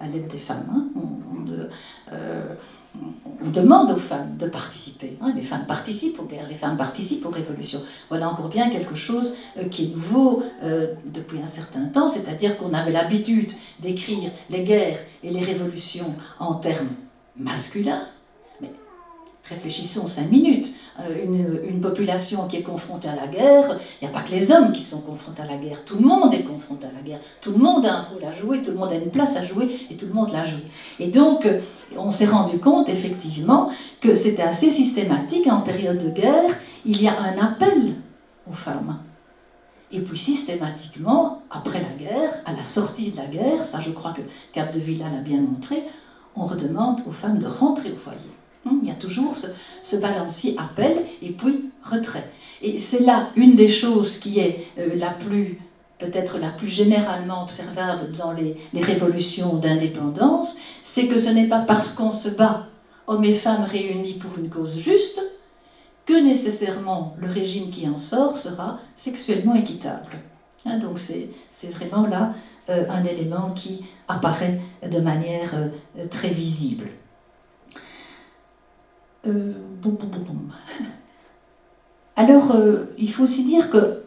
à 0.00 0.06
l'aide 0.06 0.28
des 0.28 0.38
femmes. 0.38 0.66
Hein. 0.72 1.02
Demande 3.52 3.90
aux 3.90 3.98
femmes 3.98 4.36
de 4.38 4.46
participer. 4.46 5.16
Hein. 5.20 5.32
Les 5.36 5.42
femmes 5.42 5.66
participent 5.66 6.18
aux 6.20 6.24
guerres, 6.24 6.48
les 6.48 6.54
femmes 6.54 6.76
participent 6.76 7.26
aux 7.26 7.30
révolutions. 7.30 7.82
Voilà 8.08 8.28
encore 8.28 8.48
bien 8.48 8.70
quelque 8.70 8.94
chose 8.94 9.36
euh, 9.56 9.68
qui 9.68 9.84
est 9.84 9.94
nouveau 9.94 10.42
euh, 10.62 10.94
depuis 11.06 11.40
un 11.40 11.46
certain 11.46 11.86
temps, 11.86 12.08
c'est-à-dire 12.08 12.56
qu'on 12.56 12.72
avait 12.72 12.92
l'habitude 12.92 13.52
d'écrire 13.80 14.30
les 14.50 14.64
guerres 14.64 14.98
et 15.22 15.30
les 15.30 15.40
révolutions 15.40 16.14
en 16.38 16.54
termes 16.54 16.88
masculins, 17.36 18.06
Réfléchissons 19.48 20.08
cinq 20.08 20.30
minutes. 20.30 20.73
Euh, 21.00 21.24
une, 21.68 21.80
population 21.80 22.46
qui 22.46 22.58
est 22.58 22.62
confrontée 22.62 23.08
à 23.08 23.16
la 23.16 23.26
guerre, 23.26 23.78
il 24.00 24.06
n'y 24.06 24.14
a 24.14 24.16
pas 24.16 24.24
que 24.24 24.30
les 24.30 24.52
hommes 24.52 24.72
qui 24.72 24.80
sont 24.80 25.00
confrontés 25.00 25.42
à 25.42 25.46
la 25.46 25.56
guerre, 25.56 25.84
tout 25.84 25.96
le 25.96 26.06
monde 26.06 26.32
est 26.32 26.44
confronté 26.44 26.86
à 26.86 26.90
la 26.94 27.02
guerre, 27.02 27.18
tout 27.42 27.50
le 27.50 27.58
monde 27.58 27.84
a 27.84 27.94
un 27.94 28.02
rôle 28.04 28.24
à 28.24 28.30
jouer, 28.30 28.62
tout 28.62 28.70
le 28.70 28.78
monde 28.78 28.92
a 28.92 28.94
une 28.94 29.10
place 29.10 29.36
à 29.36 29.44
jouer 29.44 29.76
et 29.90 29.96
tout 29.96 30.06
le 30.06 30.14
monde 30.14 30.30
la 30.32 30.44
joue. 30.44 30.62
Et 31.00 31.08
donc, 31.08 31.44
euh, 31.44 31.60
on 31.96 32.10
s'est 32.10 32.26
rendu 32.26 32.58
compte 32.58 32.88
effectivement 32.88 33.70
que 34.00 34.14
c'était 34.14 34.44
assez 34.44 34.70
systématique 34.70 35.46
en 35.48 35.60
période 35.60 35.98
de 35.98 36.10
guerre, 36.10 36.54
il 36.86 37.02
y 37.02 37.08
a 37.08 37.20
un 37.20 37.38
appel 37.38 37.96
aux 38.48 38.54
femmes. 38.54 38.98
Et 39.90 40.00
puis 40.00 40.18
systématiquement, 40.18 41.42
après 41.50 41.82
la 41.82 42.04
guerre, 42.04 42.30
à 42.46 42.52
la 42.52 42.64
sortie 42.64 43.10
de 43.10 43.16
la 43.16 43.26
guerre, 43.26 43.64
ça 43.64 43.80
je 43.80 43.90
crois 43.90 44.12
que 44.12 44.22
Capdevilla 44.52 45.10
l'a 45.10 45.20
bien 45.20 45.40
montré, 45.40 45.82
on 46.36 46.46
redemande 46.46 47.00
aux 47.06 47.12
femmes 47.12 47.38
de 47.38 47.46
rentrer 47.46 47.92
au 47.92 47.96
foyer. 47.96 48.18
Hein, 48.66 48.78
il 48.82 48.88
y 48.88 48.92
a 48.92 48.94
toujours 48.94 49.34
ce, 49.36 49.96
balancier 49.96 50.56
appel 50.58 50.96
et 51.22 51.30
puis 51.30 51.70
retrait. 51.82 52.30
Et 52.62 52.78
c'est 52.78 53.00
là 53.00 53.30
une 53.36 53.56
des 53.56 53.68
choses 53.68 54.18
qui 54.18 54.40
est 54.40 54.66
euh, 54.78 54.94
la 54.94 55.10
plus 55.10 55.58
peut-être 55.98 56.38
la 56.38 56.48
plus 56.48 56.68
généralement 56.68 57.44
observable 57.44 58.12
dans 58.12 58.32
les, 58.32 58.56
révolutions 58.74 59.54
d'indépendance, 59.54 60.58
c'est 60.82 61.06
que 61.06 61.18
ce 61.18 61.30
n'est 61.30 61.48
pas 61.48 61.60
parce 61.60 61.92
qu'on 61.94 62.12
se 62.12 62.28
bat, 62.28 62.66
hommes 63.06 63.24
et 63.24 63.34
femmes 63.34 63.64
réunis 63.64 64.14
pour 64.14 64.36
une 64.38 64.50
cause 64.50 64.78
juste, 64.78 65.20
que 66.06 66.22
nécessairement 66.22 67.16
le 67.18 67.28
régime 67.28 67.70
qui 67.70 67.88
en 67.88 67.96
sort 67.96 68.36
sera 68.36 68.78
sexuellement 68.96 69.54
équitable. 69.54 70.18
Hein, 70.66 70.78
donc 70.78 70.98
c'est 70.98 71.70
vraiment 71.70 72.06
là 72.06 72.34
euh, 72.68 72.84
un 72.90 73.04
élément 73.04 73.52
qui 73.52 73.84
apparaît 74.08 74.60
de 74.86 75.00
manière 75.00 75.54
euh, 75.54 76.06
très 76.10 76.28
visible. 76.28 76.88
Euh, 79.26 79.52
Alors, 82.16 82.52
euh, 82.52 82.86
il 82.98 83.10
faut 83.10 83.24
aussi 83.24 83.44
dire 83.44 83.70
que 83.70 84.02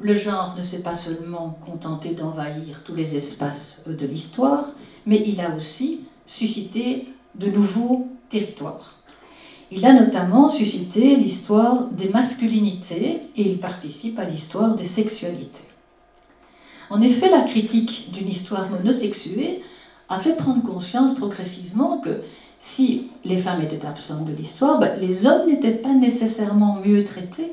le 0.00 0.14
genre 0.14 0.54
ne 0.56 0.62
s'est 0.62 0.82
pas 0.82 0.94
seulement 0.94 1.58
contenté 1.64 2.14
d'envahir 2.14 2.82
tous 2.84 2.94
les 2.94 3.16
espaces 3.16 3.84
de 3.86 4.06
l'histoire, 4.06 4.70
mais 5.06 5.22
il 5.26 5.40
a 5.40 5.54
aussi 5.54 6.00
suscité 6.26 7.08
de 7.34 7.48
nouveaux 7.48 8.08
territoires. 8.28 8.96
Il 9.70 9.86
a 9.86 9.92
notamment 9.92 10.48
suscité 10.48 11.16
l'histoire 11.16 11.88
des 11.90 12.10
masculinités 12.10 13.22
et 13.36 13.50
il 13.50 13.58
participe 13.58 14.18
à 14.18 14.24
l'histoire 14.24 14.74
des 14.74 14.84
sexualités. 14.84 15.68
En 16.90 17.00
effet, 17.00 17.30
la 17.30 17.42
critique 17.42 18.10
d'une 18.12 18.28
histoire 18.28 18.68
monosexuée 18.70 19.62
a 20.08 20.20
fait 20.20 20.36
prendre 20.36 20.62
conscience 20.62 21.14
progressivement 21.14 21.98
que 21.98 22.20
si 22.64 23.10
les 23.26 23.36
femmes 23.36 23.60
étaient 23.60 23.84
absentes 23.84 24.24
de 24.24 24.32
l'histoire, 24.32 24.78
ben, 24.80 24.98
les 24.98 25.26
hommes 25.26 25.50
n'étaient 25.50 25.70
pas 25.70 25.92
nécessairement 25.92 26.80
mieux 26.82 27.04
traités, 27.04 27.52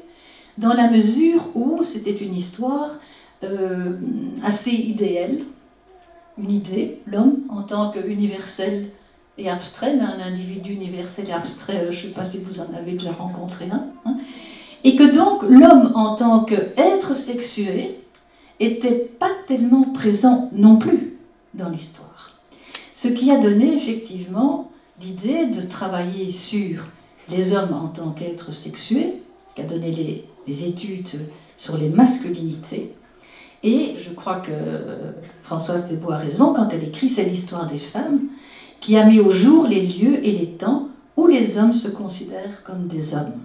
dans 0.57 0.73
la 0.73 0.89
mesure 0.89 1.49
où 1.53 1.83
c'était 1.83 2.15
une 2.15 2.33
histoire 2.33 2.91
euh, 3.43 3.97
assez 4.41 4.71
idéale, 4.71 5.39
une 6.37 6.51
idée, 6.51 7.01
l'homme 7.07 7.39
en 7.49 7.63
tant 7.63 7.91
qu'universel 7.91 8.87
et 9.37 9.49
abstrait, 9.49 9.99
un 9.99 10.21
individu 10.25 10.71
universel 10.75 11.27
et 11.27 11.33
abstrait, 11.33 11.79
euh, 11.79 11.91
je 11.91 12.07
ne 12.07 12.11
sais 12.11 12.15
pas 12.15 12.23
si 12.23 12.41
vous 12.45 12.61
en 12.61 12.73
avez 12.73 12.93
déjà 12.93 13.11
rencontré 13.11 13.65
un, 13.69 13.87
hein, 14.05 14.15
et 14.85 14.95
que 14.95 15.13
donc 15.13 15.43
l'homme 15.43 15.91
en 15.93 16.15
tant 16.15 16.45
qu'être 16.45 17.17
sexué 17.17 17.99
était 18.61 19.11
pas 19.19 19.31
tellement 19.45 19.83
présent 19.83 20.49
non 20.53 20.77
plus 20.77 21.17
dans 21.53 21.67
l'histoire. 21.67 22.39
Ce 22.93 23.09
qui 23.09 23.29
a 23.29 23.39
donné 23.39 23.73
effectivement 23.75 24.71
l'idée 25.01 25.47
de 25.47 25.61
travailler 25.61 26.31
sur 26.31 26.83
les 27.29 27.53
hommes 27.53 27.73
en 27.73 27.87
tant 27.87 28.11
qu'êtres 28.11 28.53
sexués, 28.53 29.23
qui 29.55 29.61
a 29.61 29.65
donné 29.65 29.91
les, 30.47 30.67
études 30.67 31.07
sur 31.55 31.77
les 31.77 31.89
masculinités. 31.89 32.93
Et 33.63 33.95
je 33.99 34.13
crois 34.13 34.37
que 34.37 34.51
Françoise 35.41 35.89
Thébault 35.89 36.11
a 36.11 36.17
raison 36.17 36.53
quand 36.53 36.69
elle 36.69 36.83
écrit 36.83 37.09
C'est 37.09 37.25
l'histoire 37.25 37.67
des 37.67 37.77
femmes, 37.77 38.21
qui 38.79 38.97
a 38.97 39.05
mis 39.05 39.19
au 39.19 39.31
jour 39.31 39.67
les 39.67 39.81
lieux 39.81 40.25
et 40.25 40.31
les 40.31 40.47
temps 40.47 40.89
où 41.15 41.27
les 41.27 41.57
hommes 41.57 41.73
se 41.73 41.89
considèrent 41.89 42.63
comme 42.63 42.87
des 42.87 43.13
hommes. 43.15 43.39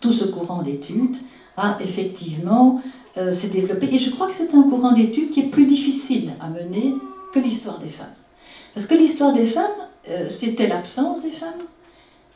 Tout 0.00 0.12
ce 0.12 0.26
courant 0.26 0.62
d'études 0.62 1.16
a 1.56 1.78
effectivement 1.80 2.82
euh, 3.16 3.32
s'est 3.32 3.48
développé 3.48 3.88
et 3.92 3.98
je 3.98 4.10
crois 4.10 4.28
que 4.28 4.34
c'est 4.34 4.54
un 4.54 4.64
courant 4.64 4.92
d'études 4.92 5.30
qui 5.30 5.40
est 5.40 5.48
plus 5.48 5.66
difficile 5.66 6.30
à 6.40 6.48
mener 6.48 6.94
que 7.32 7.38
l'histoire 7.38 7.78
des 7.78 7.88
femmes. 7.88 8.06
Parce 8.74 8.86
que 8.86 8.94
l'histoire 8.94 9.32
des 9.32 9.46
femmes, 9.46 9.70
euh, 10.08 10.28
c'était 10.28 10.66
l'absence 10.66 11.22
des 11.22 11.30
femmes, 11.30 11.64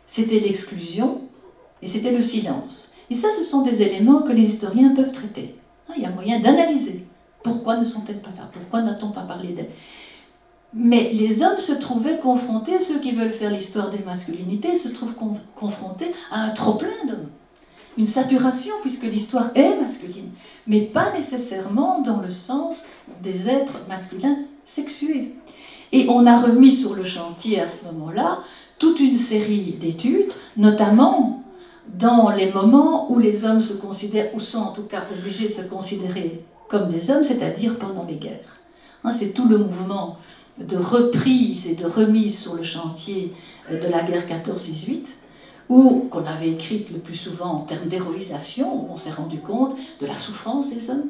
c'était 0.06 0.40
l'exclusion 0.40 1.20
et 1.82 1.86
c'était 1.86 2.12
le 2.12 2.22
silence. 2.22 2.94
Et 3.10 3.14
ça, 3.14 3.28
ce 3.30 3.44
sont 3.44 3.62
des 3.62 3.82
éléments 3.82 4.22
que 4.22 4.32
les 4.32 4.46
historiens 4.46 4.94
peuvent 4.94 5.12
traiter. 5.12 5.54
Hein, 5.88 5.94
il 5.96 6.02
y 6.02 6.06
a 6.06 6.10
moyen 6.10 6.40
d'analyser. 6.40 7.04
Pourquoi 7.42 7.76
ne 7.76 7.84
sont-elles 7.84 8.20
pas 8.20 8.30
là? 8.36 8.48
Pourquoi 8.52 8.82
n'a-t-on 8.82 9.10
pas 9.10 9.22
parlé 9.22 9.52
d'elles? 9.52 9.70
Mais 10.74 11.12
les 11.14 11.42
hommes 11.42 11.60
se 11.60 11.72
trouvaient 11.72 12.18
confrontés, 12.18 12.78
ceux 12.78 12.98
qui 12.98 13.12
veulent 13.12 13.30
faire 13.30 13.50
l'histoire 13.50 13.90
des 13.90 14.04
masculinités, 14.04 14.74
se 14.74 14.88
trouvent 14.88 15.14
confrontés 15.54 16.12
à 16.30 16.42
un 16.42 16.50
trop-plein 16.50 17.06
d'hommes. 17.06 17.30
Une 17.96 18.06
saturation, 18.06 18.74
puisque 18.82 19.04
l'histoire 19.04 19.50
est 19.54 19.80
masculine, 19.80 20.30
mais 20.66 20.82
pas 20.82 21.12
nécessairement 21.12 22.00
dans 22.02 22.20
le 22.20 22.30
sens 22.30 22.86
des 23.22 23.48
êtres 23.48 23.80
masculins 23.88 24.36
sexués. 24.64 25.34
Et 25.92 26.08
on 26.08 26.26
a 26.26 26.40
remis 26.40 26.72
sur 26.72 26.94
le 26.94 27.04
chantier 27.04 27.60
à 27.60 27.66
ce 27.66 27.86
moment-là 27.86 28.40
toute 28.78 29.00
une 29.00 29.16
série 29.16 29.76
d'études, 29.80 30.32
notamment 30.56 31.42
dans 31.94 32.30
les 32.30 32.52
moments 32.52 33.10
où 33.10 33.18
les 33.18 33.44
hommes 33.44 33.62
se 33.62 33.72
considèrent, 33.72 34.34
ou 34.34 34.40
sont 34.40 34.58
en 34.58 34.72
tout 34.72 34.82
cas 34.82 35.04
obligés 35.10 35.48
de 35.48 35.52
se 35.52 35.62
considérer 35.62 36.44
comme 36.68 36.88
des 36.88 37.10
hommes, 37.10 37.24
c'est-à-dire 37.24 37.78
pendant 37.78 38.04
les 38.04 38.16
guerres. 38.16 38.62
Hein, 39.04 39.12
c'est 39.12 39.32
tout 39.32 39.48
le 39.48 39.58
mouvement 39.58 40.18
de 40.58 40.76
reprise 40.76 41.68
et 41.68 41.76
de 41.76 41.86
remise 41.86 42.38
sur 42.38 42.54
le 42.54 42.64
chantier 42.64 43.32
euh, 43.70 43.80
de 43.80 43.88
la 43.90 44.02
guerre 44.02 44.24
14-18, 44.26 45.06
ou 45.68 46.08
qu'on 46.10 46.24
avait 46.24 46.50
écrite 46.50 46.90
le 46.90 46.98
plus 46.98 47.16
souvent 47.16 47.52
en 47.52 47.60
termes 47.60 47.86
d'héroïsation, 47.86 48.74
où 48.74 48.92
on 48.92 48.96
s'est 48.96 49.12
rendu 49.12 49.38
compte 49.38 49.76
de 50.00 50.06
la 50.06 50.16
souffrance 50.16 50.70
des 50.70 50.90
hommes, 50.90 51.08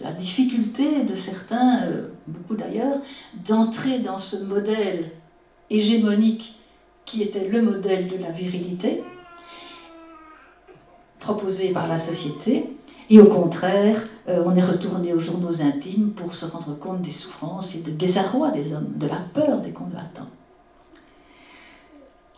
la 0.00 0.12
difficulté 0.12 1.04
de 1.04 1.14
certains, 1.14 1.84
euh, 1.84 2.08
beaucoup 2.26 2.56
d'ailleurs, 2.56 2.98
d'entrer 3.46 3.98
dans 4.00 4.18
ce 4.18 4.36
modèle 4.36 5.10
hégémonique 5.70 6.58
qui 7.04 7.22
était 7.22 7.48
le 7.48 7.62
modèle 7.62 8.08
de 8.08 8.16
la 8.16 8.30
virilité 8.30 9.02
proposé 11.18 11.72
par 11.72 11.88
la 11.88 11.96
société, 11.96 12.66
et 13.10 13.20
au 13.20 13.26
contraire, 13.26 13.96
euh, 14.28 14.42
on 14.46 14.56
est 14.56 14.64
retourné 14.64 15.12
aux 15.12 15.18
journaux 15.18 15.62
intimes 15.62 16.12
pour 16.12 16.34
se 16.34 16.46
rendre 16.46 16.78
compte 16.78 17.02
des 17.02 17.10
souffrances 17.10 17.74
et 17.74 17.80
du 17.80 17.92
désarroi 17.92 18.50
des 18.50 18.72
hommes, 18.72 18.92
de 18.96 19.06
la 19.06 19.20
peur 19.32 19.60
des 19.60 19.70
combattants. 19.70 20.28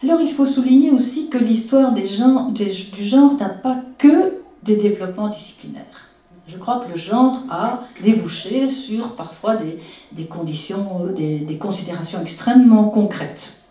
Alors 0.02 0.20
il 0.20 0.30
faut 0.30 0.46
souligner 0.46 0.90
aussi 0.90 1.30
que 1.30 1.38
l'histoire 1.38 1.92
du 1.92 2.07
genre 2.07 3.32
n'a 3.38 3.48
pas 3.48 3.82
que 3.98 4.34
des 4.62 4.76
développements 4.76 5.28
disciplinaires. 5.28 6.05
Je 6.49 6.59
crois 6.59 6.78
que 6.78 6.92
le 6.92 6.97
genre 6.97 7.42
a 7.51 7.80
débouché 8.03 8.68
sur 8.68 9.16
parfois 9.16 9.57
des, 9.57 10.24
conditions, 10.26 11.09
euh, 11.09 11.12
des, 11.12 11.59
considérations 11.59 12.20
extrêmement 12.22 12.88
concrètes. 12.88 13.62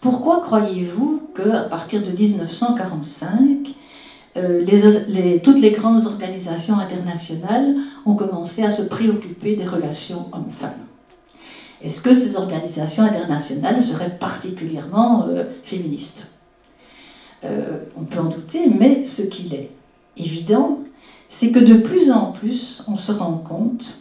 Pourquoi 0.00 0.40
croyez-vous 0.40 1.30
qu'à 1.36 1.60
partir 1.62 2.02
de 2.02 2.10
1945, 2.10 3.68
euh, 4.36 5.38
toutes 5.44 5.60
les 5.60 5.70
grandes 5.70 6.04
organisations 6.06 6.78
internationales 6.78 7.76
ont 8.04 8.14
commencé 8.14 8.64
à 8.64 8.70
se 8.70 8.82
préoccuper 8.82 9.54
des 9.54 9.66
relations 9.66 10.26
hommes-femmes? 10.32 10.72
Est-ce 11.80 12.02
que 12.02 12.12
ces 12.12 12.36
organisations 12.36 13.04
internationales 13.04 13.80
seraient 13.80 14.18
particulièrement 14.18 15.26
euh, 15.28 15.44
féministes? 15.62 16.32
On 17.96 18.02
peut 18.02 18.18
en 18.18 18.24
douter, 18.24 18.68
mais 18.68 19.04
ce 19.04 19.22
qu'il 19.22 19.54
est 19.54 19.70
évident, 20.16 20.80
c'est 21.28 21.52
que 21.52 21.58
de 21.58 21.74
plus 21.74 22.10
en 22.10 22.32
plus, 22.32 22.82
on 22.88 22.96
se 22.96 23.12
rend 23.12 23.38
compte 23.38 23.94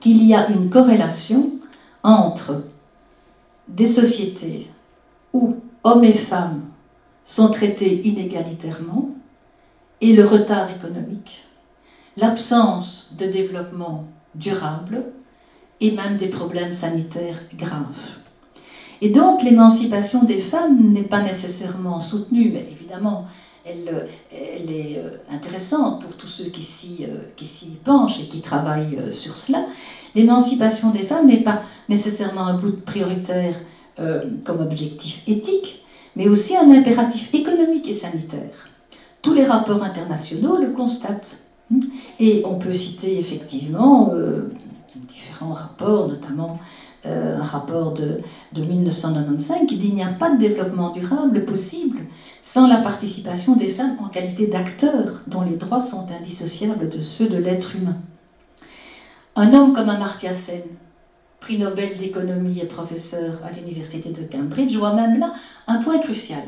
qu'il 0.00 0.24
y 0.24 0.34
a 0.34 0.48
une 0.50 0.70
corrélation 0.70 1.50
entre 2.02 2.64
des 3.66 3.86
sociétés 3.86 4.70
où 5.32 5.56
hommes 5.84 6.04
et 6.04 6.12
femmes 6.12 6.62
sont 7.24 7.50
traités 7.50 8.06
inégalitairement 8.06 9.10
et 10.00 10.14
le 10.14 10.24
retard 10.24 10.70
économique, 10.70 11.44
l'absence 12.16 13.14
de 13.18 13.26
développement 13.26 14.06
durable 14.34 15.02
et 15.80 15.90
même 15.92 16.16
des 16.16 16.28
problèmes 16.28 16.72
sanitaires 16.72 17.42
graves. 17.56 18.18
Et 19.00 19.10
donc 19.10 19.42
l'émancipation 19.42 20.24
des 20.24 20.38
femmes 20.38 20.92
n'est 20.92 21.02
pas 21.02 21.22
nécessairement 21.22 22.00
soutenue, 22.00 22.50
mais 22.52 22.66
évidemment, 22.70 23.26
elle, 23.68 24.70
est 24.70 24.98
euh, 24.98 25.18
intéressante 25.30 26.02
pour 26.02 26.16
tous 26.16 26.26
ceux 26.26 26.44
qui 26.44 26.62
s'y, 26.62 27.04
euh, 27.04 27.74
penchent 27.84 28.20
et 28.20 28.26
qui 28.26 28.40
travaillent 28.40 28.98
euh, 28.98 29.10
sur 29.10 29.38
cela. 29.38 29.64
L'émancipation 30.14 30.90
des 30.90 31.04
femmes 31.04 31.26
n'est 31.26 31.42
pas 31.42 31.62
nécessairement 31.88 32.46
un 32.46 32.58
bout 32.58 32.72
prioritaire 32.72 33.54
comme 34.44 34.60
objectif 34.60 35.24
éthique, 35.26 35.82
mais 36.14 36.28
aussi 36.28 36.56
un 36.56 36.70
impératif 36.70 37.34
économique 37.34 37.88
et 37.88 37.92
sanitaire. 37.92 38.68
Tous 39.22 39.34
les 39.34 39.44
rapports 39.44 39.82
internationaux 39.82 40.56
le 40.56 40.68
constatent. 40.68 41.46
Et 42.20 42.44
on 42.46 42.60
peut 42.60 42.72
citer 42.72 43.18
effectivement 43.18 44.12
différents 44.94 45.52
rapports, 45.52 46.06
notamment 46.06 46.60
un 47.04 47.42
rapport 47.42 47.92
de, 47.92 48.20
de 48.52 48.62
1995 48.62 49.66
qui 49.68 49.76
dit 49.76 49.86
qu'il 49.86 49.94
n'y 49.94 50.02
a 50.02 50.08
pas 50.08 50.30
de 50.30 50.38
développement 50.38 50.90
durable 50.90 51.44
possible 51.44 52.00
sans 52.42 52.66
la 52.66 52.78
participation 52.78 53.56
des 53.56 53.68
femmes 53.68 53.96
en 54.02 54.08
qualité 54.08 54.46
d'acteurs 54.46 55.22
dont 55.26 55.42
les 55.42 55.56
droits 55.56 55.80
sont 55.80 56.06
indissociables 56.18 56.88
de 56.88 57.00
ceux 57.00 57.28
de 57.28 57.36
l'être 57.36 57.76
humain. 57.76 57.96
Un 59.36 59.54
homme 59.54 59.72
comme 59.72 59.88
Amartya 59.88 60.34
Sen, 60.34 60.62
prix 61.40 61.58
Nobel 61.58 61.96
d'économie 61.98 62.58
et 62.60 62.66
professeur 62.66 63.40
à 63.44 63.52
l'université 63.52 64.10
de 64.10 64.22
Cambridge, 64.22 64.76
voit 64.76 64.94
même 64.94 65.18
là 65.18 65.32
un 65.66 65.76
point 65.82 65.98
crucial. 65.98 66.42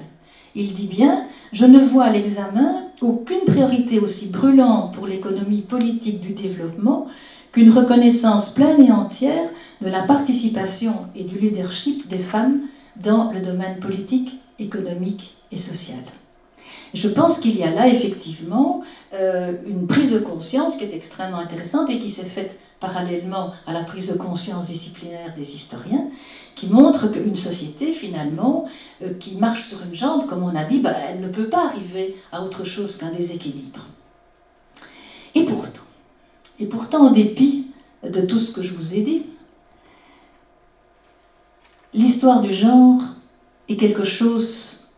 Il 0.55 0.73
dit 0.73 0.89
bien 0.89 1.27
Je 1.53 1.67
ne 1.67 1.79
vois 1.79 2.05
à 2.05 2.11
l'examen 2.11 2.87
aucune 3.01 3.45
priorité 3.47 4.01
aussi 4.01 4.31
brûlante 4.31 4.93
pour 4.95 5.07
l'économie 5.07 5.63
politique 5.63 6.21
du 6.21 6.35
développement 6.35 7.07
qu'une 7.53 7.73
reconnaissance 7.73 8.51
pleine 8.51 8.85
et 8.85 8.93
entière 8.93 9.49
de 9.81 9.89
la 9.89 10.03
participation 10.03 10.95
et 11.15 11.25
du 11.25 11.39
leadership 11.39 12.09
des 12.09 12.19
femmes 12.19 12.61
dans 12.97 13.33
le 13.33 13.41
domaine 13.41 13.81
politique, 13.81 14.41
économique 14.59 15.37
et 15.51 15.57
sociale. 15.57 16.05
Je 16.93 17.09
pense 17.09 17.41
qu'il 17.41 17.57
y 17.57 17.63
a 17.63 17.71
là 17.71 17.89
effectivement 17.89 18.83
euh, 19.15 19.55
une 19.67 19.87
prise 19.87 20.13
de 20.13 20.19
conscience 20.19 20.77
qui 20.77 20.85
est 20.85 20.95
extrêmement 20.95 21.39
intéressante 21.39 21.89
et 21.91 21.99
qui 21.99 22.11
s'est 22.11 22.25
faite 22.25 22.59
parallèlement 22.81 23.53
à 23.67 23.73
la 23.73 23.85
prise 23.85 24.13
de 24.13 24.19
conscience 24.19 24.67
disciplinaire 24.67 25.35
des 25.37 25.55
historiens, 25.55 26.09
qui 26.57 26.67
montre 26.67 27.09
qu'une 27.09 27.37
société 27.37 27.93
finalement 27.93 28.67
euh, 29.03 29.15
qui 29.15 29.37
marche 29.37 29.69
sur 29.69 29.83
une 29.83 29.95
jambe, 29.95 30.27
comme 30.27 30.43
on 30.43 30.57
a 30.57 30.65
dit, 30.65 30.81
bah, 30.81 30.95
elle 31.09 31.21
ne 31.21 31.29
peut 31.29 31.49
pas 31.49 31.67
arriver 31.67 32.17
à 32.33 32.43
autre 32.43 32.65
chose 32.65 32.97
qu'un 32.97 33.11
déséquilibre. 33.11 33.87
Et 35.35 35.45
pourtant, 35.45 35.83
et 36.61 36.67
pourtant, 36.67 37.07
en 37.07 37.11
dépit 37.11 37.67
de 38.03 38.21
tout 38.21 38.39
ce 38.39 38.53
que 38.53 38.63
je 38.63 38.75
vous 38.75 38.95
ai 38.95 39.01
dit, 39.01 39.25
l'histoire 41.95 42.43
du 42.43 42.55
genre 42.55 43.01
est 43.69 43.77
quelque 43.77 44.05
chose 44.05 44.91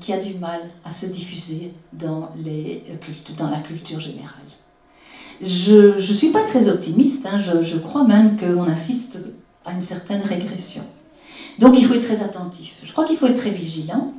qui 0.00 0.12
a 0.12 0.18
du 0.18 0.34
mal 0.34 0.60
à 0.84 0.90
se 0.90 1.06
diffuser 1.06 1.72
dans, 1.92 2.30
dans 3.36 3.50
la 3.50 3.60
culture 3.60 4.00
générale. 4.00 4.34
Je 5.40 5.96
ne 5.96 6.00
suis 6.00 6.30
pas 6.30 6.44
très 6.44 6.68
optimiste, 6.68 7.26
hein, 7.26 7.38
je, 7.38 7.62
je, 7.62 7.78
crois 7.78 8.04
même 8.04 8.36
qu'on 8.36 8.64
assiste 8.64 9.20
à 9.64 9.72
une 9.72 9.80
certaine 9.80 10.22
régression. 10.22 10.82
Donc 11.58 11.78
il 11.78 11.84
faut 11.84 11.94
être 11.94 12.06
très 12.06 12.22
attentif. 12.22 12.76
Je 12.84 12.92
crois 12.92 13.04
qu'il 13.04 13.16
faut 13.16 13.26
être 13.26 13.40
très 13.40 13.50
vigilant. 13.50 14.12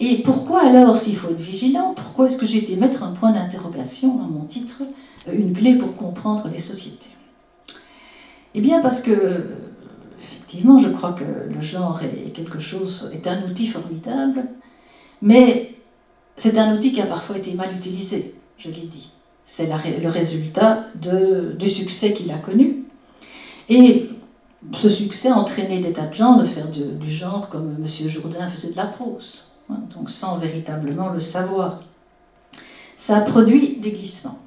Et 0.00 0.22
pourquoi 0.22 0.62
alors, 0.62 0.96
s'il 0.96 1.16
faut 1.16 1.30
être 1.30 1.40
vigilant, 1.40 1.94
pourquoi 1.94 2.26
est-ce 2.26 2.38
que 2.38 2.46
j'ai 2.46 2.58
été 2.58 2.76
mettre 2.76 3.02
un 3.02 3.12
point 3.12 3.32
d'interrogation 3.32 4.16
dans 4.16 4.28
mon 4.28 4.44
titre, 4.44 4.82
euh, 4.82 4.86
une 5.32 5.52
clé 5.52 5.76
pour 5.76 5.96
comprendre 5.96 6.48
les 6.52 6.58
sociétés 6.58 7.10
Eh 8.54 8.60
bien 8.60 8.80
parce 8.80 9.02
que, 9.02 9.46
effectivement, 10.20 10.78
je 10.78 10.88
crois 10.88 11.12
que 11.12 11.24
le 11.24 11.60
genre 11.60 12.00
est 12.02 13.26
un 13.26 13.42
outil 13.44 13.66
formidable, 13.66 14.44
mais 15.22 15.74
c'est 16.36 16.58
un 16.58 16.76
outil 16.76 16.92
qui 16.92 17.00
a 17.00 17.06
parfois 17.06 17.38
été 17.38 17.54
mal 17.54 17.74
utilisé, 17.74 18.34
je 18.58 18.70
l'ai 18.70 18.86
dit. 18.86 19.10
C'est 19.44 19.68
le 20.02 20.08
résultat 20.08 20.86
du 20.94 21.68
succès 21.68 22.12
qu'il 22.12 22.30
a 22.32 22.38
connu. 22.38 22.84
Et 23.68 24.10
ce 24.72 24.88
succès 24.88 25.28
a 25.28 25.36
entraîné 25.36 25.80
des 25.80 25.92
tas 25.92 26.06
de 26.06 26.14
gens 26.14 26.36
de 26.36 26.44
faire 26.44 26.68
du 26.68 27.10
genre 27.10 27.48
comme 27.48 27.76
M. 27.78 28.08
Jourdain 28.08 28.48
faisait 28.48 28.72
de 28.72 28.76
la 28.76 28.86
prose, 28.86 29.44
hein, 29.70 29.80
donc 29.94 30.10
sans 30.10 30.38
véritablement 30.38 31.10
le 31.10 31.20
savoir. 31.20 31.80
Ça 32.96 33.18
a 33.18 33.20
produit 33.20 33.76
des 33.76 33.92
glissements. 33.92 34.38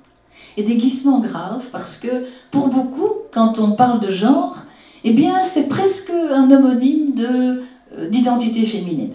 Et 0.57 0.63
des 0.63 0.75
glissements 0.75 1.19
graves 1.19 1.67
parce 1.71 1.97
que 1.97 2.25
pour 2.51 2.69
beaucoup, 2.69 3.09
quand 3.31 3.59
on 3.59 3.71
parle 3.71 3.99
de 3.99 4.11
genre, 4.11 4.57
eh 5.03 5.13
bien 5.13 5.43
c'est 5.43 5.69
presque 5.69 6.11
un 6.11 6.49
homonyme 6.51 7.13
de 7.13 7.63
d'identité 8.09 8.65
féminine. 8.65 9.13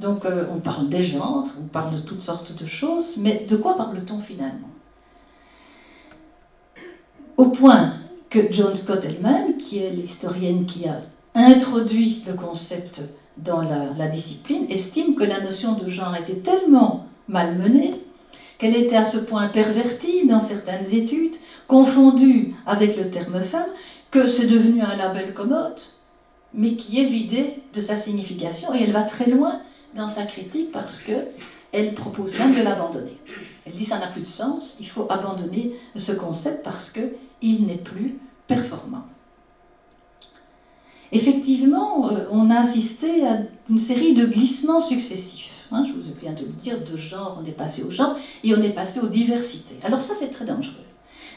Donc 0.00 0.24
on 0.54 0.60
parle 0.60 0.88
des 0.88 1.02
genres, 1.02 1.46
on 1.60 1.66
parle 1.66 1.94
de 1.94 2.00
toutes 2.00 2.22
sortes 2.22 2.54
de 2.60 2.66
choses, 2.66 3.16
mais 3.18 3.46
de 3.48 3.56
quoi 3.56 3.76
parle-t-on 3.76 4.20
finalement? 4.20 4.68
Au 7.36 7.46
point 7.46 7.94
que 8.30 8.52
John 8.52 8.74
Scott 8.74 9.00
elle-même, 9.04 9.56
qui 9.56 9.78
est 9.78 9.90
l'historienne 9.90 10.66
qui 10.66 10.86
a 10.86 11.00
introduit 11.34 12.22
le 12.26 12.34
concept 12.34 13.02
dans 13.36 13.62
la, 13.62 14.08
discipline, 14.08 14.66
estime 14.68 15.14
que 15.14 15.24
la 15.24 15.40
notion 15.40 15.74
de 15.74 15.88
genre 15.88 16.14
était 16.16 16.40
tellement 16.40 17.06
malmenée, 17.28 18.02
qu'elle 18.58 18.76
était 18.76 18.96
à 18.96 19.04
ce 19.04 19.18
point 19.18 19.48
pervertie 19.48 20.26
dans 20.26 20.40
certaines 20.40 20.92
études, 20.94 21.36
confondue 21.66 22.54
avec 22.66 22.96
le 22.96 23.10
terme 23.10 23.40
femme, 23.40 23.70
que 24.10 24.26
c'est 24.26 24.46
devenu 24.46 24.82
un 24.82 24.96
label 24.96 25.32
commode, 25.32 25.80
mais 26.54 26.74
qui 26.74 27.00
est 27.00 27.06
vidé 27.06 27.62
de 27.74 27.80
sa 27.80 27.96
signification, 27.96 28.74
et 28.74 28.82
elle 28.82 28.92
va 28.92 29.02
très 29.02 29.30
loin 29.30 29.60
dans 29.94 30.08
sa 30.08 30.24
critique 30.24 30.72
parce 30.72 31.02
que 31.02 31.12
elle 31.72 31.94
propose 31.94 32.38
même 32.38 32.54
de 32.54 32.62
l'abandonner. 32.62 33.18
Elle 33.66 33.74
dit 33.74 33.84
ça 33.84 33.98
n'a 33.98 34.06
plus 34.06 34.22
de 34.22 34.26
sens, 34.26 34.76
il 34.80 34.86
faut 34.86 35.06
abandonner 35.10 35.74
ce 35.96 36.12
concept 36.12 36.64
parce 36.64 36.90
qu'il 36.90 37.66
n'est 37.66 37.76
plus 37.76 38.18
performant. 38.46 39.04
Effectivement, 41.12 42.10
euh, 42.10 42.24
on 42.30 42.50
a 42.50 42.58
assisté 42.60 43.26
à 43.26 43.38
une 43.70 43.78
série 43.78 44.14
de 44.14 44.26
glissements 44.26 44.80
successifs. 44.80 45.47
Hein, 45.70 45.84
je 45.86 45.92
vous 45.92 46.08
ai 46.08 46.12
bien 46.12 46.32
de 46.32 46.40
le 46.40 46.52
dire, 46.52 46.78
de 46.84 46.96
genre, 46.96 47.40
on 47.42 47.46
est 47.46 47.52
passé 47.52 47.84
au 47.84 47.90
genre 47.90 48.16
et 48.42 48.54
on 48.54 48.62
est 48.62 48.72
passé 48.72 49.00
aux 49.00 49.08
diversités. 49.08 49.76
Alors 49.84 50.00
ça, 50.00 50.14
c'est 50.14 50.30
très 50.30 50.44
dangereux. 50.44 50.84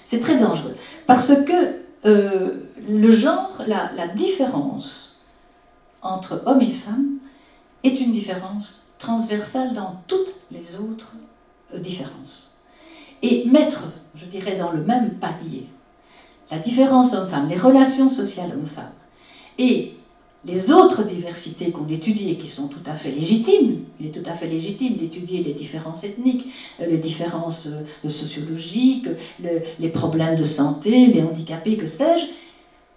C'est 0.06 0.20
très 0.20 0.38
dangereux 0.38 0.76
parce 1.06 1.44
que 1.44 1.82
euh, 2.06 2.60
le 2.88 3.12
genre, 3.12 3.62
la, 3.68 4.08
différence 4.08 5.26
entre 6.02 6.42
hommes 6.46 6.62
et 6.62 6.72
femmes 6.72 7.18
est 7.84 8.00
une 8.00 8.12
différence 8.12 8.94
transversale 8.98 9.74
dans 9.74 10.02
toutes 10.08 10.34
les 10.52 10.80
autres 10.80 11.16
euh, 11.74 11.80
différences. 11.80 12.62
Et 13.22 13.46
mettre, 13.46 13.90
je 14.16 14.26
dirais, 14.26 14.56
dans 14.56 14.72
le 14.72 14.84
même 14.84 15.12
palier 15.16 15.68
la 16.50 16.60
différence 16.60 17.14
homme-femme, 17.14 17.48
les 17.48 17.58
relations 17.58 18.10
sociales 18.10 18.52
homme-femme, 18.54 18.92
et 19.58 19.94
les 20.44 20.72
autres 20.72 21.04
diversités 21.04 21.72
qu'on 21.72 21.88
étudie 21.88 22.32
et 22.32 22.38
qui 22.38 22.48
sont 22.48 22.68
tout 22.68 22.82
à 22.86 22.94
fait 22.94 23.12
légitimes, 23.12 23.84
il 24.00 24.08
est 24.08 24.12
tout 24.12 24.28
à 24.28 24.34
fait 24.34 24.48
légitime 24.48 24.96
d'étudier 24.96 25.44
les 25.44 25.54
différences 25.54 26.04
ethniques, 26.04 26.48
euh, 26.80 26.88
les 26.88 26.98
différences 26.98 27.68
euh, 27.68 28.10
sociologiques, 28.10 29.08
les 29.40 29.90
problèmes 29.90 30.36
de 30.36 30.44
santé, 30.44 31.08
les 31.08 31.22
handicapés, 31.22 31.78
que 31.78 31.88
sais-je, 31.88 32.26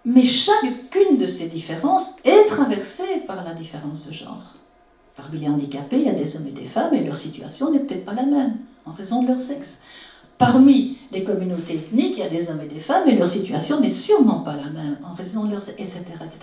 mais 0.07 0.23
chacune 0.23 1.17
de 1.19 1.27
ces 1.27 1.49
différences 1.49 2.17
est 2.25 2.45
traversée 2.47 3.23
par 3.27 3.45
la 3.45 3.55
différence 3.55 4.09
de 4.09 4.15
genre. 4.15 4.55
Parmi 5.17 5.41
les 5.41 5.49
handicapés, 5.49 5.99
il 5.99 6.07
y 6.07 6.09
a 6.09 6.13
des 6.13 6.37
hommes 6.37 6.47
et 6.49 6.53
des 6.53 6.65
femmes 6.65 6.95
et 6.95 7.05
leur 7.05 7.17
situation 7.17 7.71
n'est 7.71 7.81
peut-être 7.81 8.05
pas 8.05 8.15
la 8.15 8.27
même 8.27 8.57
en 8.85 8.93
raison 8.93 9.23
de 9.23 9.29
leur 9.29 9.41
sexe. 9.41 9.83
Parmi 10.39 10.99
les 11.13 11.23
communautés 11.23 11.75
ethniques, 11.75 12.15
il 12.17 12.19
y 12.19 12.23
a 12.23 12.29
des 12.29 12.51
hommes 12.51 12.61
et 12.63 12.73
des 12.73 12.81
femmes, 12.81 13.09
et 13.09 13.17
leur 13.17 13.29
situation 13.29 13.81
n'est 13.81 13.89
sûrement 13.89 14.41
pas 14.41 14.57
la 14.57 14.71
même 14.71 14.99
en 15.05 15.15
raison 15.15 15.45
de 15.45 15.53
leur 15.53 15.63
etc., 15.63 16.05
etc. 16.25 16.41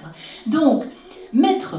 Donc, 0.47 0.85
mettre 1.33 1.75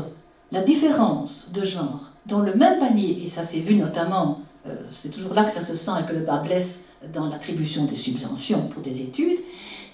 la 0.50 0.62
différence 0.62 1.52
de 1.52 1.64
genre 1.64 2.00
dans 2.26 2.40
le 2.40 2.54
même 2.54 2.78
panier, 2.78 3.22
et 3.24 3.28
ça 3.28 3.44
s'est 3.44 3.60
vu 3.60 3.76
notamment, 3.76 4.40
euh, 4.66 4.74
c'est 4.90 5.10
toujours 5.10 5.34
là 5.34 5.44
que 5.44 5.50
ça 5.50 5.62
se 5.62 5.74
sent 5.74 5.92
et 6.00 6.08
que 6.08 6.14
le 6.14 6.24
bas 6.24 6.38
blesse 6.38 6.88
dans 7.12 7.28
l'attribution 7.28 7.84
des 7.86 7.96
subventions 7.96 8.68
pour 8.68 8.82
des 8.82 9.02
études, 9.02 9.38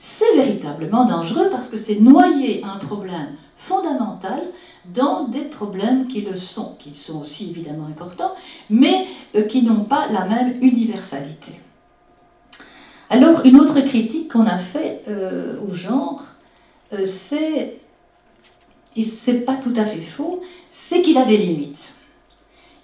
c'est 0.01 0.37
véritablement 0.37 1.05
dangereux 1.05 1.49
parce 1.51 1.71
que 1.71 1.79
c'est 1.79 2.01
noyer 2.01 2.63
un 2.65 2.77
problème 2.79 3.35
fondamental 3.57 4.43
dans 4.95 5.27
des 5.27 5.43
problèmes 5.43 6.07
qui 6.07 6.23
le 6.23 6.37
sont, 6.37 6.77
qui 6.79 6.95
sont 6.95 7.21
aussi 7.21 7.51
évidemment 7.51 7.87
importants, 7.87 8.33
mais 8.71 9.07
euh, 9.35 9.45
qui 9.45 9.63
n'ont 9.63 9.85
pas 9.85 10.07
la 10.11 10.27
même 10.27 10.57
universalité. 10.63 11.53
Alors, 13.11 13.45
une 13.45 13.59
autre 13.59 13.81
critique 13.81 14.33
qu'on 14.33 14.47
a 14.47 14.59
fait 14.59 15.03
euh, 15.09 15.55
au 15.67 15.75
genre, 15.75 16.25
euh, 16.93 17.07
c'est, 17.07 17.79
et 18.97 19.05
c'est 19.05 19.45
pas 19.45 19.57
tout 19.57 19.73
à 19.77 19.85
fait 19.85 20.01
faux, 20.01 20.43
c'est 20.69 21.03
qu'il 21.03 21.17
a 21.17 21.25
des 21.25 21.39
limites. 21.39 21.95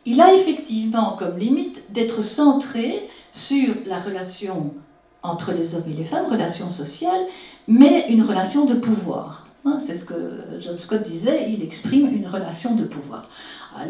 Il 0.07 0.21
a 0.21 0.35
effectivement 0.35 1.17
comme 1.19 1.39
limite 1.39 1.93
d'être 1.93 2.23
centré 2.23 3.09
sur 3.33 3.75
la 3.87 3.99
relation 3.99 4.75
entre 5.23 5.53
les 5.53 5.75
hommes 5.75 5.91
et 5.91 5.95
les 5.95 6.05
femmes, 6.05 6.27
relation 6.27 6.71
sociale, 6.71 7.21
mais 7.67 8.07
une 8.09 8.23
relation 8.23 8.67
de 8.67 8.75
pouvoir. 8.75 9.49
Hein, 9.65 9.79
c'est 9.81 9.97
ce 9.97 10.05
que 10.05 10.15
John 10.61 10.77
Scott 10.77 11.03
disait, 11.03 11.51
il 11.51 11.63
exprime 11.63 12.15
une 12.15 12.27
relation 12.27 12.75
de 12.75 12.85
pouvoir. 12.85 13.29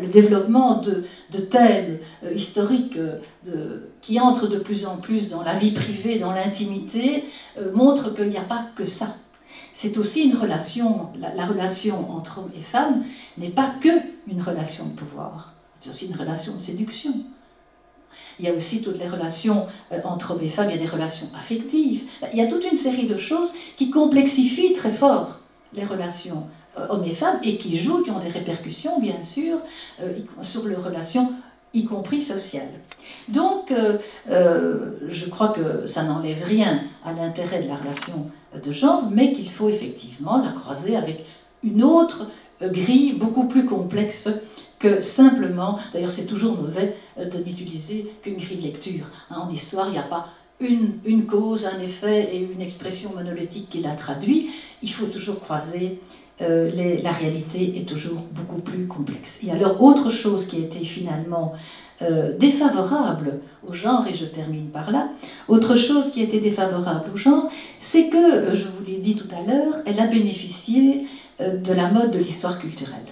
Le 0.01 0.09
développement 0.09 0.80
de, 0.80 1.05
thèmes 1.39 1.99
euh, 2.24 2.32
historiques 2.32 2.97
euh, 2.97 3.80
qui 4.01 4.18
entrent 4.18 4.47
de 4.47 4.59
plus 4.59 4.87
en 4.87 4.97
plus 4.97 5.28
dans 5.28 5.43
la 5.43 5.55
vie 5.55 5.72
privée, 5.72 6.18
dans 6.18 6.32
l'intimité, 6.32 7.24
euh, 7.59 7.70
montre 7.72 8.14
qu'il 8.14 8.28
n'y 8.28 8.39
a 8.39 8.43
pas 8.43 8.66
que 8.74 8.87
ça. 8.87 9.14
C'est 9.74 9.99
aussi 9.99 10.30
une 10.30 10.37
relation, 10.37 11.09
la, 11.18 11.45
relation 11.45 12.16
entre 12.16 12.39
hommes 12.39 12.51
et 12.57 12.62
femmes 12.62 13.05
n'est 13.37 13.51
pas 13.51 13.74
que 13.80 13.91
une 14.28 14.41
relation 14.41 14.87
de 14.87 14.93
pouvoir, 14.93 15.53
c'est 15.80 15.91
aussi 15.91 16.07
une 16.07 16.16
relation 16.16 16.55
de 16.55 16.61
séduction. 16.61 17.12
Il 18.39 18.47
y 18.47 18.49
a 18.49 18.55
aussi 18.55 18.82
toutes 18.82 18.99
les 18.99 19.09
relations 19.09 19.66
entre 20.05 20.32
hommes 20.32 20.43
et 20.43 20.49
femmes, 20.49 20.70
il 20.70 20.76
y 20.76 20.78
a 20.78 20.82
des 20.82 20.91
relations 20.91 21.28
affectives, 21.37 22.05
il 22.32 22.39
y 22.39 22.43
a 22.43 22.47
toute 22.47 22.64
une 22.64 22.76
série 22.76 23.07
de 23.07 23.18
choses 23.18 23.53
qui 23.76 23.91
complexifient 23.91 24.72
très 24.72 24.93
fort 24.93 25.41
les 25.72 25.85
relations 25.85 26.47
hommes 26.77 27.05
et 27.05 27.14
femmes 27.14 27.39
et 27.43 27.57
qui 27.57 27.79
jouent, 27.79 28.03
qui 28.03 28.11
ont 28.11 28.18
des 28.18 28.29
répercussions, 28.29 29.01
bien 29.01 29.20
sûr, 29.20 29.59
euh, 30.01 30.12
sur 30.43 30.64
leurs 30.66 30.85
relations, 30.85 31.33
y 31.72 31.85
compris 31.85 32.22
sociales. 32.22 32.68
Donc, 33.29 33.72
euh, 33.72 33.99
je 35.09 35.27
crois 35.27 35.49
que 35.49 35.87
ça 35.87 36.05
n'enlève 36.05 36.45
rien 36.45 36.81
à 37.05 37.12
l'intérêt 37.12 37.62
de 37.62 37.68
la 37.68 37.77
relation 37.77 38.31
de 38.62 38.72
genre, 38.72 39.09
mais 39.11 39.33
qu'il 39.33 39.51
faut 39.51 39.68
effectivement 39.68 40.39
la 40.39 40.53
croiser 40.53 40.97
avec 40.97 41.25
une 41.62 41.83
autre 41.83 42.29
grille 42.62 43.14
beaucoup 43.14 43.49
plus 43.49 43.66
complexe 43.66 44.29
que 44.79 45.01
simplement, 45.01 45.79
d'ailleurs 45.93 46.11
c'est 46.11 46.27
toujours 46.27 46.57
mauvais 46.61 46.95
de 47.18 47.39
n'utiliser 47.39 48.12
qu'une 48.22 48.37
grille 48.37 48.59
de 48.59 48.64
lecture. 48.64 49.07
Hein, 49.31 49.47
en 49.47 49.51
histoire, 49.51 49.89
il 49.89 49.93
n'y 49.93 49.99
a 49.99 50.03
pas 50.03 50.29
une, 50.61 50.99
une, 51.05 51.27
cause, 51.27 51.66
un 51.66 51.81
effet 51.81 52.35
et 52.35 52.41
une 52.41 52.61
expression 52.61 53.14
monolithique 53.14 53.70
qui 53.70 53.81
la 53.81 53.97
traduit. 53.97 54.51
Il 54.83 54.93
faut 54.93 55.07
toujours 55.07 55.41
croiser 55.41 56.01
euh, 56.43 57.01
la 57.03 57.12
réalité 57.12 57.78
est 57.78 57.89
toujours 57.89 58.18
beaucoup 58.32 58.61
plus 58.61 58.87
complexe. 58.87 59.45
Et 59.45 59.53
alors, 59.53 59.80
autre 59.82 60.11
chose 60.11 60.49
qui 60.49 60.59
était 60.59 60.85
finalement 60.85 61.53
euh, 62.03 62.37
défavorable 62.37 63.39
au 63.66 63.72
genre, 63.72 64.07
et 64.09 64.14
je 64.14 64.24
termine 64.24 64.66
par 64.66 64.91
là, 64.91 65.11
autre 65.47 65.77
chose 65.77 66.11
qui 66.11 66.23
était 66.23 66.40
défavorable 66.40 67.11
au 67.15 67.16
genre, 67.16 67.48
c'est 67.78 68.09
que, 68.09 68.16
euh, 68.16 68.55
je 68.55 68.65
vous 68.65 68.85
l'ai 68.85 68.98
dit 68.98 69.15
tout 69.15 69.28
à 69.32 69.48
l'heure, 69.48 69.77
elle 69.86 70.01
a 70.01 70.06
bénéficié 70.06 71.06
de 71.40 71.73
la 71.73 71.90
mode 71.90 72.12
de 72.12 72.19
l'histoire 72.19 72.61
culturelle. 72.61 73.06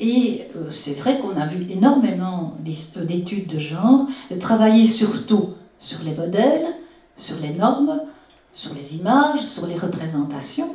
Et 0.00 0.42
c'est 0.70 0.96
vrai 0.96 1.18
qu'on 1.18 1.36
a 1.40 1.46
vu 1.46 1.66
énormément 1.68 2.56
d'études 2.64 3.48
de 3.48 3.58
genre, 3.58 4.06
travailler 4.38 4.84
surtout 4.84 5.54
sur 5.80 6.04
les 6.04 6.14
modèles, 6.14 6.66
sur 7.16 7.40
les 7.40 7.54
normes, 7.54 8.00
sur 8.54 8.72
les 8.74 8.96
images, 8.96 9.40
sur 9.40 9.66
les 9.66 9.74
représentations, 9.74 10.68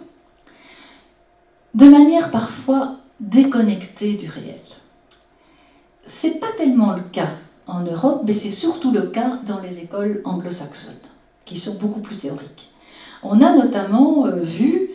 de 1.73 1.89
manière 1.89 2.31
parfois 2.31 2.97
déconnectée 3.19 4.13
du 4.13 4.29
réel. 4.29 4.59
C'est 6.05 6.39
pas 6.39 6.51
tellement 6.57 6.93
le 6.93 7.03
cas 7.03 7.31
en 7.67 7.81
Europe, 7.81 8.23
mais 8.25 8.33
c'est 8.33 8.49
surtout 8.49 8.91
le 8.91 9.03
cas 9.03 9.39
dans 9.45 9.59
les 9.59 9.79
écoles 9.79 10.21
anglo-saxonnes, 10.25 10.93
qui 11.45 11.57
sont 11.57 11.75
beaucoup 11.75 12.01
plus 12.01 12.17
théoriques. 12.17 12.69
On 13.23 13.41
a 13.41 13.55
notamment 13.55 14.25
euh, 14.25 14.41
vu 14.41 14.89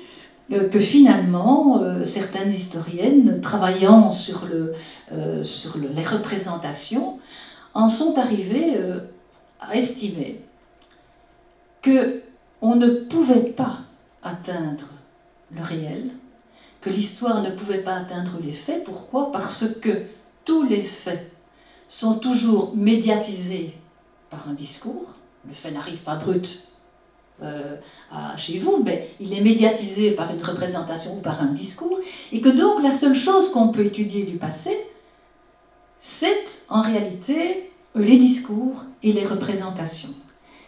euh, 0.53 0.69
que 0.69 0.79
finalement, 0.79 1.83
euh, 1.83 2.05
certaines 2.05 2.51
historiennes, 2.51 3.41
travaillant 3.41 4.13
sur, 4.13 4.47
le, 4.47 4.75
sur 5.43 5.79
les 5.79 6.05
représentations, 6.05 7.19
en 7.75 7.89
sont 7.89 8.19
arrivées 8.19 8.77
à 9.61 9.77
estimer 9.77 10.43
que 11.81 12.23
on 12.61 12.75
ne 12.75 12.89
pouvait 12.89 13.51
pas 13.51 13.81
atteindre 14.23 14.87
le 15.55 15.63
réel 15.63 16.11
l'histoire 16.89 17.43
ne 17.43 17.51
pouvait 17.51 17.83
pas 17.83 17.97
atteindre 17.97 18.39
les 18.43 18.53
faits. 18.53 18.85
Pourquoi? 18.85 19.31
Parce 19.33 19.65
que 19.81 20.07
tous 20.45 20.65
les 20.65 20.83
faits 20.83 21.31
sont 21.89 22.15
toujours 22.15 22.75
médiatisés 22.77 23.75
par 24.31 24.49
un 24.49 24.55
discours. 24.55 25.15
Le 25.47 25.55
fait 25.55 25.71
n'arrive 25.71 26.01
pas 26.01 26.17
brut 26.17 26.69
euh, 27.43 27.77
chez 28.37 28.59
vous, 28.59 28.83
mais 28.85 29.09
il 29.21 29.33
est 29.33 29.41
médiatisé 29.41 30.11
par 30.13 30.35
une 30.35 30.43
représentation 30.43 31.19
ou 31.19 31.21
par 31.21 31.41
un 31.41 31.53
discours, 31.53 31.99
et 32.33 32.41
que 32.41 32.49
donc 32.49 32.83
la 32.83 32.91
seule 32.91 33.17
chose 33.17 33.53
qu'on 33.53 33.69
peut 33.69 33.87
étudier 33.87 34.25
du 34.25 34.37
passé, 34.37 34.77
c'est 35.99 36.65
en 36.69 36.83
réalité 36.83 37.71
les 37.95 38.19
discours 38.19 38.85
et 39.03 39.13
les 39.13 39.25
représentations. 39.25 40.15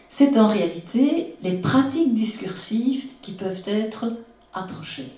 C'est 0.07 0.37
en 0.37 0.47
réalité 0.47 1.35
les 1.41 1.57
pratiques 1.57 2.13
discursives 2.13 3.05
qui 3.21 3.33
peuvent 3.33 3.63
être 3.65 4.05
approchées. 4.53 5.11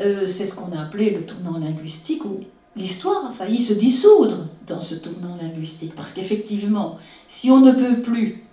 Euh, 0.00 0.26
c'est 0.26 0.46
ce 0.46 0.54
qu'on 0.54 0.76
a 0.76 0.82
appelé 0.82 1.10
le 1.10 1.26
tournant 1.26 1.58
linguistique, 1.58 2.24
où 2.24 2.40
l'histoire 2.76 3.26
a 3.26 3.32
failli 3.32 3.60
se 3.60 3.74
dissoudre 3.74 4.46
dans 4.66 4.80
ce 4.80 4.94
tournant 4.94 5.36
linguistique. 5.40 5.94
Parce 5.94 6.12
qu'effectivement, 6.12 6.98
si 7.28 7.50
on 7.50 7.60
ne 7.60 7.72
peut 7.72 8.00
plus 8.00 8.44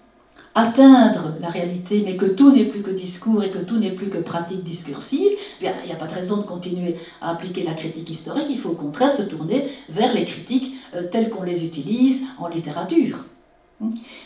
atteindre 0.56 1.36
la 1.40 1.49
réalité, 1.49 2.02
mais 2.03 2.18
que 2.18 2.26
tout 2.26 2.52
n'est 2.52 2.65
plus 2.65 2.82
que 2.82 2.90
discours 2.90 3.44
et 3.44 3.52
que 3.52 3.60
tout 3.60 3.78
n'est 3.78 3.91
plus 3.91 4.10
que 4.10 4.18
pratique 4.18 4.64
discursive, 4.64 5.32
eh 5.61 5.68
il 5.84 5.88
n'y 5.88 5.91
a 5.91 5.95
pas 5.95 6.07
de 6.07 6.15
raison 6.15 6.38
de 6.38 6.41
continuer 6.41 6.95
à 7.22 7.32
appliquer 7.32 7.64
la 7.64 7.76
critique 7.76 8.10
historique, 8.10 8.48
il 8.49 8.57
faut 8.57 8.69
au 8.69 8.76
contraire 8.76 9.11
se 9.11 9.22
tourner 9.22 9.69
vers 9.90 10.14
les 10.15 10.26
critiques 10.26 10.74
euh, 10.95 11.03
telles 11.11 11.30
qu'on 11.30 11.44
les 11.44 11.64
utilise 11.64 12.26
en 12.40 12.48
littérature. 12.48 13.24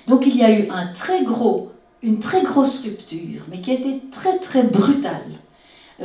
Donc 0.08 0.26
il 0.26 0.38
y 0.38 0.44
a 0.44 0.58
eu 0.58 0.70
une 2.02 2.20
très 2.20 2.44
grosse 2.44 2.84
rupture, 2.84 3.42
mais 3.50 3.60
qui 3.60 3.72
a 3.72 3.74
été 3.74 4.02
très 4.10 4.38
très 4.40 4.64
brutale, 4.64 5.28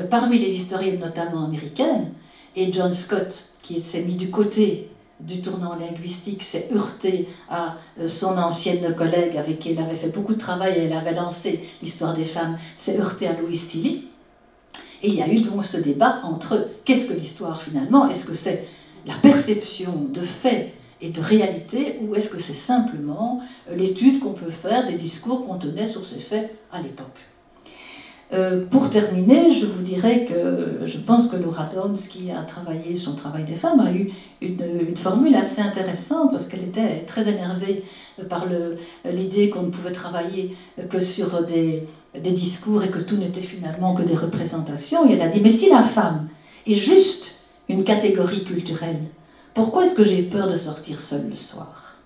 parmi 0.02 0.38
les 0.38 0.54
historiennes 0.54 1.00
notamment 1.00 1.44
américaines, 1.44 2.12
et 2.56 2.72
John 2.72 2.92
Scott, 2.92 3.50
qui 3.62 3.80
s'est 3.80 4.02
mis 4.02 4.14
du 4.14 4.30
côté 4.30 4.88
du 5.20 5.40
tournant 5.40 5.76
linguistique, 5.76 6.42
s'est 6.42 6.68
heurté 6.74 7.28
à 7.48 7.76
euh, 7.98 8.08
son 8.08 8.36
ancienne 8.36 8.94
collègue 8.94 9.36
avec 9.36 9.58
qui 9.58 9.70
elle 9.70 9.78
avait 9.78 9.96
fait 9.96 10.08
beaucoup 10.08 10.34
de 10.34 10.38
travail 10.38 10.74
et 10.76 10.84
elle 10.84 10.92
avait 10.92 11.14
lancé 11.14 11.66
l'histoire 11.82 12.14
des 12.14 12.24
femmes, 12.24 12.58
s'est 12.76 12.98
heurté 12.98 13.26
à 13.26 13.38
Louis 13.38 13.56
Tilly. 13.56 14.08
Et 15.02 15.08
il 15.08 15.14
y 15.14 15.22
a 15.22 15.28
eu 15.28 15.40
donc 15.40 15.64
ce 15.64 15.78
débat 15.78 16.20
entre 16.22 16.68
qu'est-ce 16.84 17.08
que 17.08 17.18
l'histoire 17.18 17.60
finalement? 17.62 18.08
Est-ce 18.08 18.26
que 18.26 18.34
c'est 18.34 18.66
la 19.06 19.14
perception 19.14 20.06
de 20.12 20.22
faits 20.22 20.72
et 21.00 21.10
de 21.10 21.20
réalité 21.20 21.98
ou 22.02 22.14
est-ce 22.14 22.30
que 22.30 22.40
c'est 22.40 22.54
simplement 22.54 23.40
euh, 23.70 23.76
l'étude 23.76 24.20
qu'on 24.20 24.32
peut 24.32 24.50
faire 24.50 24.86
des 24.86 24.96
discours 24.96 25.46
qu'on 25.46 25.58
tenait 25.58 25.86
sur 25.86 26.04
ces 26.04 26.18
faits 26.18 26.54
à 26.72 26.80
l'époque? 26.80 27.20
Euh, 28.32 28.66
pour 28.66 28.90
terminer, 28.90 29.52
je 29.52 29.66
vous 29.66 29.82
dirais 29.82 30.26
que 30.28 30.80
je 30.84 30.98
pense 30.98 31.28
que 31.28 31.36
Laura 31.36 31.66
Downs, 31.72 31.94
qui 31.94 32.30
a 32.32 32.42
travaillé 32.42 32.96
son 32.96 33.14
travail 33.14 33.44
des 33.44 33.54
femmes, 33.54 33.80
a 33.80 33.92
eu 33.92 34.10
une, 34.40 34.96
formule 34.96 35.34
assez 35.36 35.62
intéressante 35.62 36.32
parce 36.32 36.48
qu'elle 36.48 36.64
était 36.64 37.04
très 37.06 37.28
énervée 37.28 37.84
par 38.28 38.46
l'idée 39.04 39.50
qu'on 39.50 39.62
ne 39.62 39.70
pouvait 39.70 39.92
travailler 39.92 40.56
que 40.90 40.98
sur 40.98 41.44
des, 41.44 41.86
des 42.20 42.32
discours 42.32 42.82
et 42.82 42.88
que 42.88 42.98
tout 42.98 43.16
n'était 43.16 43.40
finalement 43.40 43.94
que 43.94 44.02
des 44.02 44.16
représentations. 44.16 45.08
Et 45.08 45.14
elle 45.14 45.22
a 45.22 45.28
dit, 45.28 45.40
mais 45.40 45.50
si 45.50 45.70
la 45.70 45.82
femme 45.82 46.28
est 46.66 46.74
juste 46.74 47.40
une 47.68 47.84
catégorie 47.84 48.44
culturelle, 48.44 49.02
pourquoi 49.54 49.84
est-ce 49.84 49.94
que 49.94 50.04
j'ai 50.04 50.22
peur 50.22 50.50
de 50.50 50.56
sortir 50.56 51.00
seule 51.00 51.28
le 51.30 51.36
soir? 51.36 51.96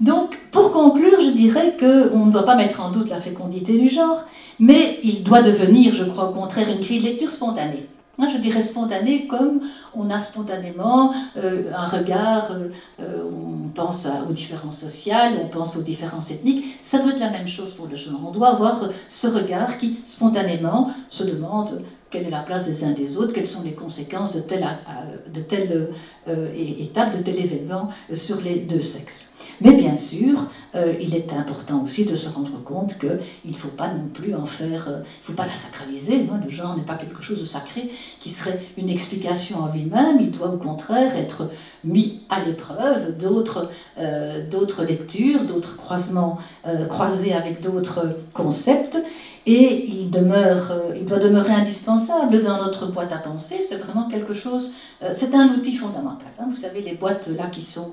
Donc, 0.00 0.36
pour 0.43 0.43
conclure, 0.74 1.20
je 1.20 1.30
dirais 1.30 1.76
qu'on 1.78 2.26
ne 2.26 2.32
doit 2.32 2.44
pas 2.44 2.56
mettre 2.56 2.82
en 2.82 2.90
doute 2.90 3.08
la 3.08 3.20
fécondité 3.20 3.78
du 3.78 3.88
genre, 3.88 4.24
mais 4.58 4.98
il 5.04 5.22
doit 5.22 5.40
devenir, 5.40 5.94
je 5.94 6.04
crois 6.04 6.30
au 6.30 6.32
contraire, 6.32 6.68
une 6.68 6.80
grille 6.80 6.98
de 6.98 7.04
lecture 7.04 7.30
spontanée. 7.30 7.88
Je 8.18 8.38
dirais 8.38 8.62
spontanée 8.62 9.26
comme 9.26 9.60
on 9.94 10.08
a 10.10 10.18
spontanément 10.18 11.12
euh, 11.36 11.70
un 11.74 11.86
regard, 11.86 12.52
euh, 12.52 12.68
euh, 13.00 13.22
on 13.24 13.68
pense 13.70 14.06
aux 14.28 14.32
différences 14.32 14.78
sociales, 14.78 15.34
on 15.44 15.48
pense 15.48 15.76
aux 15.76 15.82
différences 15.82 16.30
ethniques. 16.30 16.64
Ça 16.82 17.00
doit 17.00 17.12
être 17.12 17.20
la 17.20 17.30
même 17.30 17.48
chose 17.48 17.72
pour 17.72 17.86
le 17.86 17.96
genre. 17.96 18.20
On 18.26 18.30
doit 18.30 18.50
avoir 18.50 18.82
ce 19.08 19.26
regard 19.26 19.78
qui, 19.78 19.98
spontanément, 20.04 20.90
se 21.10 21.24
demande 21.24 21.82
quelle 22.10 22.26
est 22.26 22.30
la 22.30 22.40
place 22.40 22.66
des 22.66 22.84
uns 22.84 22.92
des 22.92 23.16
autres, 23.16 23.32
quelles 23.32 23.48
sont 23.48 23.64
les 23.64 23.72
conséquences 23.72 24.34
de 24.34 24.42
de 25.34 25.40
telle 25.40 25.88
étape, 26.56 27.16
de 27.16 27.22
tel 27.22 27.36
événement 27.36 27.88
sur 28.12 28.40
les 28.40 28.60
deux 28.60 28.82
sexes. 28.82 29.33
Mais 29.60 29.74
bien 29.74 29.96
sûr, 29.96 30.48
euh, 30.74 30.94
il 31.00 31.14
est 31.14 31.32
important 31.32 31.82
aussi 31.82 32.04
de 32.04 32.16
se 32.16 32.28
rendre 32.28 32.62
compte 32.64 32.98
qu'il 32.98 33.50
ne 33.50 33.56
faut 33.56 33.68
pas 33.68 33.88
non 33.88 34.08
plus 34.12 34.34
en 34.34 34.44
faire, 34.44 34.88
euh, 34.88 34.98
il 34.98 35.20
ne 35.22 35.26
faut 35.26 35.32
pas 35.34 35.46
la 35.46 35.54
sacraliser. 35.54 36.26
le 36.44 36.50
genre 36.50 36.76
n'est 36.76 36.82
pas 36.82 36.96
quelque 36.96 37.22
chose 37.22 37.40
de 37.40 37.44
sacré 37.44 37.90
qui 38.20 38.30
serait 38.30 38.60
une 38.76 38.90
explication 38.90 39.60
en 39.60 39.72
lui-même. 39.72 40.18
Il 40.20 40.32
doit 40.32 40.48
au 40.48 40.56
contraire 40.56 41.16
être 41.16 41.48
mis 41.84 42.22
à 42.28 42.44
l'épreuve 42.44 43.16
d'autres 43.18 43.70
euh, 43.98 44.42
lectures, 44.88 45.44
d'autres 45.44 45.76
croisements 45.76 46.38
croisés 46.88 47.34
avec 47.34 47.60
d'autres 47.60 48.16
concepts. 48.32 48.98
Et 49.46 49.86
il, 49.86 50.10
demeure, 50.10 50.72
il 50.96 51.04
doit 51.04 51.18
demeurer 51.18 51.52
indispensable 51.52 52.42
dans 52.42 52.56
notre 52.64 52.86
boîte 52.86 53.12
à 53.12 53.18
penser. 53.18 53.60
C'est 53.60 53.76
vraiment 53.76 54.08
quelque 54.08 54.32
chose, 54.32 54.72
c'est 55.12 55.34
un 55.34 55.48
outil 55.48 55.76
fondamental. 55.76 56.28
Hein. 56.38 56.46
Vous 56.48 56.56
savez, 56.56 56.80
les 56.80 56.94
boîtes 56.94 57.28
là 57.28 57.48
qui 57.52 57.60
sont 57.60 57.92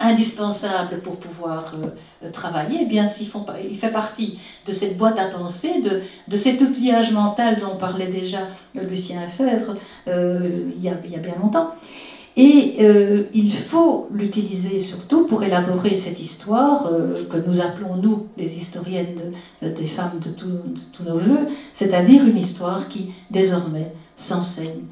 indispensable 0.00 1.00
pour 1.00 1.16
pouvoir 1.16 1.74
euh, 2.22 2.30
travailler, 2.30 2.80
eh 2.82 2.86
bien, 2.86 3.06
font, 3.06 3.44
il 3.68 3.76
fait 3.76 3.90
partie 3.90 4.38
de 4.66 4.72
cette 4.72 4.96
boîte 4.96 5.18
à 5.18 5.26
penser, 5.26 5.82
de, 5.82 6.02
de 6.28 6.36
cet 6.36 6.60
outillage 6.60 7.12
mental 7.12 7.58
dont 7.60 7.76
parlait 7.76 8.06
déjà 8.06 8.40
euh, 8.76 8.82
Lucien 8.82 9.20
Fèvre 9.26 9.74
euh, 10.06 10.70
il, 10.76 10.82
y 10.82 10.88
a, 10.88 10.94
bien 10.94 11.34
longtemps. 11.40 11.70
Et 12.40 12.76
il 13.34 13.52
faut 13.52 14.08
l'utiliser 14.12 14.78
surtout 14.78 15.26
pour 15.26 15.42
élaborer 15.42 15.96
cette 15.96 16.20
histoire 16.20 16.88
que 17.28 17.36
nous 17.36 17.60
appelons, 17.60 17.96
nous, 17.96 18.28
les 18.36 18.58
historiennes 18.58 19.32
des 19.60 19.84
femmes 19.84 20.20
de, 20.22 20.30
de 20.30 20.80
tous 20.92 21.02
nos 21.02 21.18
voeux, 21.18 21.48
c'est-à-dire 21.72 22.24
une 22.24 22.38
histoire 22.38 22.88
qui, 22.88 23.12
désormais, 23.28 23.92
s'enseigne 24.14 24.84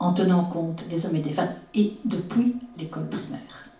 en 0.00 0.12
tenant 0.12 0.42
compte 0.46 0.82
des 0.90 1.06
hommes 1.06 1.14
et 1.14 1.20
des 1.20 1.30
femmes, 1.30 1.54
et 1.72 1.92
depuis 2.04 2.56
l'école 2.76 3.06
primaire 3.08 3.71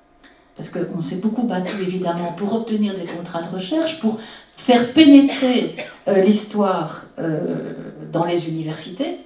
parce 0.57 0.71
qu'on 0.71 1.03
s'est 1.03 1.17
beaucoup 1.17 1.47
battu 1.47 1.81
évidemment 1.81 2.33
pour 2.33 2.55
obtenir 2.55 2.95
des 2.95 3.05
contrats 3.05 3.43
de 3.43 3.55
recherche, 3.55 4.01
pour 4.01 4.21
faire 4.57 4.93
pénétrer 4.93 5.77
euh, 6.09 6.23
l'histoire 6.23 7.05
euh, 7.19 7.73
dans 8.13 8.25
les 8.25 8.49
universités, 8.49 9.19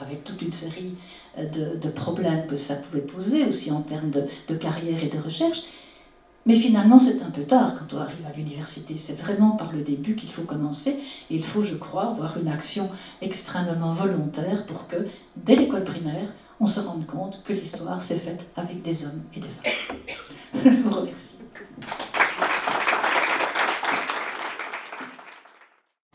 avec 0.00 0.24
toute 0.24 0.42
une 0.42 0.52
série 0.52 0.94
euh, 1.38 1.46
de, 1.76 1.88
problèmes 1.88 2.46
que 2.46 2.56
ça 2.56 2.74
pouvait 2.74 3.02
poser, 3.02 3.46
aussi 3.46 3.70
en 3.70 3.82
termes 3.82 4.10
de, 4.10 4.54
carrière 4.56 5.02
et 5.02 5.08
de 5.08 5.18
recherche. 5.18 5.62
Mais 6.46 6.54
finalement, 6.54 7.00
c'est 7.00 7.22
un 7.22 7.30
peu 7.30 7.44
tard 7.44 7.76
quand 7.78 7.96
on 7.96 8.00
arrive 8.00 8.26
à 8.26 8.36
l'université. 8.36 8.98
C'est 8.98 9.18
vraiment 9.18 9.52
par 9.52 9.72
le 9.72 9.80
début 9.80 10.14
qu'il 10.14 10.30
faut 10.30 10.42
commencer. 10.42 10.98
il 11.30 11.42
faut, 11.42 11.62
je 11.62 11.74
crois, 11.74 12.10
avoir 12.10 12.36
une 12.36 12.48
action 12.48 12.90
extrêmement 13.22 13.92
volontaire 13.92 14.66
pour 14.66 14.86
que, 14.86 15.06
dès 15.36 15.56
l'école 15.56 15.84
primaire, 15.84 16.28
on 16.60 16.66
se 16.66 16.80
rende 16.80 17.06
compte 17.06 17.42
que 17.44 17.52
l'histoire 17.52 18.00
s'est 18.00 18.18
faite 18.18 18.40
avec 18.56 18.82
des 18.82 19.04
hommes 19.04 19.22
et 19.34 19.40
des 19.40 19.48
femmes. 19.48 19.96
Je 20.64 20.70
vous 20.82 20.94
remercie. 20.94 21.34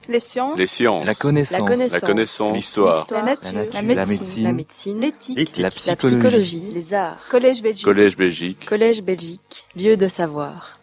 Les 0.08 0.20
sciences. 0.20 0.58
Les 0.58 0.66
sciences. 0.66 1.06
La 1.06 1.14
connaissance. 1.14 1.92
La 1.92 2.00
connaissance. 2.00 2.56
L'histoire. 2.56 3.06
La, 3.12 3.22
nature. 3.22 3.52
La, 3.74 3.82
médecine. 3.84 4.44
La 4.44 4.54
médecine. 4.54 5.00
L'éthique. 5.00 5.58
La, 5.58 5.70
psychologie. 5.70 6.72
Les 6.74 6.96
arts. 6.96 7.20
Collège 7.30 7.62
Belgique. 7.62 7.86
Collège 7.86 8.18
Belgique. 8.18 8.66
Collège 8.66 9.04
Belgique. 9.04 9.68
Lieu 9.76 9.98
de 9.98 10.08
savoir. 10.08 10.79